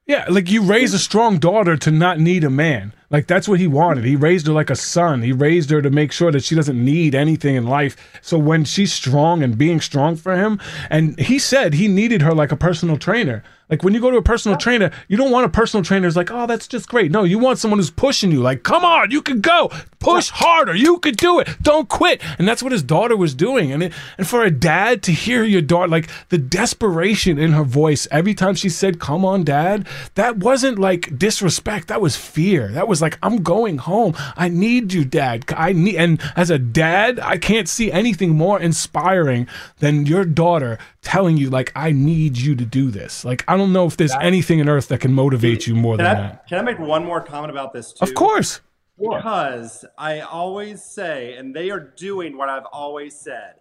[0.05, 0.25] yeah.
[0.29, 2.93] Like you raise a strong daughter to not need a man.
[3.13, 4.03] Like that's what he wanted.
[4.05, 5.21] He raised her like a son.
[5.21, 7.95] He raised her to make sure that she doesn't need anything in life.
[8.23, 10.59] So when she's strong and being strong for him,
[10.89, 13.43] and he said he needed her like a personal trainer.
[13.69, 16.17] Like when you go to a personal trainer, you don't want a personal trainer who's
[16.17, 17.11] like, oh, that's just great.
[17.11, 20.75] No, you want someone who's pushing you, like, come on, you can go, push harder,
[20.75, 22.21] you can do it, don't quit.
[22.37, 23.71] And that's what his daughter was doing.
[23.71, 27.63] And it, and for a dad to hear your daughter, like the desperation in her
[27.63, 31.87] voice every time she said, come on, dad, that wasn't like disrespect.
[31.87, 32.67] That was fear.
[32.67, 34.15] That was like, I'm going home.
[34.35, 35.45] I need you, dad.
[35.55, 39.47] I need, and as a dad, I can't see anything more inspiring
[39.77, 43.23] than your daughter telling you, like, I need you to do this.
[43.23, 45.97] Like, I don't know if there's That- anything on earth that can motivate you more
[45.97, 46.47] than I, that.
[46.47, 48.03] can I make one more comment about this too?
[48.03, 48.61] Of course.
[48.97, 53.55] Because I always say, and they are doing what I've always said.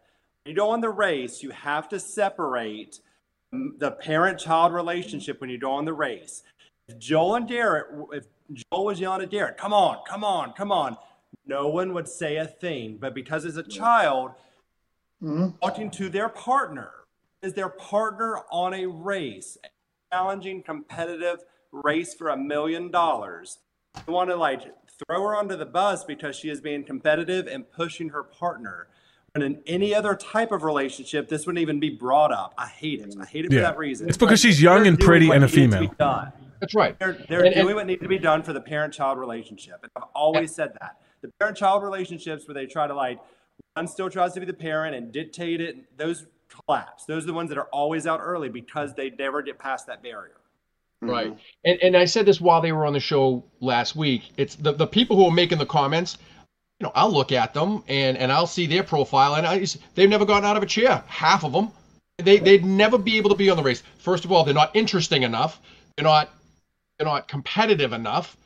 [0.45, 3.01] When you go on the race, you have to separate
[3.53, 6.43] the parent-child relationship when you go on the race.
[6.89, 8.25] If Joel and Garrett, if
[8.55, 10.97] Joel was yelling at Garrett, "Come on, come on, come on,"
[11.47, 12.99] no one would say a thing.
[13.01, 14.33] But because as a child,
[15.23, 15.59] Mhm.
[15.61, 16.91] talking to their partner
[17.43, 19.69] is their partner on a race, a
[20.13, 23.59] challenging, competitive race for a million dollars.
[24.07, 24.63] They want to like
[25.07, 28.89] throw her under the bus because she is being competitive and pushing her partner.
[29.35, 32.53] When in any other type of relationship, this wouldn't even be brought up.
[32.59, 33.15] I hate it.
[33.19, 33.61] I hate it Yeah.
[33.61, 34.09] for that reason.
[34.09, 35.95] It's because she's young and pretty and a needs to be female.
[36.63, 36.97] That's right.
[37.01, 39.81] They're, they're And- and- doing what needs to be done for the parent-child relationship.
[39.83, 41.01] And I've always said that.
[41.21, 43.19] The parent-child relationships where they try to like,
[43.75, 47.05] one still tries to be the parent and dictate it, those collapse.
[47.05, 50.05] Those are the ones that are always out early because they never get past that
[50.05, 50.37] barrier.
[51.01, 51.37] Right.
[51.65, 54.23] And and I said this while they were on the show last week.
[54.37, 56.17] It's the, the people who are making the comments,
[56.79, 59.67] you know, I'll look at them and, and I'll see their profile and I
[59.97, 61.03] they've never gotten out of a chair.
[61.09, 61.73] Half of them.
[62.19, 63.83] They they'd never be able to be on the race.
[63.99, 65.61] First of all, they're not interesting enough.
[65.97, 66.31] They're not
[67.03, 68.37] they're not competitive enough.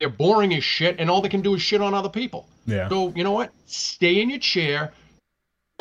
[0.00, 2.48] They're boring as shit, and all they can do is shit on other people.
[2.66, 2.88] Yeah.
[2.88, 3.52] So you know what?
[3.66, 4.92] Stay in your chair,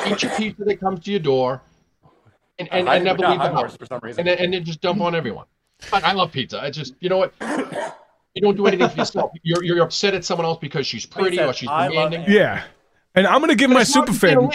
[0.06, 1.62] eat your pizza that comes to your door,
[2.60, 4.20] and and, and never leave the house for some reason.
[4.20, 5.48] and then, and then just dump on everyone.
[5.90, 6.62] But I love pizza.
[6.62, 7.34] I just, you know what?
[8.36, 9.32] You don't do anything for yourself.
[9.42, 12.26] You're, you're upset at someone else because she's pretty or she's demanding.
[12.28, 12.64] Yeah.
[13.16, 14.52] And I'm gonna give But my it's super fan.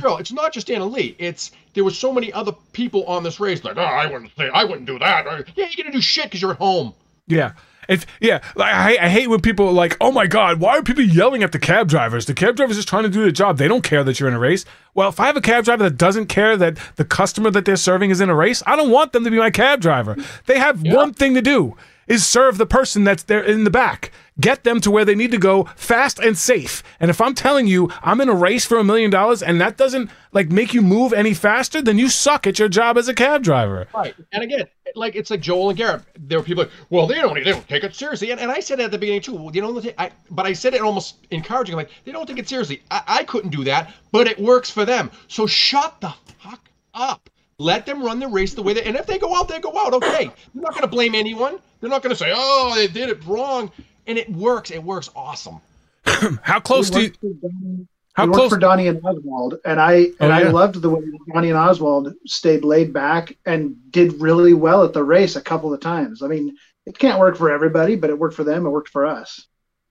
[0.00, 1.14] Girl, it's not just Anna Leigh.
[1.18, 3.62] It's there were so many other people on this race.
[3.62, 5.26] Like, oh, I wouldn't say, I wouldn't do that.
[5.26, 6.94] Or, yeah, you're gonna do shit because you're at home.
[7.26, 7.52] Yeah.
[7.88, 10.76] If yeah, like, I, hate- I hate when people are like, oh my god, why
[10.76, 12.26] are people yelling at the cab drivers?
[12.26, 13.58] The cab drivers just trying to do their job.
[13.58, 14.64] They don't care that you're in a race.
[14.94, 17.76] Well, if I have a cab driver that doesn't care that the customer that they're
[17.76, 20.16] serving is in a race, I don't want them to be my cab driver.
[20.46, 21.76] They have one thing to do
[22.08, 24.10] is serve the person that's there in the back.
[24.38, 26.82] Get them to where they need to go fast and safe.
[27.00, 29.78] And if I'm telling you I'm in a race for a million dollars and that
[29.78, 33.14] doesn't like make you move any faster, then you suck at your job as a
[33.14, 33.88] cab driver.
[33.94, 34.14] Right.
[34.32, 36.02] And again, like it's like Joel and Garrett.
[36.18, 38.30] There were people like, well, they don't, they don't take it seriously.
[38.30, 39.50] And, and I said at the beginning too.
[39.54, 42.82] You know, I, but I said it almost encouraging, like they don't take it seriously.
[42.90, 45.10] I, I couldn't do that, but it works for them.
[45.28, 47.30] So shut the fuck up.
[47.58, 48.82] Let them run the race the way they.
[48.82, 49.94] And if they go out, they go out.
[49.94, 50.26] Okay.
[50.26, 51.58] They're not going to blame anyone.
[51.80, 53.72] They're not going to say, oh, they did it wrong.
[54.06, 54.70] And it works.
[54.70, 55.60] It works awesome.
[56.42, 59.78] How close do you worked for Donnie- how worked close for Donnie and Oswald, and
[59.78, 61.02] I oh, and Oh, I loved the way
[61.34, 65.74] Donnie and Oswald stayed laid back and did really well at the race a couple
[65.74, 66.22] of times.
[66.22, 66.56] I mean,
[66.86, 68.64] it can't work for everybody, but it worked for them.
[68.64, 69.46] It worked for us.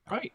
[0.10, 0.34] Right.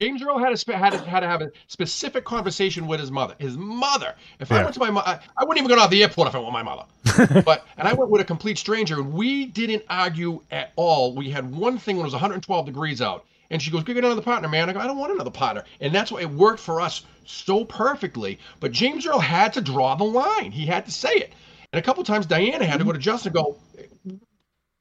[0.00, 3.36] James Earl had to had to, had to have a specific conversation with his mother.
[3.38, 4.16] His mother.
[4.40, 6.34] If I went to my mother, I, I wouldn't even go to the airport if
[6.34, 7.42] I went want my mother.
[7.44, 11.14] but and I went with a complete stranger, and we didn't argue at all.
[11.14, 14.04] We had one thing when it was 112 degrees out, and she goes, "Go get
[14.04, 16.60] another partner, man." I go, "I don't want another partner," and that's why it worked
[16.60, 18.40] for us so perfectly.
[18.58, 20.50] But James Earl had to draw the line.
[20.50, 21.32] He had to say it,
[21.72, 24.18] and a couple times Diana had to go to Justin and go,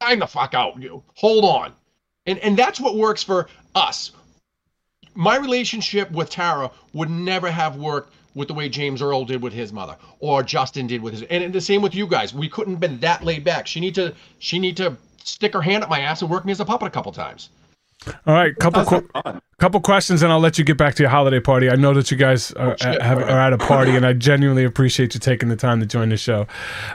[0.01, 1.71] "Time the fuck out, you hold on,"
[2.25, 4.11] and and that's what works for us
[5.15, 9.53] my relationship with Tara would never have worked with the way James Earl did with
[9.53, 12.33] his mother or Justin did with his and the same with you guys.
[12.33, 13.67] We couldn't have been that laid back.
[13.67, 16.51] She need to she need to stick her hand up my ass and work me
[16.51, 17.49] as a puppet a couple times.
[18.27, 19.07] All right, couple qu-
[19.59, 21.69] couple questions, and I'll let you get back to your holiday party.
[21.69, 23.01] I know that you guys are, shit.
[23.01, 26.09] have, are at a party, and I genuinely appreciate you taking the time to join
[26.09, 26.45] the show.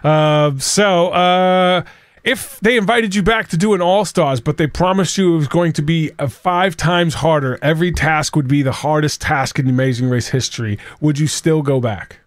[0.05, 1.83] Uh, so, uh,
[2.29, 5.39] if they invited you back to do an All Stars, but they promised you it
[5.39, 9.59] was going to be a five times harder, every task would be the hardest task
[9.59, 12.19] in the Amazing Race history, would you still go back?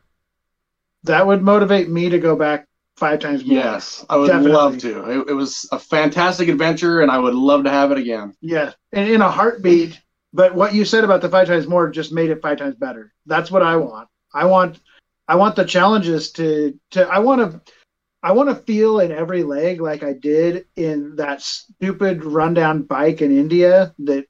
[1.03, 2.67] That would motivate me to go back
[2.97, 3.57] five times more.
[3.57, 4.51] Yes, I would Definitely.
[4.51, 5.11] love to.
[5.11, 8.35] It, it was a fantastic adventure, and I would love to have it again.
[8.41, 9.99] Yeah, and in a heartbeat.
[10.33, 13.13] But what you said about the five times more just made it five times better.
[13.25, 14.07] That's what I want.
[14.33, 14.79] I want,
[15.27, 17.05] I want the challenges to to.
[17.07, 17.73] I want to.
[18.23, 23.22] I want to feel in every leg like I did in that stupid rundown bike
[23.22, 24.27] in India that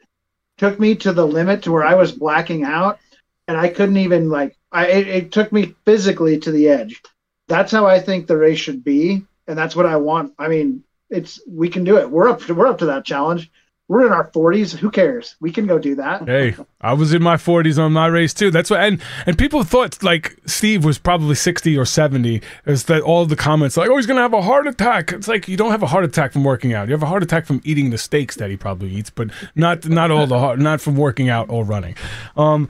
[0.58, 3.00] took me to the limit to where I was blacking out
[3.48, 7.02] and I couldn't even like I it, it took me physically to the edge.
[7.48, 10.34] That's how I think the race should be, and that's what I want.
[10.40, 12.10] I mean, it's we can do it.
[12.10, 13.52] We're up to, we're up to that challenge.
[13.92, 14.78] We're in our 40s.
[14.78, 15.36] Who cares?
[15.42, 16.26] We can go do that.
[16.26, 18.50] Hey, I was in my 40s on my race too.
[18.50, 22.42] That's what, and and people thought like Steve was probably 60 or 70.
[22.68, 25.12] Is that all the comments like, oh, he's gonna have a heart attack?
[25.12, 26.88] It's like you don't have a heart attack from working out.
[26.88, 29.86] You have a heart attack from eating the steaks that he probably eats, but not
[29.86, 31.96] not all the heart, not from working out or running.
[32.38, 32.70] Um,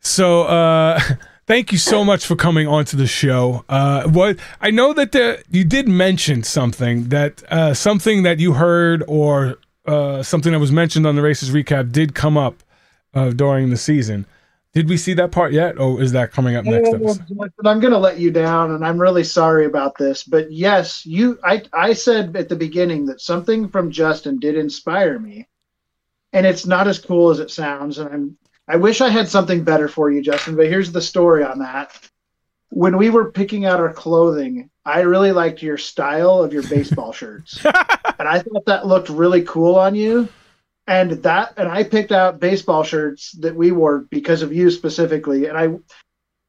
[0.00, 0.98] so uh,
[1.46, 3.64] thank you so much for coming onto the show.
[3.68, 8.54] Uh, what I know that the, you did mention something that uh, something that you
[8.54, 12.62] heard or uh, something that was mentioned on the Racers Recap did come up
[13.14, 14.26] uh, during the season.
[14.74, 17.24] Did we see that part yet, or is that coming up next episode?
[17.64, 20.22] I'm going to let you down, and I'm really sorry about this.
[20.22, 25.18] But yes, you, I, I said at the beginning that something from Justin did inspire
[25.18, 25.48] me,
[26.34, 27.98] and it's not as cool as it sounds.
[27.98, 28.38] And I'm,
[28.68, 30.54] I wish I had something better for you, Justin.
[30.54, 31.98] But here's the story on that.
[32.70, 37.12] When we were picking out our clothing, I really liked your style of your baseball
[37.14, 37.64] shirts.
[37.64, 40.28] and I thought that looked really cool on you.
[40.86, 45.46] And that and I picked out baseball shirts that we wore because of you specifically.
[45.46, 45.78] And I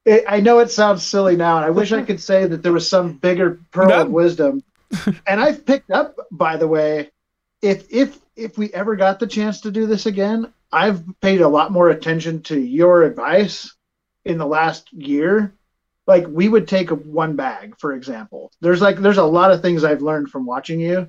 [0.06, 2.72] it, I know it sounds silly now, and I wish I could say that there
[2.72, 4.02] was some bigger pearl No.
[4.02, 4.62] of wisdom.
[5.26, 7.10] and I've picked up, by the way,
[7.60, 11.48] if if if we ever got the chance to do this again, I've paid a
[11.48, 13.74] lot more attention to your advice
[14.24, 15.52] in the last year.
[16.10, 18.50] Like we would take one bag, for example.
[18.60, 21.06] There's like there's a lot of things I've learned from watching you.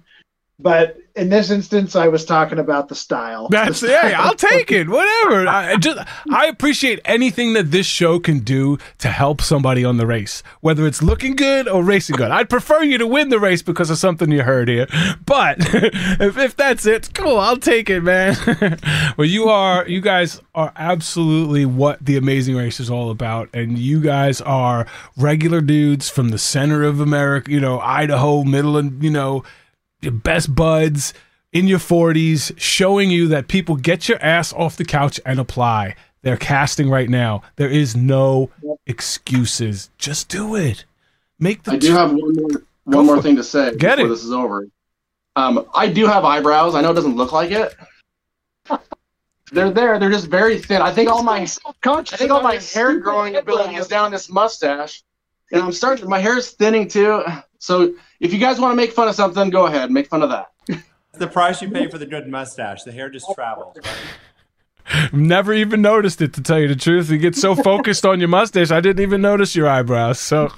[0.61, 3.49] But in this instance, I was talking about the style.
[3.49, 4.15] That's The yeah.
[4.17, 4.87] I'll take it.
[4.87, 5.47] Whatever.
[5.47, 5.99] I I just
[6.31, 10.85] I appreciate anything that this show can do to help somebody on the race, whether
[10.85, 12.31] it's looking good or racing good.
[12.31, 14.87] I'd prefer you to win the race because of something you heard here,
[15.25, 17.37] but if, if that's it, cool.
[17.37, 18.35] I'll take it, man.
[19.17, 23.77] well, you are you guys are absolutely what the Amazing Race is all about, and
[23.77, 27.51] you guys are regular dudes from the center of America.
[27.51, 29.43] You know, Idaho, middle, and you know
[30.01, 31.13] your best buds
[31.51, 35.95] in your 40s showing you that people get your ass off the couch and apply.
[36.21, 37.41] They're casting right now.
[37.55, 38.49] There is no
[38.85, 39.89] excuses.
[39.97, 40.85] Just do it.
[41.39, 44.09] Make the I do have one more one more thing to say Get before it.
[44.09, 44.67] this is over.
[45.35, 46.75] Um, I do have eyebrows.
[46.75, 47.75] I know it doesn't look like it.
[49.51, 49.99] They're there.
[49.99, 50.81] They're just very thin.
[50.81, 55.03] I think all my I think all my hair growing ability is down this mustache,
[55.51, 56.07] and I'm starting.
[56.07, 57.23] My hair is thinning too.
[57.59, 60.29] So if you guys want to make fun of something, go ahead, make fun of
[60.29, 60.47] that.
[61.13, 62.83] The price you pay for the good mustache.
[62.83, 63.75] The hair just travels.
[65.13, 67.09] Never even noticed it to tell you the truth.
[67.09, 70.19] You get so focused on your mustache, I didn't even notice your eyebrows.
[70.19, 70.49] So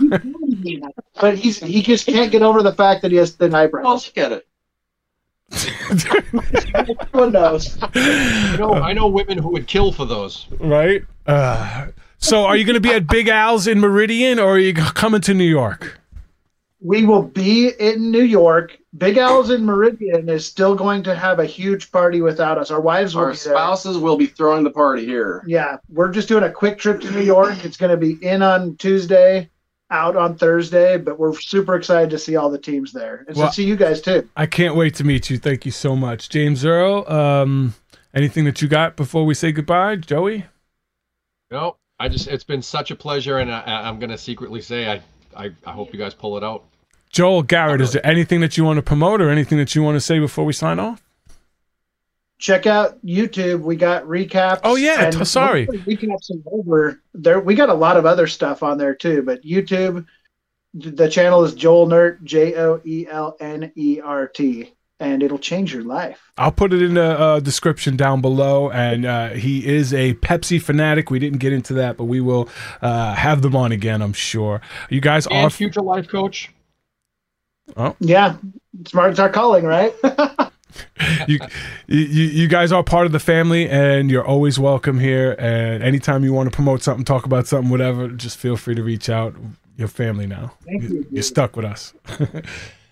[1.21, 4.11] But he's he just can't get over the fact that he has thin Well, eyebrows.
[4.15, 4.47] look at it.
[7.13, 7.77] Who knows?
[7.81, 10.47] I know, I know women who would kill for those.
[10.59, 11.03] right?
[11.27, 11.87] Uh,
[12.17, 15.21] so are you going to be at Big Al's in Meridian or are you coming
[15.21, 15.99] to New York?
[16.85, 18.77] We will be in New York.
[18.97, 22.71] Big Al's in Meridian is still going to have a huge party without us.
[22.71, 23.53] Our wives will Our be there.
[23.53, 25.43] spouses will be throwing the party here.
[25.47, 27.63] Yeah, we're just doing a quick trip to New York.
[27.63, 29.49] It's going to be in on Tuesday,
[29.91, 33.47] out on Thursday, but we're super excited to see all the teams there and Well-
[33.47, 34.27] to see you guys too.
[34.35, 35.37] I can't wait to meet you.
[35.37, 36.27] Thank you so much.
[36.27, 37.75] James Earl, um,
[38.13, 39.95] anything that you got before we say goodbye?
[39.95, 40.47] Joey?
[41.49, 45.01] No, I just it's been such a pleasure, and I, I'm gonna secretly say I,
[45.45, 46.65] I I hope you guys pull it out.
[47.13, 49.95] Joel Garrett, is there anything that you want to promote or anything that you want
[49.95, 51.03] to say before we sign off?
[52.39, 53.61] Check out YouTube.
[53.61, 54.61] We got recaps.
[54.63, 55.65] Oh, yeah, and t- sorry.
[55.65, 57.39] hopefully recaps and over there.
[57.39, 60.05] We got a lot of other stuff on there too, but YouTube.
[60.73, 65.37] The channel is Joel Nert, J O E L N E R T, and it'll
[65.37, 66.19] change your life.
[66.35, 68.71] I'll put it in the uh, description down below.
[68.71, 71.11] And uh, he is a Pepsi fanatic.
[71.11, 72.49] We didn't get into that, but we will
[72.81, 74.61] uh, have them on again, I'm sure.
[74.89, 75.51] You guys are.
[75.51, 76.49] Future life coach.
[77.77, 77.95] Oh.
[77.99, 78.37] Yeah,
[78.87, 79.11] smart.
[79.11, 79.93] It's our calling, right?
[81.27, 81.39] you,
[81.87, 85.35] you you guys are part of the family and you're always welcome here.
[85.39, 88.83] And anytime you want to promote something talk about something whatever just feel free to
[88.83, 89.35] reach out.
[89.75, 90.53] Your family now.
[90.65, 91.05] Thank you.
[91.09, 91.93] you're stuck with us.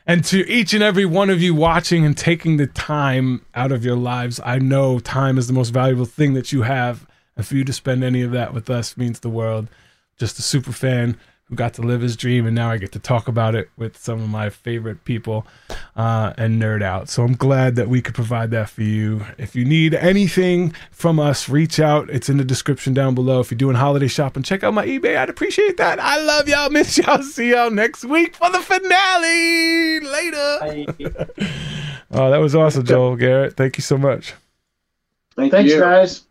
[0.08, 3.86] And to each and every one of you watching and taking the time out of
[3.86, 7.08] your lives i know time is the most valuable thing that you have.
[7.38, 9.70] And for you to spend any of that with us means the world.
[10.18, 11.18] Just a super fan
[11.52, 13.98] who got to live his dream, and now I get to talk about it with
[13.98, 15.46] some of my favorite people
[15.98, 17.10] uh, and nerd out.
[17.10, 19.26] So I'm glad that we could provide that for you.
[19.38, 22.10] If you need anything from us, reach out.
[22.10, 23.42] It's in the description down below.
[23.42, 25.18] If you're doing holiday shopping, check out my eBay.
[25.18, 26.00] I'd appreciate that.
[26.00, 26.70] I love y'all.
[26.72, 27.22] Miss y'all.
[27.22, 30.00] See y'all next week for the finale.
[30.00, 30.96] Later.
[32.12, 33.58] oh, that was awesome, Joel Garrett.
[33.58, 34.36] Thank you so much.
[35.36, 35.82] Thank Thanks, you.
[35.82, 36.24] guys.